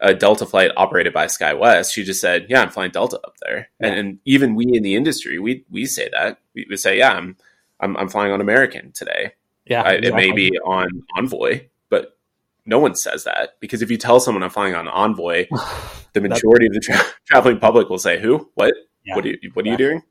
a 0.00 0.14
Delta 0.14 0.46
flight 0.46 0.70
operated 0.76 1.12
by 1.12 1.26
SkyWest. 1.26 1.92
She 1.92 2.04
just 2.04 2.20
said, 2.20 2.46
"Yeah, 2.48 2.62
I'm 2.62 2.70
flying 2.70 2.90
Delta 2.90 3.20
up 3.24 3.34
there." 3.42 3.68
Yeah. 3.80 3.88
And, 3.88 3.98
and, 3.98 4.18
even 4.24 4.54
we 4.54 4.66
in 4.72 4.82
the 4.82 4.94
industry, 4.94 5.38
we 5.38 5.64
we 5.70 5.86
say 5.86 6.08
that 6.12 6.38
we, 6.54 6.66
we 6.68 6.76
say, 6.76 6.98
"Yeah, 6.98 7.12
I'm, 7.12 7.36
I'm, 7.80 7.96
I'm 7.96 8.08
flying 8.08 8.32
on 8.32 8.40
American 8.40 8.92
today." 8.92 9.32
Yeah, 9.66 9.82
I, 9.82 9.92
exactly. 9.92 10.08
it 10.08 10.14
may 10.14 10.32
be 10.32 10.58
on 10.60 10.88
Envoy, 11.16 11.66
but 11.88 12.16
no 12.64 12.78
one 12.78 12.94
says 12.94 13.24
that 13.24 13.58
because 13.60 13.82
if 13.82 13.90
you 13.90 13.96
tell 13.96 14.20
someone 14.20 14.42
I'm 14.42 14.50
flying 14.50 14.74
on 14.74 14.88
Envoy, 14.88 15.46
the 16.12 16.20
majority 16.20 16.66
of 16.66 16.72
the 16.72 16.80
tra- 16.80 17.04
traveling 17.26 17.58
public 17.58 17.88
will 17.88 17.98
say, 17.98 18.20
"Who? 18.20 18.50
What? 18.54 18.74
Yeah. 19.04 19.16
What 19.16 19.24
are 19.24 19.28
you? 19.28 19.38
What 19.54 19.64
are 19.64 19.68
yeah. 19.68 19.72
you 19.72 19.78
doing?" 19.78 20.02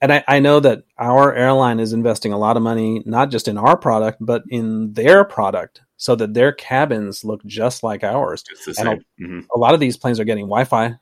And 0.00 0.12
I, 0.12 0.22
I 0.28 0.38
know 0.38 0.60
that 0.60 0.84
our 0.98 1.34
airline 1.34 1.80
is 1.80 1.92
investing 1.92 2.32
a 2.32 2.38
lot 2.38 2.56
of 2.56 2.62
money, 2.62 3.02
not 3.06 3.30
just 3.30 3.48
in 3.48 3.56
our 3.58 3.76
product, 3.76 4.18
but 4.20 4.42
in 4.48 4.92
their 4.92 5.24
product 5.24 5.80
so 5.96 6.14
that 6.16 6.34
their 6.34 6.52
cabins 6.52 7.24
look 7.24 7.44
just 7.44 7.82
like 7.82 8.04
ours. 8.04 8.42
Just 8.42 8.78
and 8.78 8.88
a, 8.88 8.96
mm-hmm. 9.22 9.40
a, 9.54 9.58
lot 9.58 9.74
of 9.74 9.80
these 9.80 9.96
planes 9.96 10.20
are 10.20 10.24
getting 10.24 10.44
Wi-Fi 10.44 10.94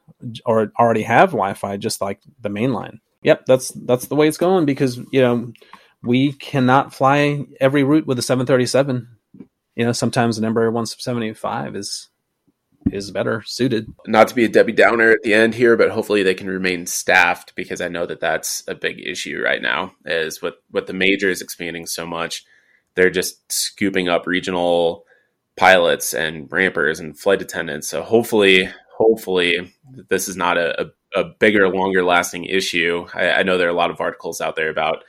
or 0.47 0.73
already 0.79 1.03
have 1.03 1.31
Wi-Fi, 1.31 1.77
just 1.77 2.01
like 2.01 2.21
the 2.41 2.49
main 2.49 2.73
line. 2.73 3.01
Yep, 3.23 3.47
that's 3.47 3.71
that's 3.71 4.07
the 4.07 4.15
way 4.15 4.29
it's 4.29 4.37
going 4.37 4.67
because 4.67 4.99
you 5.11 5.21
know 5.21 5.53
we 6.03 6.33
cannot 6.33 6.95
fly 6.95 7.45
every 7.61 7.83
route 7.83 8.07
with 8.07 8.19
a 8.19 8.23
737. 8.23 9.09
You 9.77 9.85
know, 9.85 9.93
sometimes 9.93 10.39
an 10.39 10.45
Embraer 10.45 10.67
175 10.67 11.75
is 11.75 12.09
is 12.93 13.11
better 13.11 13.43
suited. 13.47 13.87
Not 14.07 14.29
to 14.29 14.35
be 14.35 14.45
a 14.45 14.49
Debbie 14.49 14.73
Downer 14.73 15.11
at 15.11 15.23
the 15.23 15.33
end 15.33 15.55
here, 15.55 15.77
but 15.77 15.91
hopefully 15.91 16.23
they 16.23 16.35
can 16.35 16.49
remain 16.49 16.87
staffed 16.87 17.55
because 17.55 17.81
I 17.81 17.89
know 17.89 18.05
that 18.07 18.21
that's 18.21 18.63
a 18.69 18.75
big 18.75 19.01
issue 19.01 19.41
right 19.43 19.63
now. 19.63 19.95
Is 20.05 20.43
with 20.43 20.55
with 20.71 20.87
the 20.87 20.93
majors 20.93 21.41
expanding 21.41 21.87
so 21.87 22.07
much 22.07 22.45
they're 22.95 23.11
just 23.11 23.51
scooping 23.53 24.09
up 24.09 24.27
regional 24.27 25.05
pilots 25.57 26.15
and 26.15 26.51
rampers 26.51 27.01
and 27.01 27.19
flight 27.19 27.43
attendants. 27.43 27.89
So 27.89 28.03
hopefully, 28.03 28.69
hopefully 28.97 29.73
this 30.09 30.29
is 30.29 30.37
not 30.37 30.59
a, 30.59 30.83
a, 30.83 31.21
a 31.21 31.25
bigger, 31.39 31.69
longer 31.69 32.03
lasting 32.03 32.45
issue. 32.45 33.07
I, 33.15 33.31
I, 33.31 33.43
know 33.43 33.57
there 33.57 33.69
are 33.69 33.73
a 33.73 33.75
lot 33.75 33.91
of 33.91 34.01
articles 34.01 34.41
out 34.41 34.57
there 34.57 34.71
about 34.71 35.05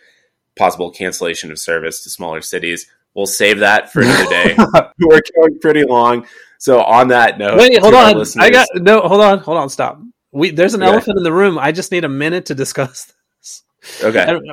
possible 0.56 0.92
cancellation 0.92 1.52
of 1.52 1.60
service 1.60 2.04
to 2.04 2.10
smaller 2.10 2.42
cities. 2.42 2.88
We'll 3.14 3.26
save 3.26 3.60
that 3.60 3.92
for 3.92 4.02
another 4.02 4.30
day. 4.30 4.56
We're 5.00 5.22
going 5.36 5.60
pretty 5.62 5.84
long. 5.86 6.28
So 6.58 6.82
on 6.82 7.10
that 7.10 7.38
note, 7.38 7.58
wait, 7.58 7.80
hold 7.80 7.94
on. 7.94 8.24
I 8.38 8.50
got 8.50 8.68
no. 8.76 9.02
Hold 9.02 9.22
on, 9.22 9.40
hold 9.40 9.58
on. 9.58 9.70
Stop. 9.70 10.02
We 10.32 10.52
there's 10.52 10.74
an 10.74 10.82
yeah. 10.82 10.88
elephant 10.88 11.18
in 11.18 11.24
the 11.24 11.32
room. 11.32 11.58
I 11.58 11.72
just 11.72 11.92
need 11.92 12.04
a 12.04 12.10
minute 12.10 12.48
to 12.48 12.56
discuss 12.56 13.14
this. 13.40 13.64
Okay. 14.04 14.40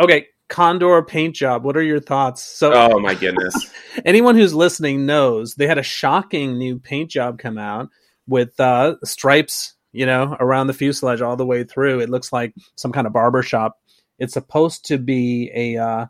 Okay. 0.00 0.28
Condor 0.50 1.02
paint 1.02 1.34
job. 1.34 1.64
What 1.64 1.76
are 1.76 1.82
your 1.82 2.00
thoughts? 2.00 2.42
So, 2.42 2.74
oh 2.74 2.98
my 2.98 3.14
goodness! 3.14 3.54
anyone 4.04 4.36
who's 4.36 4.52
listening 4.52 5.06
knows 5.06 5.54
they 5.54 5.66
had 5.66 5.78
a 5.78 5.82
shocking 5.82 6.58
new 6.58 6.78
paint 6.78 7.10
job 7.10 7.38
come 7.38 7.56
out 7.56 7.88
with 8.26 8.60
uh, 8.60 8.96
stripes 9.02 9.74
you 9.92 10.06
know, 10.06 10.36
around 10.40 10.66
the 10.66 10.72
fuselage 10.72 11.20
all 11.20 11.36
the 11.36 11.46
way 11.46 11.64
through. 11.64 12.00
It 12.00 12.10
looks 12.10 12.32
like 12.32 12.54
some 12.76 12.92
kind 12.92 13.06
of 13.06 13.12
barber 13.12 13.42
shop. 13.42 13.78
It's 14.18 14.34
supposed 14.34 14.86
to 14.86 14.98
be 14.98 15.50
a 15.54 15.76
uh, 15.76 16.06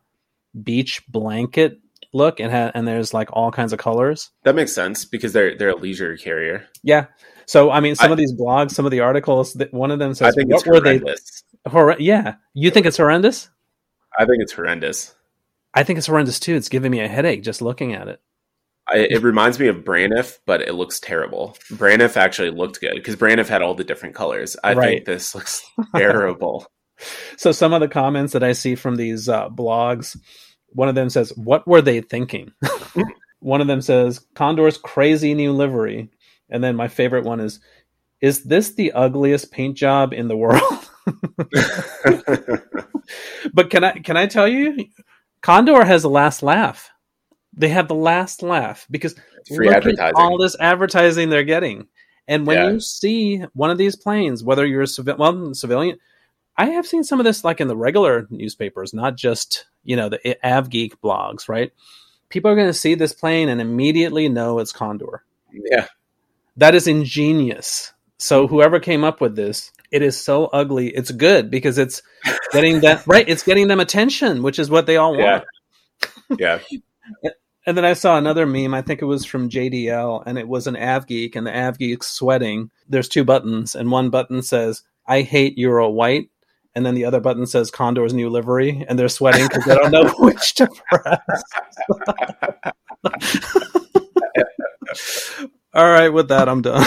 beach 0.62 1.02
blanket 1.08 1.78
look, 2.12 2.40
and 2.40 2.50
ha- 2.50 2.72
and 2.74 2.86
there's 2.86 3.14
like 3.14 3.30
all 3.32 3.50
kinds 3.50 3.72
of 3.72 3.78
colors. 3.78 4.30
That 4.42 4.54
makes 4.54 4.72
sense 4.72 5.04
because 5.04 5.32
they're 5.32 5.56
they're 5.56 5.70
a 5.70 5.76
leisure 5.76 6.16
carrier. 6.16 6.66
Yeah. 6.82 7.06
So 7.46 7.70
I 7.70 7.80
mean, 7.80 7.94
some 7.94 8.10
I- 8.10 8.12
of 8.12 8.18
these 8.18 8.34
blogs, 8.34 8.72
some 8.72 8.84
of 8.84 8.90
the 8.90 9.00
articles, 9.00 9.54
that 9.54 9.72
one 9.72 9.90
of 9.90 9.98
them 9.98 10.14
says, 10.14 10.34
"What 10.36 10.46
it's 10.50 10.66
were 10.66 10.80
they?" 10.80 11.00
Hor- 11.68 11.96
yeah, 11.98 12.34
you 12.54 12.70
think 12.70 12.86
it's 12.86 12.96
horrendous? 12.96 13.48
I 14.18 14.24
think 14.26 14.42
it's 14.42 14.52
horrendous. 14.52 15.14
I 15.74 15.82
think 15.84 15.98
it's 15.98 16.06
horrendous 16.08 16.40
too. 16.40 16.54
It's 16.56 16.68
giving 16.68 16.90
me 16.90 17.00
a 17.00 17.08
headache 17.08 17.42
just 17.42 17.62
looking 17.62 17.94
at 17.94 18.08
it. 18.08 18.20
I, 18.88 19.06
it 19.10 19.22
reminds 19.22 19.60
me 19.60 19.68
of 19.68 19.84
Braniff, 19.84 20.38
but 20.46 20.62
it 20.62 20.74
looks 20.74 20.98
terrible. 20.98 21.56
Braniff 21.70 22.16
actually 22.16 22.50
looked 22.50 22.80
good 22.80 22.94
because 22.94 23.14
Braniff 23.14 23.46
had 23.46 23.62
all 23.62 23.74
the 23.74 23.84
different 23.84 24.16
colors. 24.16 24.56
I 24.64 24.74
Right. 24.74 24.88
think 24.88 25.04
this 25.04 25.34
looks 25.34 25.62
terrible. 25.96 26.66
So 27.36 27.52
some 27.52 27.72
of 27.72 27.80
the 27.80 27.88
comments 27.88 28.32
that 28.32 28.42
I 28.42 28.52
see 28.52 28.74
from 28.74 28.96
these 28.96 29.28
uh, 29.28 29.48
blogs, 29.48 30.16
one 30.70 30.88
of 30.88 30.94
them 30.96 31.08
says, 31.08 31.32
"What 31.36 31.66
were 31.68 31.80
they 31.82 32.00
thinking?" 32.00 32.52
one 33.38 33.60
of 33.60 33.68
them 33.68 33.80
says, 33.80 34.20
"Condor's 34.34 34.76
crazy 34.76 35.34
new 35.34 35.52
livery," 35.52 36.10
and 36.50 36.62
then 36.62 36.74
my 36.76 36.88
favorite 36.88 37.24
one 37.24 37.40
is, 37.40 37.60
"Is 38.20 38.42
this 38.44 38.74
the 38.74 38.92
ugliest 38.92 39.50
paint 39.52 39.76
job 39.76 40.12
in 40.12 40.28
the 40.28 40.36
world?" 40.36 40.62
but 43.52 43.70
can 43.70 43.84
I 43.84 43.92
can 43.98 44.16
I 44.16 44.26
tell 44.26 44.48
you, 44.48 44.86
Condor 45.42 45.84
has 45.84 46.02
the 46.02 46.10
last 46.10 46.42
laugh. 46.42 46.90
They 47.56 47.68
have 47.68 47.88
the 47.88 47.94
last 47.94 48.42
laugh 48.42 48.86
because 48.90 49.14
Free 49.48 49.66
look 49.66 49.84
at 49.86 50.14
all 50.14 50.38
this 50.38 50.56
advertising 50.60 51.30
they're 51.30 51.42
getting. 51.44 51.88
And 52.28 52.46
when 52.46 52.58
Yeah. 52.58 52.70
you 52.70 52.80
see 52.80 53.42
one 53.54 53.70
of 53.70 53.78
these 53.78 53.96
planes, 53.96 54.44
whether 54.44 54.64
you're 54.64 54.82
a 54.82 54.86
civi- 54.86 55.18
well, 55.18 55.52
civilian, 55.54 55.98
I 56.56 56.66
have 56.70 56.86
seen 56.86 57.02
some 57.02 57.18
of 57.18 57.24
this 57.24 57.42
like 57.42 57.60
in 57.60 57.68
the 57.68 57.76
regular 57.76 58.26
newspapers, 58.30 58.94
not 58.94 59.16
just 59.16 59.66
you 59.82 59.96
know 59.96 60.08
the 60.08 60.18
AvGeek 60.44 60.94
blogs, 61.02 61.48
right? 61.48 61.72
People 62.28 62.50
are 62.50 62.54
going 62.54 62.68
to 62.68 62.72
see 62.74 62.94
this 62.94 63.12
plane 63.12 63.48
and 63.48 63.60
immediately 63.60 64.28
know 64.28 64.60
it's 64.60 64.72
Condor. 64.72 65.24
yeah, 65.52 65.86
That 66.56 66.76
is 66.76 66.86
ingenious. 66.86 67.92
So 68.18 68.46
whoever 68.46 68.78
came 68.78 69.02
up 69.02 69.20
with 69.20 69.34
this, 69.34 69.72
it 69.90 70.02
is 70.02 70.20
so 70.20 70.46
ugly. 70.46 70.88
It's 70.88 71.10
good 71.10 71.50
because 71.50 71.78
it's 71.78 72.02
getting 72.52 72.80
that 72.80 73.04
right. 73.06 73.28
It's 73.28 73.42
getting 73.42 73.68
them 73.68 73.80
attention, 73.80 74.42
which 74.42 74.58
is 74.58 74.70
what 74.70 74.86
they 74.86 74.96
all 74.96 75.16
want. 75.16 75.44
Yeah. 76.38 76.60
yeah. 77.22 77.30
And 77.66 77.76
then 77.76 77.84
I 77.84 77.92
saw 77.92 78.16
another 78.16 78.46
meme. 78.46 78.72
I 78.72 78.80
think 78.80 79.02
it 79.02 79.04
was 79.04 79.26
from 79.26 79.50
JDL, 79.50 80.22
and 80.24 80.38
it 80.38 80.48
was 80.48 80.66
an 80.66 80.76
Av 80.76 81.06
geek, 81.06 81.36
and 81.36 81.46
the 81.46 81.50
AvGeek's 81.50 82.06
sweating. 82.06 82.70
There's 82.88 83.06
two 83.06 83.22
buttons, 83.22 83.74
and 83.74 83.90
one 83.90 84.08
button 84.08 84.40
says 84.42 84.82
"I 85.06 85.20
hate 85.20 85.58
Euro 85.58 85.90
White," 85.90 86.30
and 86.74 86.86
then 86.86 86.94
the 86.94 87.04
other 87.04 87.20
button 87.20 87.46
says 87.46 87.70
"Condor's 87.70 88.14
new 88.14 88.30
livery," 88.30 88.84
and 88.88 88.98
they're 88.98 89.10
sweating 89.10 89.46
because 89.46 89.64
they 89.66 89.74
don't 89.74 89.92
know 89.92 90.08
which 90.18 90.54
to 90.54 90.68
press. 90.88 91.42
All 95.72 95.88
right, 95.88 96.08
with 96.08 96.28
that, 96.28 96.48
I'm 96.48 96.62
done. 96.62 96.84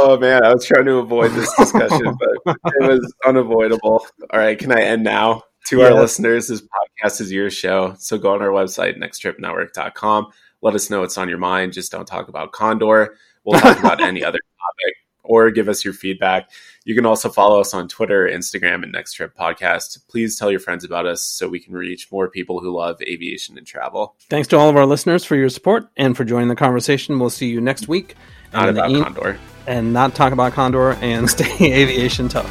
Oh 0.00 0.16
man, 0.18 0.44
I 0.44 0.54
was 0.54 0.64
trying 0.64 0.86
to 0.86 0.98
avoid 0.98 1.32
this 1.32 1.52
discussion, 1.56 2.16
but 2.44 2.56
it 2.64 2.88
was 2.88 3.14
unavoidable. 3.26 4.06
All 4.30 4.38
right, 4.38 4.58
can 4.58 4.72
I 4.72 4.82
end 4.82 5.04
now? 5.04 5.42
To 5.66 5.82
our 5.82 5.92
listeners, 5.92 6.48
this 6.48 6.62
podcast 6.62 7.20
is 7.20 7.30
your 7.30 7.50
show. 7.50 7.94
So 7.98 8.16
go 8.16 8.32
on 8.32 8.40
our 8.40 8.48
website, 8.48 8.96
nexttripnetwork.com. 8.96 10.28
Let 10.62 10.74
us 10.74 10.88
know 10.88 11.00
what's 11.00 11.18
on 11.18 11.28
your 11.28 11.36
mind. 11.36 11.74
Just 11.74 11.92
don't 11.92 12.06
talk 12.06 12.28
about 12.28 12.52
Condor. 12.52 13.16
We'll 13.44 13.60
talk 13.60 13.78
about 13.78 14.00
any 14.02 14.24
other 14.24 14.38
topic 14.38 14.94
or 15.24 15.50
give 15.50 15.68
us 15.68 15.84
your 15.84 15.92
feedback. 15.92 16.50
You 16.88 16.94
can 16.94 17.04
also 17.04 17.28
follow 17.28 17.60
us 17.60 17.74
on 17.74 17.86
Twitter, 17.86 18.26
Instagram, 18.26 18.82
and 18.82 18.90
Next 18.92 19.12
Trip 19.12 19.36
Podcast. 19.36 19.98
Please 20.08 20.38
tell 20.38 20.50
your 20.50 20.58
friends 20.58 20.84
about 20.84 21.04
us 21.04 21.20
so 21.20 21.46
we 21.46 21.60
can 21.60 21.74
reach 21.74 22.10
more 22.10 22.30
people 22.30 22.60
who 22.60 22.74
love 22.74 23.02
aviation 23.02 23.58
and 23.58 23.66
travel. 23.66 24.16
Thanks 24.30 24.48
to 24.48 24.56
all 24.56 24.70
of 24.70 24.76
our 24.76 24.86
listeners 24.86 25.22
for 25.22 25.36
your 25.36 25.50
support 25.50 25.86
and 25.98 26.16
for 26.16 26.24
joining 26.24 26.48
the 26.48 26.56
conversation. 26.56 27.18
We'll 27.18 27.28
see 27.28 27.48
you 27.48 27.60
next 27.60 27.88
week. 27.88 28.14
Not 28.54 28.68
And 28.70 28.78
the 28.78 28.84
about 28.86 28.90
e- 28.96 29.02
Condor. 29.02 29.38
and 29.66 29.92
not 29.92 30.14
talk 30.14 30.32
about 30.32 30.54
Condor 30.54 30.92
and 31.02 31.28
stay 31.36 31.44
aviation 31.60 32.26
tough. 32.30 32.50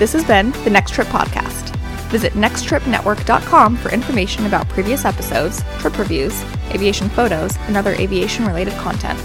This 0.00 0.12
has 0.12 0.24
been 0.24 0.50
the 0.64 0.70
Next 0.70 0.90
Trip 0.90 1.06
Podcast. 1.06 1.70
Visit 2.08 2.32
nexttripnetwork.com 2.32 3.76
for 3.76 3.92
information 3.92 4.46
about 4.46 4.68
previous 4.70 5.04
episodes, 5.04 5.62
trip 5.78 5.96
reviews, 6.00 6.42
aviation 6.72 7.08
photos, 7.10 7.56
and 7.68 7.76
other 7.76 7.92
aviation 7.94 8.44
related 8.44 8.74
content. 8.74 9.20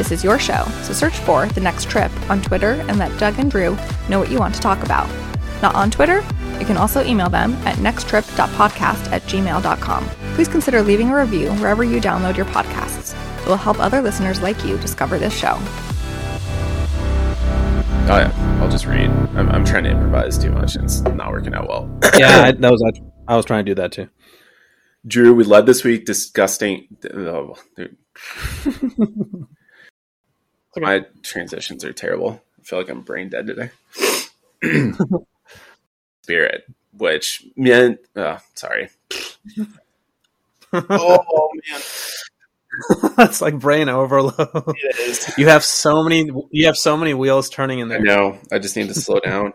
This 0.00 0.12
is 0.12 0.24
your 0.24 0.38
show, 0.38 0.64
so 0.80 0.94
search 0.94 1.18
for 1.18 1.44
The 1.48 1.60
Next 1.60 1.90
Trip 1.90 2.10
on 2.30 2.40
Twitter 2.40 2.82
and 2.88 2.98
let 2.98 3.14
Doug 3.20 3.38
and 3.38 3.50
Drew 3.50 3.76
know 4.08 4.18
what 4.18 4.30
you 4.30 4.38
want 4.38 4.54
to 4.54 4.60
talk 4.62 4.82
about. 4.82 5.06
Not 5.60 5.74
on 5.74 5.90
Twitter? 5.90 6.24
You 6.58 6.64
can 6.64 6.78
also 6.78 7.04
email 7.04 7.28
them 7.28 7.52
at 7.66 7.76
nexttrip.podcast 7.76 9.12
at 9.12 9.20
gmail.com. 9.24 10.08
Please 10.36 10.48
consider 10.48 10.80
leaving 10.80 11.10
a 11.10 11.18
review 11.18 11.52
wherever 11.56 11.84
you 11.84 12.00
download 12.00 12.34
your 12.34 12.46
podcasts. 12.46 13.14
It 13.42 13.46
will 13.46 13.58
help 13.58 13.78
other 13.78 14.00
listeners 14.00 14.40
like 14.40 14.64
you 14.64 14.78
discover 14.78 15.18
this 15.18 15.34
show. 15.34 15.52
Oh, 18.08 18.16
yeah. 18.16 18.58
I'll 18.62 18.70
just 18.70 18.86
read. 18.86 19.10
I'm, 19.34 19.50
I'm 19.50 19.66
trying 19.66 19.84
to 19.84 19.90
improvise 19.90 20.38
too 20.38 20.50
much 20.50 20.76
and 20.76 20.84
it's 20.84 21.02
not 21.02 21.30
working 21.30 21.52
out 21.52 21.68
well. 21.68 21.94
Yeah, 22.18 22.44
I, 22.44 22.52
that 22.52 22.72
was 22.72 23.00
I 23.28 23.36
was 23.36 23.44
trying 23.44 23.66
to 23.66 23.70
do 23.70 23.74
that 23.74 23.92
too. 23.92 24.08
Drew, 25.06 25.34
we 25.34 25.44
led 25.44 25.66
this 25.66 25.84
week 25.84 26.06
disgusting. 26.06 26.88
Oh, 27.12 27.56
dude. 27.76 27.98
okay. 30.76 30.84
My 30.84 31.06
transitions 31.22 31.84
are 31.84 31.92
terrible. 31.92 32.42
I 32.58 32.62
feel 32.62 32.78
like 32.78 32.88
I'm 32.88 33.02
brain 33.02 33.28
dead 33.28 33.46
today. 33.46 33.70
Spirit, 36.22 36.64
which 36.96 37.46
meant, 37.56 38.00
oh, 38.16 38.22
uh, 38.22 38.38
sorry. 38.54 38.90
oh 40.72 41.50
man, 41.70 41.80
That's 43.16 43.40
like 43.40 43.58
brain 43.58 43.88
overload. 43.88 44.34
it 44.38 44.98
is. 44.98 45.34
You 45.36 45.48
have 45.48 45.64
so 45.64 46.02
many. 46.02 46.30
You 46.50 46.66
have 46.66 46.76
so 46.76 46.96
many 46.96 47.14
wheels 47.14 47.50
turning 47.50 47.80
in 47.80 47.88
there. 47.88 47.98
I 47.98 48.02
know. 48.02 48.38
I 48.52 48.58
just 48.58 48.76
need 48.76 48.88
to 48.88 48.94
slow 48.94 49.20
down. 49.20 49.52